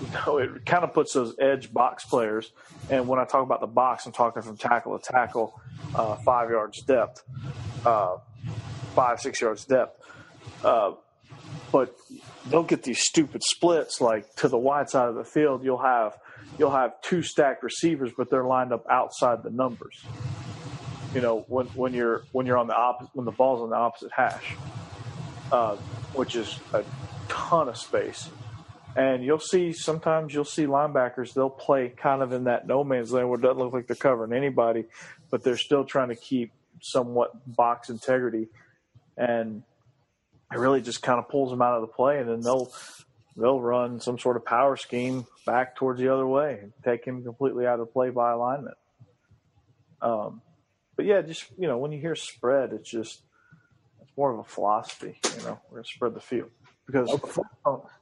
you 0.00 0.08
know 0.12 0.38
it 0.38 0.66
kind 0.66 0.84
of 0.84 0.92
puts 0.92 1.14
those 1.14 1.34
edge 1.40 1.72
box 1.72 2.04
players. 2.04 2.52
And 2.90 3.08
when 3.08 3.18
I 3.18 3.24
talk 3.24 3.42
about 3.42 3.60
the 3.60 3.66
box, 3.66 4.06
I'm 4.06 4.12
talking 4.12 4.42
from 4.42 4.56
tackle 4.56 4.98
to 4.98 5.12
tackle, 5.12 5.58
uh, 5.94 6.16
five 6.16 6.50
yards 6.50 6.82
depth. 6.82 7.22
Uh, 7.84 8.18
five, 8.96 9.20
six 9.20 9.40
yards 9.40 9.66
depth. 9.66 10.02
Uh, 10.64 10.92
but 11.70 11.94
they'll 12.48 12.62
get 12.62 12.82
these 12.82 13.00
stupid 13.00 13.42
splits 13.44 14.00
like 14.00 14.34
to 14.36 14.48
the 14.48 14.58
wide 14.58 14.88
side 14.88 15.08
of 15.08 15.14
the 15.14 15.24
field. 15.24 15.62
You'll 15.62 15.82
have 15.82 16.18
you'll 16.58 16.70
have 16.70 17.00
two 17.02 17.22
stacked 17.22 17.62
receivers, 17.62 18.10
but 18.16 18.30
they're 18.30 18.44
lined 18.44 18.72
up 18.72 18.86
outside 18.90 19.42
the 19.42 19.50
numbers. 19.50 20.04
You 21.14 21.20
know 21.20 21.44
when 21.48 21.66
when 21.68 21.92
you're 21.92 22.24
when 22.32 22.46
you're 22.46 22.58
on 22.58 22.66
the 22.66 22.74
opposite 22.76 23.14
when 23.14 23.26
the 23.26 23.32
ball's 23.32 23.60
on 23.60 23.70
the 23.70 23.76
opposite 23.76 24.12
hash, 24.12 24.56
uh, 25.52 25.76
which 26.14 26.34
is 26.34 26.58
a 26.72 26.82
ton 27.28 27.68
of 27.68 27.76
space. 27.76 28.30
And 28.96 29.22
you'll 29.22 29.38
see 29.38 29.74
sometimes 29.74 30.32
you'll 30.32 30.44
see 30.46 30.64
linebackers 30.64 31.34
they'll 31.34 31.50
play 31.50 31.90
kind 31.90 32.22
of 32.22 32.32
in 32.32 32.44
that 32.44 32.66
no 32.66 32.82
man's 32.82 33.12
land 33.12 33.28
where 33.28 33.38
it 33.38 33.42
doesn't 33.42 33.58
look 33.58 33.74
like 33.74 33.86
they're 33.86 33.96
covering 33.96 34.32
anybody, 34.32 34.86
but 35.30 35.42
they're 35.44 35.58
still 35.58 35.84
trying 35.84 36.08
to 36.08 36.16
keep 36.16 36.50
somewhat 36.80 37.30
box 37.46 37.90
integrity 37.90 38.48
and 39.16 39.62
it 40.52 40.58
really 40.58 40.80
just 40.80 41.02
kind 41.02 41.18
of 41.18 41.28
pulls 41.28 41.50
them 41.50 41.62
out 41.62 41.74
of 41.74 41.80
the 41.82 41.92
play, 41.92 42.18
and 42.18 42.28
then 42.28 42.40
they'll 42.40 42.72
they'll 43.36 43.60
run 43.60 44.00
some 44.00 44.18
sort 44.18 44.36
of 44.36 44.44
power 44.44 44.76
scheme 44.76 45.26
back 45.44 45.76
towards 45.76 46.00
the 46.00 46.08
other 46.08 46.26
way 46.26 46.58
and 46.62 46.72
take 46.84 47.04
him 47.04 47.22
completely 47.22 47.66
out 47.66 47.74
of 47.74 47.86
the 47.86 47.92
play 47.92 48.10
by 48.10 48.32
alignment. 48.32 48.76
Um, 50.00 50.42
but 50.96 51.04
yeah, 51.04 51.22
just 51.22 51.44
you 51.58 51.66
know, 51.68 51.78
when 51.78 51.92
you 51.92 52.00
hear 52.00 52.14
spread, 52.14 52.72
it's 52.72 52.88
just 52.88 53.22
it's 54.00 54.12
more 54.16 54.32
of 54.32 54.38
a 54.38 54.44
philosophy. 54.44 55.18
You 55.36 55.44
know, 55.44 55.60
we're 55.70 55.78
gonna 55.78 55.84
spread 55.84 56.14
the 56.14 56.20
field 56.20 56.50
because 56.86 57.10
okay. 57.10 57.42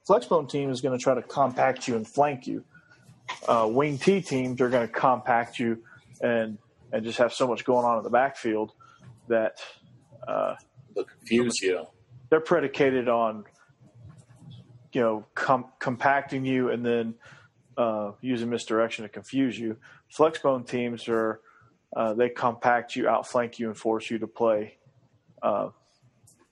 flexbone 0.06 0.48
team 0.48 0.70
is 0.70 0.80
going 0.80 0.96
to 0.96 1.02
try 1.02 1.14
to 1.14 1.22
compact 1.22 1.88
you 1.88 1.96
and 1.96 2.06
flank 2.06 2.46
you. 2.46 2.62
Uh, 3.48 3.66
wing 3.70 3.98
T 3.98 4.20
teams 4.20 4.60
are 4.60 4.68
going 4.68 4.86
to 4.86 4.92
compact 4.92 5.58
you 5.58 5.82
and 6.20 6.58
and 6.92 7.04
just 7.04 7.18
have 7.18 7.32
so 7.32 7.48
much 7.48 7.64
going 7.64 7.84
on 7.84 7.98
in 7.98 8.04
the 8.04 8.10
backfield 8.10 8.72
that 9.28 9.58
uh, 10.28 10.54
confuse 11.02 11.60
you. 11.60 11.86
They're 12.30 12.40
predicated 12.40 13.08
on 13.08 13.44
you 14.92 15.00
know 15.00 15.26
com- 15.34 15.72
compacting 15.78 16.44
you 16.44 16.70
and 16.70 16.84
then 16.84 17.14
uh, 17.76 18.12
using 18.20 18.50
misdirection 18.50 19.02
to 19.02 19.08
confuse 19.08 19.58
you. 19.58 19.76
Flexbone 20.16 20.66
teams 20.66 21.08
are 21.08 21.40
uh, 21.94 22.14
they 22.14 22.28
compact 22.28 22.96
you, 22.96 23.08
outflank 23.08 23.58
you, 23.58 23.68
and 23.68 23.76
force 23.76 24.10
you 24.10 24.18
to 24.18 24.26
play. 24.26 24.78
Uh, 25.42 25.68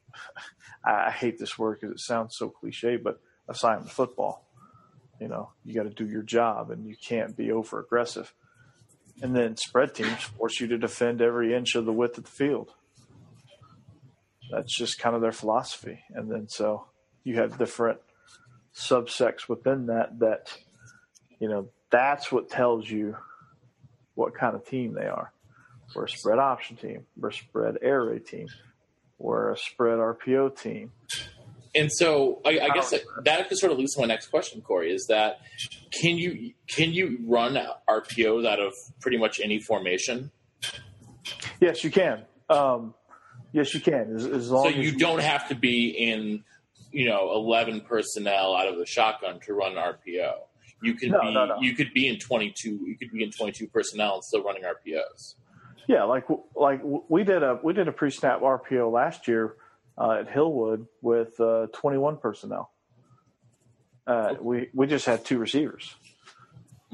I 0.84 1.10
hate 1.10 1.38
this 1.38 1.58
word 1.58 1.78
because 1.80 1.94
it 1.94 2.00
sounds 2.00 2.34
so 2.36 2.48
cliche, 2.48 2.96
but 2.96 3.20
assignment 3.48 3.90
football. 3.90 4.44
You 5.20 5.28
know, 5.28 5.50
you 5.64 5.74
got 5.74 5.84
to 5.84 5.90
do 5.90 6.06
your 6.06 6.22
job, 6.22 6.70
and 6.70 6.86
you 6.86 6.96
can't 6.96 7.36
be 7.36 7.52
over 7.52 7.78
aggressive. 7.80 8.34
And 9.20 9.36
then 9.36 9.56
spread 9.56 9.94
teams 9.94 10.22
force 10.22 10.60
you 10.60 10.66
to 10.68 10.78
defend 10.78 11.22
every 11.22 11.54
inch 11.54 11.76
of 11.76 11.84
the 11.84 11.92
width 11.92 12.18
of 12.18 12.24
the 12.24 12.30
field. 12.30 12.72
That's 14.52 14.76
just 14.76 14.98
kind 14.98 15.16
of 15.16 15.22
their 15.22 15.32
philosophy. 15.32 16.00
And 16.10 16.30
then 16.30 16.48
so 16.48 16.86
you 17.24 17.36
have 17.36 17.58
different 17.58 17.98
subsects 18.74 19.48
within 19.48 19.86
that 19.86 20.18
that 20.20 20.52
you 21.38 21.48
know 21.48 21.68
that's 21.90 22.32
what 22.32 22.48
tells 22.48 22.88
you 22.88 23.16
what 24.14 24.34
kind 24.34 24.54
of 24.54 24.66
team 24.66 24.94
they 24.94 25.06
are. 25.06 25.32
We're 25.94 26.04
a 26.04 26.08
spread 26.08 26.38
option 26.38 26.76
team. 26.76 27.06
We're 27.16 27.30
a 27.30 27.32
spread 27.32 27.78
air 27.82 28.04
raid 28.04 28.26
team. 28.26 28.46
We're 29.18 29.52
a 29.52 29.56
spread 29.56 29.98
RPO 29.98 30.60
team. 30.60 30.92
And 31.74 31.90
so 31.90 32.40
I, 32.44 32.60
I 32.60 32.68
guess 32.70 32.90
that, 32.90 33.02
that 33.24 33.48
could 33.48 33.56
sort 33.56 33.72
of 33.72 33.78
lead 33.78 33.88
to 33.88 34.00
my 34.00 34.06
next 34.06 34.26
question, 34.26 34.60
Corey, 34.60 34.92
is 34.92 35.06
that 35.08 35.40
can 35.90 36.18
you 36.18 36.52
can 36.68 36.92
you 36.92 37.18
run 37.26 37.58
RPOs 37.88 38.46
out 38.46 38.60
of 38.60 38.72
pretty 39.00 39.16
much 39.16 39.40
any 39.42 39.58
formation? 39.60 40.30
Yes, 41.60 41.82
you 41.82 41.90
can. 41.90 42.24
Um, 42.50 42.94
yes, 43.52 43.72
you 43.74 43.80
can. 43.80 44.14
As, 44.16 44.26
as 44.26 44.50
long 44.50 44.64
so 44.64 44.68
as 44.70 44.76
you, 44.76 44.82
you 44.92 44.98
don't 44.98 45.20
have 45.22 45.48
to 45.48 45.54
be 45.54 45.88
in, 45.90 46.42
you 46.90 47.08
know, 47.08 47.32
eleven 47.34 47.80
personnel 47.80 48.54
out 48.54 48.68
of 48.68 48.78
the 48.78 48.86
shotgun 48.86 49.40
to 49.46 49.54
run 49.54 49.72
RPO. 49.74 50.32
You 50.82 50.94
can 50.94 51.10
No, 51.10 51.20
be 51.20 51.32
no, 51.32 51.46
no. 51.46 51.60
you 51.60 51.74
could 51.74 51.92
be 51.94 52.08
in 52.08 52.18
twenty 52.18 52.50
two 52.54 52.80
you 52.86 52.96
could 52.98 53.12
be 53.12 53.22
in 53.22 53.30
twenty 53.30 53.52
two 53.52 53.68
personnel 53.68 54.14
and 54.14 54.24
still 54.24 54.42
running 54.42 54.62
RPOs. 54.64 55.34
Yeah, 55.88 56.04
like 56.04 56.24
like 56.56 56.80
we 57.08 57.24
did 57.24 57.42
a 57.42 57.58
we 57.62 57.72
did 57.72 57.86
a 57.88 57.92
pre 57.92 58.10
snap 58.10 58.40
RPO 58.40 58.92
last 58.92 59.28
year 59.28 59.54
uh, 59.98 60.18
at 60.20 60.28
Hillwood 60.32 60.86
with 61.00 61.38
uh, 61.40 61.66
21 61.72 62.16
personnel. 62.18 62.70
Uh, 64.06 64.34
we 64.40 64.68
we 64.74 64.86
just 64.88 65.06
had 65.06 65.24
two 65.24 65.38
receivers, 65.38 65.94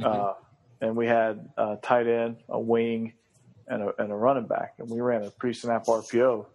uh, 0.05 0.35
and 0.81 0.95
we 0.97 1.07
had 1.07 1.49
a 1.57 1.77
tight 1.83 2.07
end, 2.07 2.37
a 2.49 2.61
wing, 2.61 3.15
and 3.69 3.83
a, 3.83 4.03
and 4.03 4.13
a 4.13 4.15
running 4.15 4.47
back, 4.47 4.75
and 4.79 4.89
we 4.89 5.01
ran 5.01 5.25
a 5.25 5.31
pre 5.31 5.53
snap 5.53 5.87
RPO. 5.87 6.47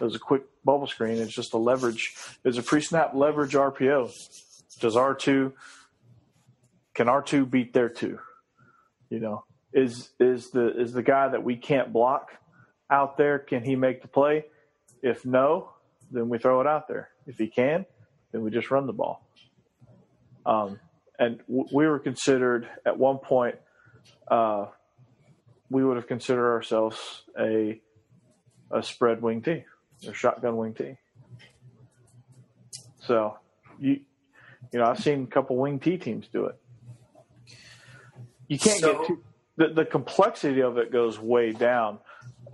It 0.00 0.04
was 0.04 0.14
a 0.14 0.18
quick 0.18 0.42
bubble 0.64 0.86
screen. 0.86 1.18
It's 1.18 1.32
just 1.32 1.54
a 1.54 1.58
leverage. 1.58 2.14
It's 2.44 2.58
a 2.58 2.62
pre 2.62 2.80
snap 2.80 3.14
leverage 3.14 3.54
RPO. 3.54 4.12
Does 4.80 4.96
R 4.96 5.14
two 5.14 5.52
can 6.94 7.08
R 7.08 7.22
two 7.22 7.46
beat 7.46 7.72
their 7.72 7.88
two? 7.88 8.18
You 9.10 9.20
know, 9.20 9.44
is 9.72 10.10
is 10.20 10.50
the 10.50 10.80
is 10.80 10.92
the 10.92 11.02
guy 11.02 11.28
that 11.28 11.42
we 11.42 11.56
can't 11.56 11.92
block 11.92 12.30
out 12.90 13.16
there? 13.16 13.38
Can 13.38 13.64
he 13.64 13.76
make 13.76 14.02
the 14.02 14.08
play? 14.08 14.44
If 15.02 15.24
no, 15.24 15.70
then 16.10 16.28
we 16.28 16.38
throw 16.38 16.60
it 16.60 16.66
out 16.66 16.88
there. 16.88 17.10
If 17.26 17.38
he 17.38 17.46
can, 17.46 17.86
then 18.32 18.42
we 18.42 18.50
just 18.50 18.70
run 18.70 18.86
the 18.86 18.92
ball. 18.92 19.24
Um, 20.44 20.80
and 21.18 21.38
w- 21.48 21.68
we 21.72 21.86
were 21.86 21.98
considered 21.98 22.68
at 22.84 22.98
one 22.98 23.18
point. 23.18 23.56
Uh, 24.26 24.66
we 25.70 25.84
would 25.84 25.96
have 25.96 26.06
considered 26.06 26.50
ourselves 26.50 27.22
a 27.38 27.80
a 28.70 28.82
spread 28.82 29.22
wing 29.22 29.42
T, 29.42 29.64
or 30.06 30.14
shotgun 30.14 30.56
wing 30.56 30.74
T. 30.74 30.96
So 33.06 33.38
you 33.78 34.00
you 34.72 34.78
know 34.78 34.84
I've 34.86 35.00
seen 35.00 35.24
a 35.24 35.26
couple 35.26 35.56
wing 35.56 35.78
T 35.78 35.96
teams 35.96 36.28
do 36.32 36.46
it. 36.46 36.58
You 38.48 38.58
can't 38.58 38.80
So- 38.80 38.98
get 38.98 39.06
too, 39.06 39.24
the 39.56 39.68
the 39.68 39.84
complexity 39.84 40.60
of 40.60 40.78
it 40.78 40.92
goes 40.92 41.18
way 41.18 41.52
down. 41.52 41.98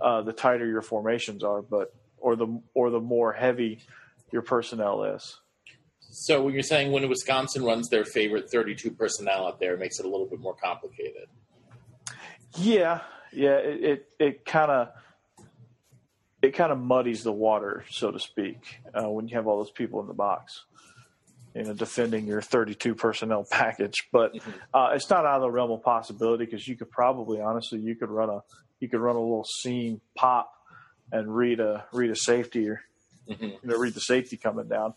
Uh, 0.01 0.21
the 0.21 0.33
tighter 0.33 0.65
your 0.65 0.81
formations 0.81 1.43
are, 1.43 1.61
but 1.61 1.93
or 2.17 2.35
the 2.35 2.61
or 2.73 2.89
the 2.89 2.99
more 2.99 3.31
heavy 3.31 3.79
your 4.31 4.41
personnel 4.41 5.03
is. 5.05 5.39
So 5.99 6.41
when 6.43 6.53
you're 6.53 6.63
saying 6.63 6.91
when 6.91 7.07
Wisconsin 7.07 7.63
runs 7.63 7.89
their 7.89 8.03
favorite 8.05 8.49
thirty 8.51 8.75
two 8.75 8.91
personnel 8.91 9.47
out 9.47 9.59
there, 9.59 9.73
it 9.73 9.79
makes 9.79 9.99
it 9.99 10.05
a 10.05 10.09
little 10.09 10.25
bit 10.27 10.39
more 10.39 10.55
complicated. 10.55 11.27
Yeah, 12.57 13.01
yeah. 13.33 13.57
It 13.57 13.83
it, 13.83 14.09
it 14.19 14.45
kind 14.45 14.71
of 14.71 14.89
it 16.41 16.51
kind 16.53 16.71
of 16.71 16.77
muddies 16.79 17.23
the 17.23 17.31
water, 17.31 17.85
so 17.89 18.11
to 18.11 18.19
speak, 18.19 18.79
uh, 18.93 19.09
when 19.09 19.27
you 19.27 19.35
have 19.35 19.47
all 19.47 19.57
those 19.57 19.71
people 19.71 19.99
in 20.01 20.07
the 20.07 20.13
box, 20.13 20.63
you 21.55 21.63
know, 21.63 21.73
defending 21.73 22.27
your 22.27 22.41
32 22.41 22.93
personnel 22.95 23.45
package. 23.51 23.95
But 24.11 24.35
uh, 24.73 24.91
it's 24.93 25.09
not 25.09 25.25
out 25.25 25.37
of 25.37 25.41
the 25.41 25.51
realm 25.51 25.71
of 25.71 25.81
possibility 25.83 26.45
because 26.45 26.67
you 26.67 26.75
could 26.75 26.91
probably, 26.91 27.41
honestly, 27.41 27.79
you 27.79 27.95
could 27.95 28.09
run 28.09 28.29
a 28.29 28.39
you 28.79 28.89
could 28.89 28.99
run 28.99 29.15
a 29.15 29.19
little 29.19 29.45
seam 29.61 30.01
pop 30.15 30.51
and 31.11 31.33
read 31.35 31.59
a 31.59 31.85
read 31.93 32.11
a 32.11 32.15
safety 32.15 32.69
or 32.69 32.81
Mhm. 33.27 33.53
you 33.63 33.69
know 33.69 33.77
read 33.79 33.95
the 33.95 34.01
safety 34.01 34.37
coming 34.37 34.67
down 34.67 34.93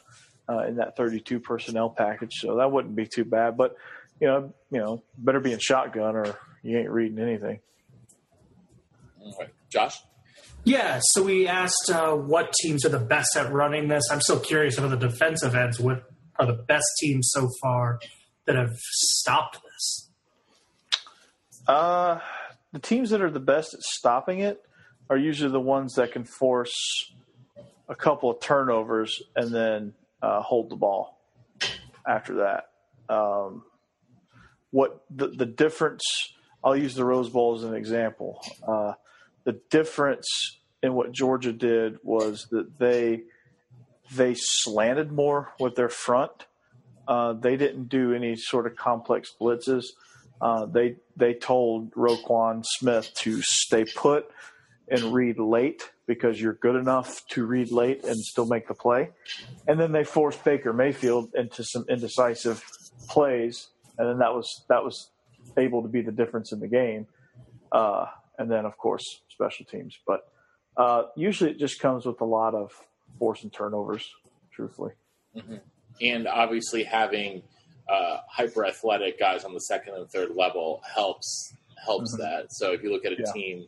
uh, 0.51 0.59
in 0.67 0.77
that 0.77 0.99
32 0.99 1.41
personnel 1.41 1.89
package. 1.89 2.35
So 2.41 2.57
that 2.57 2.71
wouldn't 2.71 2.95
be 2.95 3.07
too 3.07 3.25
bad. 3.25 3.57
But 3.57 3.75
you 4.21 4.27
know, 4.27 4.53
you 4.71 4.81
know, 4.81 5.03
better 5.17 5.41
be 5.41 5.53
in 5.53 5.59
shotgun 5.61 6.15
or 6.15 6.37
you 6.63 6.79
ain't 6.79 6.91
reading 6.91 7.19
anything. 7.19 7.61
All 9.21 9.37
right. 9.39 9.51
Josh? 9.71 9.99
Yeah, 10.65 11.01
so 11.03 11.23
we 11.23 11.47
asked 11.47 11.91
uh, 11.91 12.15
what 12.15 12.53
teams 12.53 12.85
are 12.85 12.91
the 12.91 12.99
best 12.99 13.37
at 13.37 13.53
running 13.53 13.89
this. 13.89 14.05
I'm 14.11 14.21
still 14.21 14.41
curious 14.41 14.77
about 14.77 14.91
the 14.91 15.09
defensive 15.09 15.55
ends. 15.55 15.81
What 15.81 16.05
are 16.39 16.47
the 16.47 16.53
best 16.53 16.87
teams 17.01 17.31
so 17.33 17.49
far 17.63 18.01
that 18.47 18.57
have 18.57 18.77
stopped 18.79 19.59
this? 19.63 20.11
Uh, 21.67 22.19
the 22.73 22.79
teams 22.79 23.11
that 23.11 23.23
are 23.23 23.31
the 23.31 23.41
best 23.41 23.75
at 23.75 23.81
stopping 23.81 24.41
it 24.41 24.63
are 25.09 25.17
usually 25.17 25.51
the 25.51 25.61
ones 25.61 25.95
that 25.95 26.13
can 26.13 26.25
force 26.25 26.75
a 27.89 27.95
couple 27.95 28.31
of 28.31 28.41
turnovers 28.41 29.23
and 29.37 29.55
then 29.55 29.95
uh, 30.23 30.43
hold 30.43 30.71
the 30.71 30.77
ball 30.77 31.19
after 32.07 32.37
that. 32.37 32.65
Um, 33.09 33.65
what 34.71 35.03
the, 35.11 35.29
the 35.29 35.47
difference? 35.47 36.03
I'll 36.63 36.77
use 36.77 36.95
the 36.95 37.05
Rose 37.05 37.31
Bowl 37.31 37.57
as 37.57 37.65
an 37.65 37.75
example. 37.75 38.43
Uh, 38.67 38.95
the 39.45 39.61
difference 39.71 40.59
in 40.83 40.95
what 40.95 41.13
Georgia 41.13 41.53
did 41.53 41.99
was 42.03 42.47
that 42.51 42.79
they 42.79 43.23
they 44.13 44.35
slanted 44.37 45.13
more 45.13 45.53
with 45.61 45.75
their 45.75 45.89
front. 45.89 46.47
Uh, 47.07 47.35
they 47.35 47.57
didn't 47.57 47.89
do 47.89 48.13
any 48.13 48.37
sort 48.37 48.67
of 48.67 48.77
complex 48.77 49.33
blitzes. 49.41 49.85
Uh, 50.41 50.67
they 50.67 50.97
they 51.17 51.35
told 51.35 51.93
Roquan 51.93 52.65
Smith 52.65 53.13
to 53.15 53.41
stay 53.43 53.85
put 53.85 54.31
and 54.89 55.13
read 55.13 55.39
late 55.39 55.91
because 56.07 56.41
you're 56.41 56.55
good 56.55 56.77
enough 56.77 57.27
to 57.29 57.45
read 57.45 57.71
late 57.71 58.05
and 58.05 58.17
still 58.17 58.47
make 58.47 58.67
the 58.69 58.75
play. 58.75 59.11
And 59.67 59.79
then 59.79 59.93
they 59.93 60.05
forced 60.05 60.43
Baker 60.45 60.73
Mayfield 60.73 61.35
into 61.35 61.63
some 61.65 61.85
indecisive 61.89 62.65
plays, 63.09 63.69
and 63.99 64.09
then 64.09 64.19
that 64.19 64.35
was 64.35 64.65
that 64.69 64.83
was 64.85 65.11
able 65.57 65.83
to 65.83 65.89
be 65.89 66.03
the 66.03 66.13
difference 66.13 66.53
in 66.53 66.61
the 66.61 66.69
game. 66.69 67.07
Uh, 67.73 68.07
and 68.39 68.51
then 68.51 68.65
of 68.65 68.77
course 68.79 69.05
special 69.29 69.65
teams, 69.67 69.99
but 70.07 70.31
uh, 70.77 71.05
usually 71.17 71.51
it 71.51 71.59
just 71.59 71.81
comes 71.81 72.07
with 72.07 72.21
a 72.21 72.25
lot 72.25 72.55
of 72.55 72.71
force 73.19 73.43
and 73.43 73.53
turnovers. 73.53 74.09
Truthfully, 74.53 74.93
and 76.01 76.27
obviously 76.27 76.83
having 76.85 77.43
uh, 77.89 78.19
hyper 78.29 78.65
athletic 78.67 79.19
guys 79.19 79.45
on 79.45 79.55
the 79.55 79.61
second 79.61 79.95
and 79.95 80.09
third 80.11 80.31
level 80.35 80.83
helps 80.95 81.53
helps 81.85 82.15
Mhm. 82.15 82.19
that. 82.19 82.47
So 82.53 82.73
if 82.73 82.83
you 82.83 82.91
look 82.91 83.05
at 83.05 83.13
a 83.13 83.17
Yeah. 83.19 83.33
team 83.33 83.67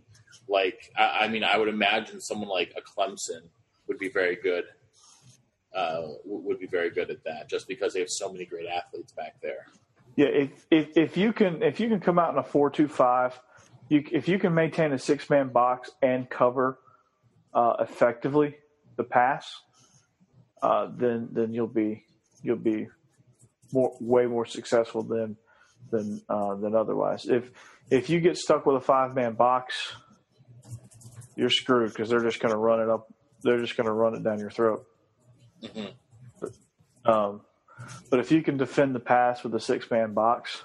like, 0.49 0.91
I, 0.97 1.25
I 1.27 1.29
mean, 1.29 1.45
I 1.45 1.57
would 1.59 1.69
imagine 1.69 2.21
someone 2.21 2.49
like 2.49 2.73
a 2.77 2.81
Clemson 2.81 3.49
would 3.87 3.99
be 3.99 4.09
very 4.09 4.35
good. 4.37 4.65
Uh, 5.73 6.09
would 6.25 6.59
be 6.59 6.67
very 6.67 6.91
good 6.91 7.11
at 7.11 7.23
that, 7.23 7.49
just 7.49 7.69
because 7.69 7.93
they 7.93 8.01
have 8.01 8.09
so 8.11 8.33
many 8.33 8.45
great 8.45 8.67
athletes 8.67 9.13
back 9.13 9.41
there. 9.41 9.67
Yeah, 10.21 10.27
if, 10.27 10.67
if 10.71 10.89
if 10.99 11.17
you 11.17 11.33
can 11.33 11.63
if 11.63 11.81
you 11.81 11.89
can 11.89 11.99
come 11.99 12.19
out 12.19 12.31
in 12.35 12.39
a 12.39 12.43
four 12.43 12.69
two 12.69 12.89
five, 12.89 13.41
you 13.89 14.05
if 14.13 14.29
you 14.29 14.39
can 14.39 14.53
maintain 14.53 14.93
a 14.93 14.99
six 14.99 15.31
man 15.31 15.49
box 15.49 15.91
and 16.03 16.29
cover 16.29 16.79
uh, 17.55 17.77
effectively 17.81 18.57
the 18.97 19.05
pass, 19.05 19.51
uh, 20.61 20.89
then 20.95 21.31
then 21.33 21.55
you'll 21.55 21.69
be 21.69 22.05
you'll 22.43 22.57
be 22.57 22.89
more 23.73 23.97
way 23.99 24.27
more 24.27 24.45
successful 24.45 25.03
than 25.03 25.39
than 25.91 26.21
uh, 26.29 26.55
than 26.57 26.75
otherwise. 26.75 27.25
If 27.25 27.51
if 27.91 28.11
you 28.11 28.21
get 28.21 28.37
stuck 28.37 28.67
with 28.67 28.77
a 28.77 28.85
five 28.85 29.15
man 29.15 29.37
box, 29.37 29.75
you're 31.35 31.49
screwed 31.49 31.95
because 31.95 32.11
they're 32.11 32.25
just 32.25 32.41
going 32.41 32.53
to 32.53 32.59
run 32.59 32.81
it 32.83 32.91
up. 32.91 33.11
They're 33.43 33.61
just 33.61 33.75
going 33.75 33.87
to 33.87 33.95
run 33.95 34.15
it 34.17 34.23
down 34.23 34.39
your 34.39 34.51
throat. 34.51 34.85
Mhm. 35.63 35.95
But, 36.43 36.51
um, 37.11 37.41
but 38.11 38.21
if 38.21 38.31
you 38.31 38.43
can 38.43 38.57
defend 38.57 38.95
the 38.95 39.01
pass 39.01 39.43
with 39.43 39.55
a 39.55 39.61
six 39.61 39.91
man 39.91 40.13
box 40.13 40.63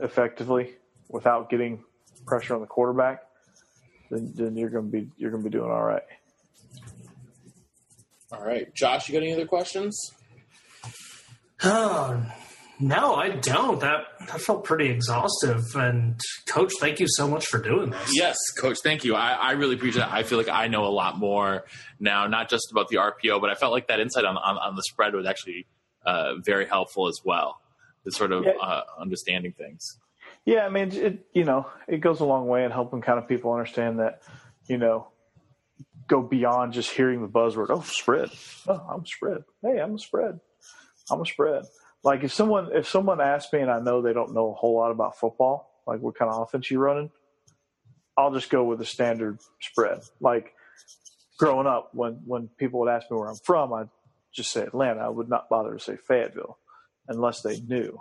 effectively 0.00 0.74
without 1.08 1.50
getting 1.50 1.82
pressure 2.26 2.54
on 2.54 2.60
the 2.60 2.66
quarterback, 2.66 3.22
then, 4.10 4.32
then 4.34 4.56
you're 4.56 4.70
going 4.70 4.86
to 4.86 4.90
be 4.90 5.08
you're 5.16 5.30
going 5.30 5.42
to 5.42 5.48
be 5.48 5.56
doing 5.56 5.70
all 5.70 5.84
right. 5.84 6.02
All 8.32 8.44
right, 8.44 8.72
Josh, 8.74 9.08
you 9.08 9.12
got 9.12 9.22
any 9.22 9.32
other 9.32 9.46
questions? 9.46 9.98
Oh, 11.62 12.24
no, 12.78 13.14
I 13.14 13.30
don't. 13.30 13.80
That 13.80 14.04
that 14.28 14.40
felt 14.40 14.64
pretty 14.64 14.88
exhaustive. 14.90 15.64
And 15.74 16.20
Coach, 16.48 16.72
thank 16.80 17.00
you 17.00 17.06
so 17.08 17.26
much 17.26 17.46
for 17.46 17.58
doing 17.58 17.90
this. 17.90 18.10
Yes, 18.14 18.36
Coach. 18.58 18.78
Thank 18.82 19.04
you. 19.04 19.14
I, 19.14 19.32
I 19.32 19.52
really 19.52 19.74
appreciate 19.76 20.02
it. 20.02 20.12
I 20.12 20.22
feel 20.22 20.38
like 20.38 20.48
I 20.48 20.68
know 20.68 20.84
a 20.84 20.92
lot 20.92 21.18
more 21.18 21.64
now, 21.98 22.26
not 22.26 22.48
just 22.50 22.70
about 22.70 22.88
the 22.88 22.96
RPO, 22.96 23.40
but 23.40 23.50
I 23.50 23.54
felt 23.54 23.72
like 23.72 23.88
that 23.88 24.00
insight 24.00 24.24
on 24.24 24.36
on, 24.36 24.58
on 24.58 24.76
the 24.76 24.82
spread 24.82 25.14
was 25.14 25.26
actually 25.26 25.66
uh, 26.04 26.34
very 26.44 26.66
helpful 26.66 27.08
as 27.08 27.18
well. 27.24 27.60
The 28.04 28.12
sort 28.12 28.32
of 28.32 28.44
Yeah. 28.44 28.52
uh, 28.62 28.82
understanding 29.00 29.52
things. 29.52 29.98
Yeah, 30.44 30.64
I 30.64 30.68
mean, 30.68 30.92
it 30.92 31.26
you 31.32 31.44
know, 31.44 31.66
it 31.88 31.98
goes 32.00 32.20
a 32.20 32.24
long 32.24 32.46
way 32.46 32.64
in 32.64 32.70
helping 32.70 33.00
kind 33.00 33.18
of 33.18 33.26
people 33.26 33.52
understand 33.52 33.98
that, 33.98 34.22
you 34.68 34.78
know, 34.78 35.08
go 36.06 36.22
beyond 36.22 36.72
just 36.72 36.90
hearing 36.90 37.20
the 37.22 37.26
buzzword. 37.28 37.66
Oh, 37.70 37.80
spread. 37.80 38.30
Oh, 38.68 38.86
I'm 38.92 39.04
spread. 39.06 39.42
Hey, 39.62 39.78
I'm 39.80 39.94
a 39.96 39.98
spread. 39.98 40.38
I'm 41.10 41.20
a 41.20 41.26
spread. 41.26 41.64
Like 42.04 42.22
if 42.24 42.32
someone 42.32 42.70
if 42.72 42.88
someone 42.88 43.20
asks 43.20 43.52
me 43.52 43.60
and 43.60 43.70
I 43.70 43.80
know 43.80 44.00
they 44.02 44.12
don't 44.12 44.32
know 44.34 44.50
a 44.50 44.54
whole 44.54 44.76
lot 44.76 44.90
about 44.90 45.18
football, 45.18 45.70
like 45.86 46.00
what 46.00 46.16
kind 46.16 46.30
of 46.30 46.42
offense 46.42 46.70
you're 46.70 46.80
running, 46.80 47.10
I'll 48.16 48.32
just 48.32 48.50
go 48.50 48.64
with 48.64 48.78
the 48.78 48.84
standard 48.84 49.40
spread. 49.60 50.00
Like 50.20 50.54
growing 51.38 51.66
up, 51.66 51.90
when 51.94 52.20
when 52.24 52.48
people 52.58 52.80
would 52.80 52.90
ask 52.90 53.10
me 53.10 53.16
where 53.16 53.28
I'm 53.28 53.36
from, 53.44 53.72
I'd 53.72 53.88
just 54.34 54.52
say 54.52 54.62
Atlanta. 54.62 55.00
I 55.00 55.08
would 55.08 55.28
not 55.28 55.48
bother 55.48 55.72
to 55.74 55.80
say 55.80 55.96
Fayetteville 55.96 56.58
unless 57.08 57.40
they 57.42 57.60
knew 57.60 57.98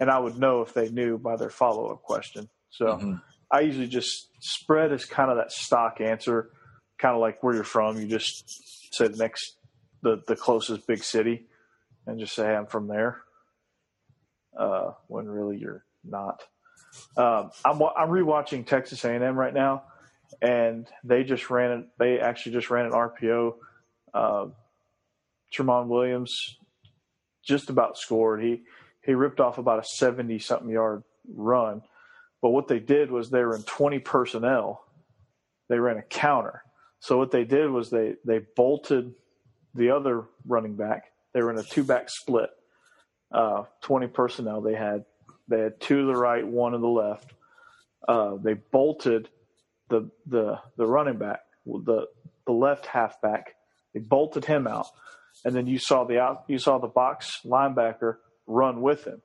and 0.00 0.10
I 0.10 0.18
would 0.18 0.38
know 0.38 0.62
if 0.62 0.74
they 0.74 0.88
knew 0.90 1.18
by 1.18 1.36
their 1.36 1.50
follow 1.50 1.86
up 1.92 2.02
question. 2.02 2.48
So 2.70 2.86
Mhm. 2.86 3.22
I 3.50 3.60
usually 3.60 3.86
just 3.86 4.28
spread 4.40 4.92
is 4.92 5.04
kind 5.04 5.30
of 5.30 5.36
that 5.36 5.52
stock 5.52 6.00
answer, 6.00 6.50
kind 6.98 7.14
of 7.14 7.20
like 7.20 7.42
where 7.42 7.54
you're 7.54 7.64
from. 7.64 8.00
You 8.00 8.08
just 8.08 8.44
say 8.94 9.06
the 9.08 9.16
next, 9.16 9.56
the 10.02 10.22
the 10.26 10.36
closest 10.36 10.86
big 10.86 11.04
city, 11.04 11.46
and 12.06 12.18
just 12.18 12.34
say 12.34 12.54
I'm 12.54 12.66
from 12.66 12.88
there. 12.88 13.20
Uh, 14.58 14.92
when 15.08 15.26
really 15.26 15.58
you're 15.58 15.84
not. 16.04 16.42
Um, 17.16 17.50
I'm 17.64 17.82
I'm 17.82 18.08
rewatching 18.08 18.66
Texas 18.66 19.04
A&M 19.04 19.36
right 19.36 19.54
now, 19.54 19.84
and 20.40 20.86
they 21.02 21.24
just 21.24 21.50
ran 21.50 21.78
it. 21.78 21.86
They 21.98 22.20
actually 22.20 22.52
just 22.52 22.70
ran 22.70 22.86
an 22.86 22.92
RPO. 22.92 23.54
Uh, 24.12 24.46
Tremont 25.52 25.88
Williams 25.88 26.56
just 27.44 27.68
about 27.68 27.98
scored. 27.98 28.42
He 28.42 28.62
he 29.04 29.14
ripped 29.14 29.40
off 29.40 29.58
about 29.58 29.80
a 29.80 29.84
70 29.84 30.38
something 30.38 30.68
yard 30.68 31.02
run. 31.28 31.82
But 32.40 32.50
what 32.50 32.68
they 32.68 32.78
did 32.78 33.10
was 33.10 33.30
they 33.30 33.42
were 33.42 33.56
in 33.56 33.62
20 33.62 33.98
personnel. 34.00 34.84
They 35.68 35.78
ran 35.78 35.98
a 35.98 36.02
counter. 36.02 36.62
So 37.00 37.18
what 37.18 37.30
they 37.30 37.44
did 37.44 37.70
was 37.70 37.90
they, 37.90 38.14
they 38.24 38.40
bolted 38.56 39.14
the 39.74 39.90
other 39.90 40.24
running 40.46 40.74
back. 40.76 41.04
They 41.34 41.42
were 41.42 41.50
in 41.50 41.58
a 41.58 41.62
two 41.62 41.84
back 41.84 42.08
split. 42.08 42.50
Uh, 43.32 43.64
20 43.82 44.06
personnel. 44.06 44.60
They 44.60 44.74
had, 44.74 45.04
they 45.48 45.58
had 45.58 45.80
two 45.80 46.02
to 46.02 46.06
the 46.06 46.16
right, 46.16 46.46
one 46.46 46.72
to 46.72 46.78
the 46.78 46.86
left. 46.86 47.32
Uh, 48.06 48.36
they 48.40 48.54
bolted 48.54 49.28
the, 49.88 50.08
the, 50.26 50.60
the 50.76 50.86
running 50.86 51.18
back, 51.18 51.40
the, 51.66 52.06
the 52.46 52.52
left 52.52 52.86
halfback. 52.86 53.56
They 53.92 54.00
bolted 54.00 54.44
him 54.44 54.68
out. 54.68 54.86
And 55.44 55.54
then 55.54 55.66
you 55.66 55.78
saw 55.78 56.04
the 56.04 56.20
out, 56.20 56.44
you 56.46 56.58
saw 56.58 56.78
the 56.78 56.86
box 56.86 57.40
linebacker 57.44 58.16
run 58.46 58.80
with 58.80 59.04
him. 59.04 59.20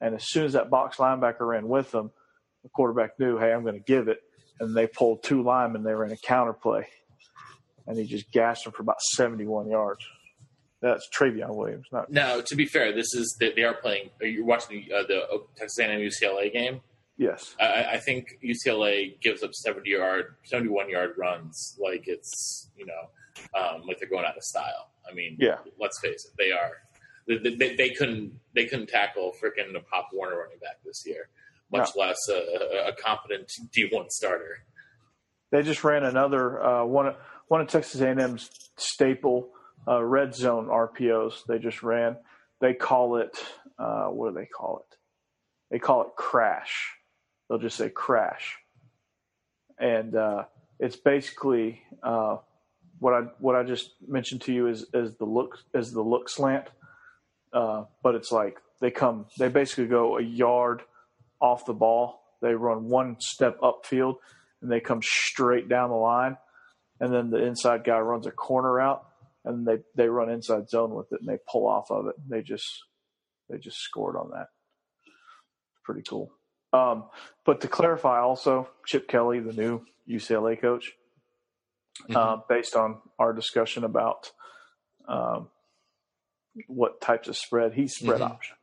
And 0.00 0.14
as 0.14 0.28
soon 0.28 0.44
as 0.44 0.52
that 0.52 0.68
box 0.68 0.98
linebacker 0.98 1.40
ran 1.40 1.66
with 1.66 1.94
him, 1.94 2.10
the 2.62 2.68
quarterback 2.68 3.18
knew, 3.18 3.38
hey, 3.38 3.52
I'm 3.52 3.62
going 3.62 3.74
to 3.74 3.80
give 3.80 4.08
it. 4.08 4.20
And 4.58 4.76
they 4.76 4.86
pulled 4.86 5.22
two 5.22 5.42
linemen. 5.42 5.82
They 5.82 5.94
were 5.94 6.04
in 6.04 6.12
a 6.12 6.16
counter 6.16 6.52
play. 6.52 6.86
And 7.86 7.98
he 7.98 8.04
just 8.04 8.30
gassed 8.30 8.64
them 8.64 8.74
for 8.74 8.82
about 8.82 9.00
71 9.00 9.70
yards. 9.70 10.04
That's 10.82 11.08
Trayveon 11.10 11.54
Williams, 11.54 11.86
not 11.92 12.10
Now, 12.10 12.40
to 12.40 12.56
be 12.56 12.64
fair, 12.66 12.92
this 12.94 13.12
is 13.14 13.36
they, 13.38 13.52
they 13.52 13.62
are 13.64 13.74
playing. 13.74 14.10
You're 14.20 14.44
watching 14.46 14.86
the, 14.88 14.94
uh, 14.94 15.02
the 15.06 15.42
Texas 15.56 15.78
A&M 15.78 16.00
UCLA 16.00 16.50
game. 16.52 16.80
yes. 17.18 17.54
I, 17.60 17.84
I 17.92 17.96
think 17.98 18.28
UCLA 18.42 19.20
gives 19.20 19.42
up 19.42 19.52
70 19.54 19.90
yard, 19.90 20.36
71 20.44 20.88
yard 20.88 21.14
runs 21.18 21.76
like 21.78 22.04
it's 22.06 22.70
you 22.76 22.86
know 22.86 23.60
um, 23.60 23.82
like 23.86 23.98
they're 23.98 24.08
going 24.08 24.24
out 24.24 24.36
of 24.36 24.42
style. 24.42 24.90
I 25.10 25.14
mean, 25.14 25.36
Yeah. 25.38 25.58
let's 25.78 26.00
face 26.00 26.24
it, 26.26 26.32
they 26.38 26.50
are. 26.52 26.72
They, 27.28 27.54
they, 27.54 27.76
they 27.76 27.90
couldn't 27.90 28.32
they 28.54 28.64
couldn't 28.64 28.88
tackle 28.88 29.32
freaking 29.42 29.76
a 29.76 29.80
Pop 29.80 30.08
Warner 30.14 30.38
running 30.38 30.58
back 30.60 30.78
this 30.84 31.02
year, 31.06 31.28
much 31.70 31.90
less 31.94 32.16
a, 32.30 32.88
a- 32.88 32.92
competent 32.94 33.50
D1 33.76 34.08
starter. 34.10 34.64
They 35.52 35.62
just 35.62 35.84
ran 35.84 36.04
another 36.04 36.62
uh, 36.64 36.84
one. 36.86 37.06
of- 37.08 37.16
One 37.48 37.60
of 37.60 37.66
Texas 37.68 38.00
A&M's 38.00 38.48
staple 38.76 39.50
uh, 39.86 40.02
red 40.02 40.34
zone 40.34 40.66
RPOs. 40.66 41.44
They 41.46 41.58
just 41.58 41.82
ran. 41.82 42.16
They 42.60 42.74
call 42.74 43.16
it. 43.16 43.36
Uh, 43.78 44.06
what 44.06 44.30
do 44.30 44.34
they 44.38 44.46
call 44.46 44.84
it? 44.86 44.96
They 45.70 45.78
call 45.78 46.02
it 46.02 46.08
crash. 46.16 46.90
They'll 47.48 47.58
just 47.58 47.76
say 47.76 47.88
crash, 47.88 48.58
and 49.78 50.14
uh, 50.14 50.44
it's 50.78 50.96
basically 50.96 51.82
uh, 52.02 52.36
what 52.98 53.14
I 53.14 53.20
what 53.38 53.56
I 53.56 53.62
just 53.62 53.90
mentioned 54.06 54.42
to 54.42 54.52
you 54.52 54.68
is 54.68 54.86
is 54.94 55.16
the 55.16 55.24
look 55.24 55.58
is 55.74 55.92
the 55.92 56.02
look 56.02 56.28
slant. 56.28 56.66
Uh, 57.52 57.84
but 58.02 58.14
it's 58.14 58.30
like 58.30 58.58
they 58.80 58.90
come. 58.90 59.26
They 59.38 59.48
basically 59.48 59.86
go 59.86 60.18
a 60.18 60.22
yard 60.22 60.82
off 61.40 61.66
the 61.66 61.72
ball. 61.72 62.22
They 62.40 62.54
run 62.54 62.88
one 62.88 63.16
step 63.20 63.58
upfield 63.60 64.16
and 64.62 64.70
they 64.70 64.80
come 64.80 65.00
straight 65.02 65.68
down 65.68 65.90
the 65.90 65.96
line. 65.96 66.36
And 67.00 67.12
then 67.12 67.30
the 67.30 67.42
inside 67.44 67.84
guy 67.84 67.98
runs 67.98 68.26
a 68.26 68.30
corner 68.30 68.74
route 68.74 69.04
and 69.44 69.66
they, 69.66 69.78
they 69.96 70.08
run 70.08 70.30
inside 70.30 70.68
zone 70.68 70.94
with 70.94 71.12
it 71.12 71.20
and 71.20 71.28
they 71.28 71.38
pull 71.50 71.66
off 71.66 71.90
of 71.90 72.06
it. 72.06 72.14
They 72.28 72.42
just, 72.42 72.66
they 73.48 73.58
just 73.58 73.78
scored 73.78 74.16
on 74.16 74.30
that. 74.30 74.48
Pretty 75.84 76.02
cool. 76.08 76.30
Um, 76.72 77.04
but 77.44 77.60
to 77.62 77.68
clarify 77.68 78.20
also, 78.20 78.68
Chip 78.86 79.08
Kelly, 79.08 79.40
the 79.40 79.52
new 79.52 79.84
UCLA 80.08 80.60
coach, 80.60 80.92
uh, 82.14 82.36
based 82.48 82.76
on 82.76 82.98
our 83.18 83.32
discussion 83.32 83.84
about, 83.84 84.30
um, 85.08 85.48
what 86.68 87.00
types 87.00 87.28
of 87.28 87.36
spread, 87.36 87.74
he's 87.74 87.94
spread 87.94 88.20
Mhm. 88.20 88.30
option. 88.30 88.56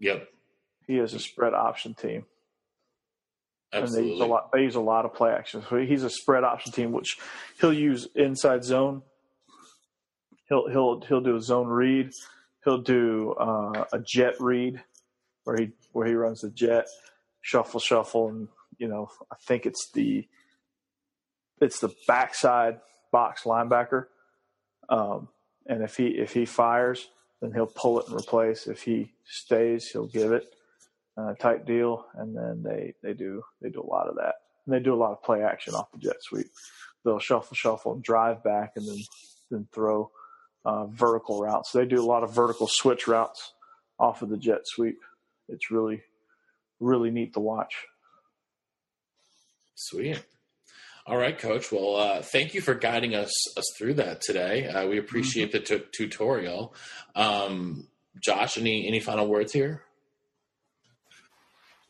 Yep, 0.00 0.28
He 0.86 0.98
is 0.98 1.14
a 1.14 1.18
spread 1.18 1.54
option 1.54 1.94
team. 1.94 2.26
and 3.72 3.82
they 3.88 4.02
use 4.02 4.20
absolutely. 4.20 4.20
a 4.20 4.26
lot. 4.26 4.52
They 4.52 4.62
use 4.62 4.74
a 4.76 4.80
lot 4.80 5.04
of 5.04 5.12
play 5.14 5.32
action. 5.32 5.62
So 5.68 5.76
he's 5.78 6.04
a 6.04 6.10
spread 6.10 6.44
option 6.44 6.72
team, 6.72 6.92
which 6.92 7.18
he'll 7.60 7.72
use 7.72 8.06
inside 8.14 8.62
zone. 8.64 9.02
He'll 10.48 10.68
he'll 10.68 11.00
he'll 11.02 11.20
do 11.20 11.36
a 11.36 11.40
zone 11.40 11.68
read. 11.68 12.10
He'll 12.64 12.82
do 12.82 13.32
uh, 13.32 13.84
a 13.92 14.00
jet 14.00 14.34
read, 14.40 14.82
where 15.44 15.56
he 15.56 15.70
where 15.92 16.06
he 16.06 16.14
runs 16.14 16.40
the 16.40 16.50
jet, 16.50 16.86
shuffle 17.40 17.80
shuffle, 17.80 18.28
and 18.28 18.48
you 18.78 18.88
know 18.88 19.08
I 19.30 19.36
think 19.46 19.66
it's 19.66 19.90
the 19.92 20.26
it's 21.60 21.80
the 21.80 21.94
backside 22.06 22.80
box 23.12 23.42
linebacker. 23.44 24.06
Um, 24.88 25.28
and 25.66 25.82
if 25.82 25.96
he 25.96 26.06
if 26.08 26.32
he 26.32 26.44
fires, 26.44 27.08
then 27.40 27.52
he'll 27.52 27.66
pull 27.66 28.00
it 28.00 28.08
and 28.08 28.16
replace. 28.16 28.66
If 28.66 28.82
he 28.82 29.12
stays, 29.24 29.88
he'll 29.88 30.06
give 30.06 30.32
it 30.32 30.54
uh, 31.16 31.34
type 31.34 31.66
deal, 31.66 32.06
and 32.14 32.36
then 32.36 32.62
they 32.62 32.94
they 33.02 33.14
do 33.14 33.42
they 33.60 33.70
do 33.70 33.80
a 33.80 33.90
lot 33.90 34.08
of 34.08 34.16
that. 34.16 34.34
And 34.64 34.74
they 34.74 34.80
do 34.80 34.94
a 34.94 34.96
lot 34.96 35.12
of 35.12 35.22
play 35.22 35.42
action 35.42 35.74
off 35.74 35.90
the 35.92 35.98
jet 35.98 36.16
sweep. 36.20 36.46
They'll 37.04 37.18
shuffle, 37.18 37.56
shuffle, 37.56 38.00
drive 38.00 38.42
back, 38.42 38.72
and 38.76 38.86
then 38.86 38.98
then 39.50 39.68
throw 39.72 40.10
uh, 40.66 40.86
vertical 40.86 41.40
routes. 41.40 41.70
They 41.72 41.86
do 41.86 42.02
a 42.02 42.04
lot 42.04 42.24
of 42.24 42.34
vertical 42.34 42.68
switch 42.68 43.06
routes 43.06 43.52
off 43.98 44.20
of 44.20 44.28
the 44.28 44.36
jet 44.36 44.60
sweep. 44.64 44.98
It's 45.48 45.70
really 45.70 46.02
really 46.80 47.10
neat 47.10 47.32
to 47.34 47.40
watch. 47.40 47.74
Sweet. 49.74 50.22
All 51.06 51.16
right, 51.16 51.38
Coach. 51.38 51.70
Well, 51.70 51.96
uh, 51.96 52.22
thank 52.22 52.52
you 52.52 52.60
for 52.60 52.74
guiding 52.74 53.14
us 53.14 53.30
us 53.56 53.64
through 53.78 53.94
that 53.94 54.20
today. 54.20 54.66
Uh, 54.66 54.88
we 54.88 54.98
appreciate 54.98 55.52
the 55.52 55.60
tu- 55.60 55.84
tutorial. 55.96 56.74
Um, 57.14 57.86
Josh, 58.20 58.58
any 58.58 58.88
any 58.88 58.98
final 59.00 59.28
words 59.28 59.52
here? 59.52 59.82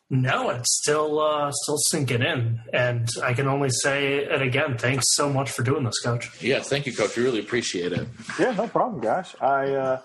No, 0.09 0.51
it's 0.51 0.77
still 0.81 1.19
uh, 1.19 1.51
still 1.51 1.77
sinking 1.77 2.21
in, 2.21 2.61
and 2.71 3.09
I 3.21 3.33
can 3.33 3.47
only 3.47 3.69
say 3.69 4.19
it 4.19 4.41
again. 4.41 4.77
Thanks 4.77 5.03
so 5.09 5.29
much 5.29 5.51
for 5.51 5.63
doing 5.63 5.83
this, 5.83 5.99
Coach. 5.99 6.31
Yeah, 6.41 6.61
thank 6.61 6.85
you, 6.85 6.95
Coach. 6.95 7.17
We 7.17 7.23
really 7.23 7.41
appreciate 7.41 7.91
it. 7.91 8.07
Yeah, 8.39 8.51
no 8.51 8.69
problem, 8.69 9.01
guys. 9.01 9.35
I 9.41 9.73
uh, 9.73 10.01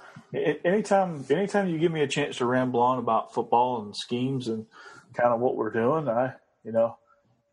anytime 0.65 1.25
anytime 1.31 1.69
you 1.69 1.79
give 1.79 1.93
me 1.93 2.01
a 2.01 2.09
chance 2.09 2.39
to 2.39 2.47
ramble 2.47 2.81
on 2.81 2.99
about 2.99 3.33
football 3.33 3.83
and 3.83 3.97
schemes 3.97 4.49
and 4.49 4.67
kind 5.15 5.33
of 5.33 5.39
what 5.39 5.55
we're 5.55 5.71
doing, 5.73 6.09
I 6.09 6.35
you 6.65 6.73
know 6.73 6.97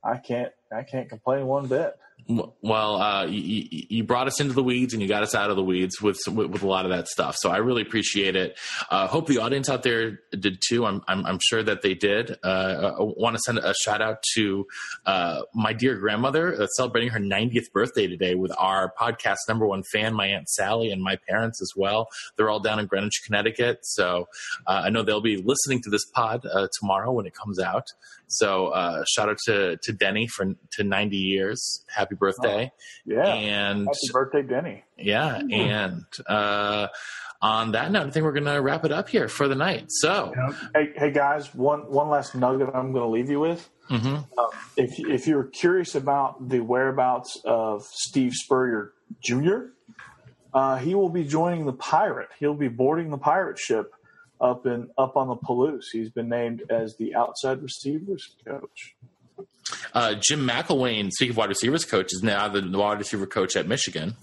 I 0.04 0.18
can't 0.18 0.52
I 0.76 0.82
can't 0.82 1.08
complain 1.08 1.46
one 1.46 1.68
bit. 1.68 1.96
Well, 2.28 3.02
uh, 3.02 3.26
you, 3.26 3.66
you, 3.90 4.04
brought 4.04 4.28
us 4.28 4.40
into 4.40 4.54
the 4.54 4.62
weeds 4.62 4.94
and 4.94 5.02
you 5.02 5.08
got 5.08 5.24
us 5.24 5.34
out 5.34 5.50
of 5.50 5.56
the 5.56 5.64
weeds 5.64 6.00
with 6.00 6.20
with, 6.28 6.62
a 6.62 6.68
lot 6.68 6.86
of 6.86 6.92
that 6.92 7.08
stuff. 7.08 7.36
So 7.40 7.50
I 7.50 7.58
really 7.58 7.82
appreciate 7.82 8.36
it. 8.36 8.56
Uh, 8.92 9.08
hope 9.08 9.26
the 9.26 9.40
audience 9.40 9.68
out 9.68 9.82
there 9.82 10.20
did 10.32 10.62
too. 10.68 10.86
I'm 10.86 11.02
I'm, 11.08 11.26
I'm 11.26 11.40
sure 11.42 11.64
that 11.64 11.82
they 11.82 11.96
did. 11.96 12.38
Uh, 12.44 12.94
I 13.00 13.02
want 13.02 13.36
to 13.36 13.42
send 13.42 13.58
a 13.58 13.74
shout 13.82 14.04
out 14.04 14.22
to 14.36 14.68
uh, 15.08 15.42
my 15.56 15.74
dear 15.74 15.96
grandmother 15.96 16.56
that's 16.56 16.78
celebrating 16.78 17.10
her 17.10 17.20
90th 17.20 17.72
birthday 17.74 18.06
today 18.06 18.36
with 18.36 18.52
our 18.60 18.94
podcast 19.00 19.38
number 19.48 19.66
one 19.66 19.82
fan, 19.92 20.14
my 20.14 20.28
aunt 20.28 20.50
Sally, 20.50 20.92
and 20.92 21.02
my 21.02 21.18
parents 21.28 21.60
as 21.64 21.72
well. 21.76 22.10
They're 22.38 22.52
all 22.52 22.60
down 22.60 22.80
in 22.80 22.86
Greenwich, 22.86 23.22
Connecticut. 23.26 23.80
So 23.82 24.28
uh, 24.68 24.82
I 24.86 24.92
know 24.92 25.02
they'll 25.02 25.20
be 25.20 25.38
listening 25.38 25.82
to 25.82 25.90
this 25.90 26.06
pod 26.06 26.46
uh, 26.46 26.68
tomorrow 26.80 27.12
when 27.12 27.26
it 27.26 27.34
comes 27.34 27.60
out. 27.60 27.88
So 28.28 28.72
shout 29.16 29.30
out 29.30 29.38
to 29.46 29.78
to 29.78 29.94
Denny 29.94 30.28
for 30.28 30.54
to 30.74 30.84
90 30.84 31.18
years. 31.18 31.84
Happy 31.90 32.09
birthday. 32.16 32.72
Oh, 32.74 32.80
yeah. 33.06 33.26
And 33.26 33.86
happy 33.86 34.12
birthday, 34.12 34.42
Denny. 34.44 34.84
Yeah. 34.98 35.40
Mm-hmm. 35.42 35.52
And 35.54 36.06
uh, 36.28 36.88
on 37.42 37.72
that 37.72 37.92
note, 37.92 38.08
I 38.08 38.10
think 38.12 38.24
we're 38.24 38.34
going 38.34 38.46
to 38.46 38.62
wrap 38.62 38.86
it 38.86 38.92
up 38.92 39.10
here 39.10 39.28
for 39.28 39.48
the 39.48 39.56
night. 39.56 39.86
So, 39.90 40.34
hey, 40.74 40.92
hey 40.96 41.12
guys, 41.12 41.54
one 41.56 41.90
one 41.90 42.10
last 42.10 42.36
nugget 42.36 42.70
I'm 42.74 42.92
going 42.92 43.04
to 43.04 43.10
leave 43.10 43.30
you 43.30 43.40
with. 43.40 43.70
Mm-hmm. 43.90 44.08
Um, 44.08 44.50
if 44.78 45.00
if 45.00 45.28
you're 45.28 45.46
curious 45.46 45.96
about 45.96 46.50
the 46.50 46.60
whereabouts 46.60 47.42
of 47.46 47.84
Steve 47.86 48.34
Spurrier 48.34 48.94
Jr., 49.24 49.72
uh, 50.54 50.78
he 50.78 50.96
will 50.96 51.10
be 51.10 51.24
joining 51.24 51.66
the 51.66 51.74
pirate. 51.74 52.30
He'll 52.40 52.54
be 52.54 52.68
boarding 52.68 53.10
the 53.10 53.18
pirate 53.18 53.58
ship 53.58 53.94
up 54.42 54.66
in 54.66 54.90
up 54.98 55.16
on 55.16 55.28
the 55.28 55.36
Palouse. 55.36 55.86
He's 55.92 56.10
been 56.10 56.30
named 56.30 56.64
as 56.70 56.96
the 56.98 57.16
outside 57.16 57.62
receivers 57.62 58.36
coach. 58.46 58.96
Uh, 59.94 60.16
Jim 60.16 60.48
McElwain, 60.48 61.12
speaking 61.12 61.32
of 61.32 61.38
wide 61.38 61.50
receivers 61.50 61.86
coach, 61.86 62.08
is 62.12 62.24
now 62.24 62.48
the 62.48 62.62
wide 62.78 63.00
receiver 63.00 63.26
coach 63.26 63.56
at 63.56 63.68
Michigan. 63.68 64.16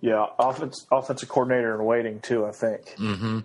Yeah, 0.00 0.26
offense, 0.38 0.86
offensive 0.92 1.28
coordinator 1.28 1.74
in 1.74 1.84
waiting 1.84 2.20
too. 2.20 2.46
I 2.46 2.52
think. 2.52 2.82
Mm-hmm. 2.96 3.38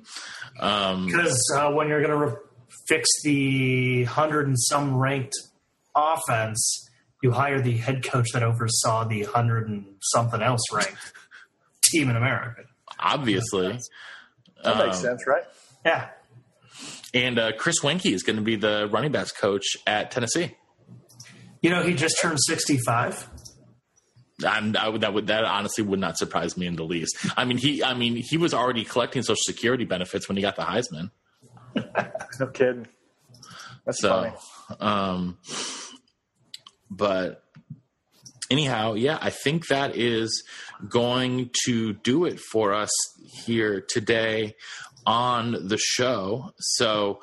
Um, 0.59 1.05
because 1.07 1.53
uh, 1.57 1.71
when 1.71 1.87
you're 1.87 2.05
going 2.05 2.19
to 2.19 2.25
re- 2.27 2.41
fix 2.87 3.09
the 3.23 4.03
hundred 4.03 4.47
and 4.47 4.59
some 4.59 4.95
ranked 4.95 5.33
offense, 5.95 6.89
you 7.23 7.31
hire 7.31 7.59
the 7.59 7.77
head 7.77 8.03
coach 8.03 8.31
that 8.33 8.43
oversaw 8.43 9.05
the 9.05 9.23
hundred 9.23 9.67
and 9.67 9.85
something 10.01 10.41
else 10.41 10.61
ranked 10.71 11.13
team 11.81 12.09
in 12.09 12.15
America. 12.15 12.63
Obviously, 12.99 13.79
that 14.63 14.77
makes 14.77 14.97
um, 14.97 15.03
sense, 15.03 15.27
right? 15.27 15.43
Yeah. 15.85 16.09
And 17.15 17.37
uh, 17.37 17.51
Chris 17.57 17.81
Weinke 17.81 18.11
is 18.11 18.23
going 18.23 18.37
to 18.37 18.41
be 18.41 18.55
the 18.55 18.89
running 18.91 19.11
backs 19.11 19.31
coach 19.31 19.65
at 19.85 20.11
Tennessee. 20.11 20.55
You 21.63 21.69
know, 21.69 21.81
he 21.81 21.95
just 21.95 22.17
turned 22.21 22.39
65. 22.39 23.27
I'm, 24.45 24.75
I 24.75 24.89
would, 24.89 25.01
that 25.01 25.13
would 25.13 25.27
that 25.27 25.45
honestly 25.45 25.83
would 25.83 25.99
not 25.99 26.17
surprise 26.17 26.57
me 26.57 26.67
in 26.67 26.75
the 26.75 26.83
least. 26.83 27.15
I 27.37 27.45
mean, 27.45 27.57
he 27.57 27.83
I 27.83 27.93
mean 27.93 28.17
he 28.17 28.37
was 28.37 28.53
already 28.53 28.83
collecting 28.83 29.23
Social 29.23 29.41
Security 29.43 29.85
benefits 29.85 30.27
when 30.27 30.35
he 30.35 30.41
got 30.41 30.55
the 30.55 30.63
Heisman. 30.63 31.11
no 32.39 32.47
kidding. 32.47 32.87
That's 33.85 34.01
so, 34.01 34.09
funny. 34.09 34.81
Um, 34.81 35.37
but 36.89 37.43
anyhow, 38.51 38.93
yeah, 38.93 39.17
I 39.21 39.29
think 39.29 39.67
that 39.67 39.95
is 39.95 40.43
going 40.87 41.51
to 41.65 41.93
do 41.93 42.25
it 42.25 42.39
for 42.39 42.73
us 42.73 42.91
here 43.45 43.81
today 43.81 44.55
on 45.05 45.67
the 45.67 45.77
show. 45.77 46.51
So, 46.57 47.21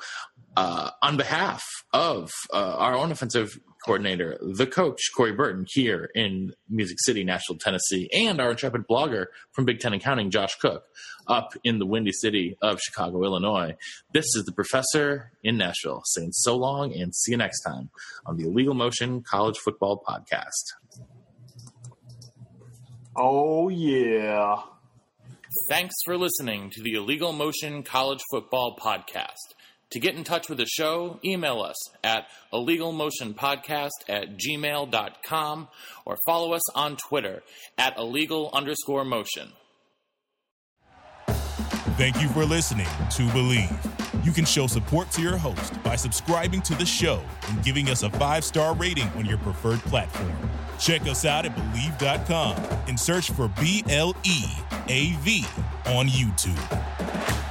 uh, 0.57 0.89
on 1.01 1.17
behalf 1.17 1.63
of 1.93 2.29
uh, 2.53 2.75
our 2.77 2.95
own 2.95 3.11
offensive 3.11 3.59
coordinator, 3.85 4.37
the 4.41 4.67
coach, 4.67 4.99
Corey 5.15 5.31
Burton, 5.31 5.65
here 5.67 6.09
in 6.13 6.53
Music 6.69 6.97
City, 6.99 7.23
Nashville, 7.23 7.57
Tennessee, 7.57 8.09
and 8.13 8.39
our 8.39 8.51
intrepid 8.51 8.83
blogger 8.87 9.27
from 9.53 9.65
Big 9.65 9.79
Ten 9.79 9.93
Accounting, 9.93 10.29
Josh 10.29 10.55
Cook, 10.61 10.83
up 11.27 11.53
in 11.63 11.79
the 11.79 11.85
windy 11.85 12.11
city 12.11 12.57
of 12.61 12.79
Chicago, 12.79 13.23
Illinois. 13.23 13.75
This 14.13 14.25
is 14.35 14.43
the 14.45 14.51
professor 14.51 15.31
in 15.43 15.57
Nashville 15.57 16.03
saying 16.05 16.31
so 16.33 16.55
long 16.55 16.93
and 16.93 17.15
see 17.15 17.31
you 17.31 17.37
next 17.37 17.61
time 17.61 17.89
on 18.25 18.37
the 18.37 18.45
Illegal 18.45 18.73
Motion 18.73 19.23
College 19.23 19.57
Football 19.57 20.03
Podcast. 20.07 20.73
Oh, 23.15 23.69
yeah. 23.69 24.57
Thanks 25.69 25.95
for 26.05 26.17
listening 26.17 26.69
to 26.71 26.81
the 26.81 26.93
Illegal 26.93 27.33
Motion 27.33 27.83
College 27.83 28.21
Football 28.31 28.77
Podcast. 28.77 29.53
To 29.91 29.99
get 29.99 30.15
in 30.15 30.23
touch 30.23 30.47
with 30.47 30.57
the 30.57 30.65
show, 30.65 31.19
email 31.23 31.61
us 31.61 31.75
at 32.03 32.27
illegalmotionpodcast 32.53 33.89
at 34.07 34.37
gmail.com 34.37 35.67
or 36.05 36.17
follow 36.25 36.53
us 36.53 36.75
on 36.75 36.95
Twitter 36.95 37.43
at 37.77 37.97
illegal 37.97 38.49
underscore 38.53 39.03
motion. 39.03 39.51
Thank 41.97 42.21
you 42.21 42.29
for 42.29 42.45
listening 42.45 42.85
to 42.85 43.23
Bleav. 43.27 44.25
You 44.25 44.31
can 44.31 44.45
show 44.45 44.65
support 44.65 45.11
to 45.11 45.21
your 45.21 45.37
host 45.37 45.81
by 45.83 45.95
subscribing 45.95 46.61
to 46.63 46.75
the 46.75 46.85
show 46.85 47.21
and 47.49 47.63
giving 47.63 47.89
us 47.89 48.03
a 48.03 48.09
five 48.11 48.45
star 48.45 48.73
rating 48.75 49.07
on 49.09 49.25
your 49.25 49.37
preferred 49.39 49.79
platform. 49.81 50.31
Check 50.79 51.01
us 51.01 51.25
out 51.25 51.45
at 51.45 51.55
Bleav.com 51.55 52.55
and 52.87 52.99
search 52.99 53.29
for 53.31 53.49
B 53.59 53.83
L 53.89 54.15
E 54.23 54.45
A 54.87 55.11
V 55.17 55.45
on 55.85 56.07
YouTube. 56.07 57.50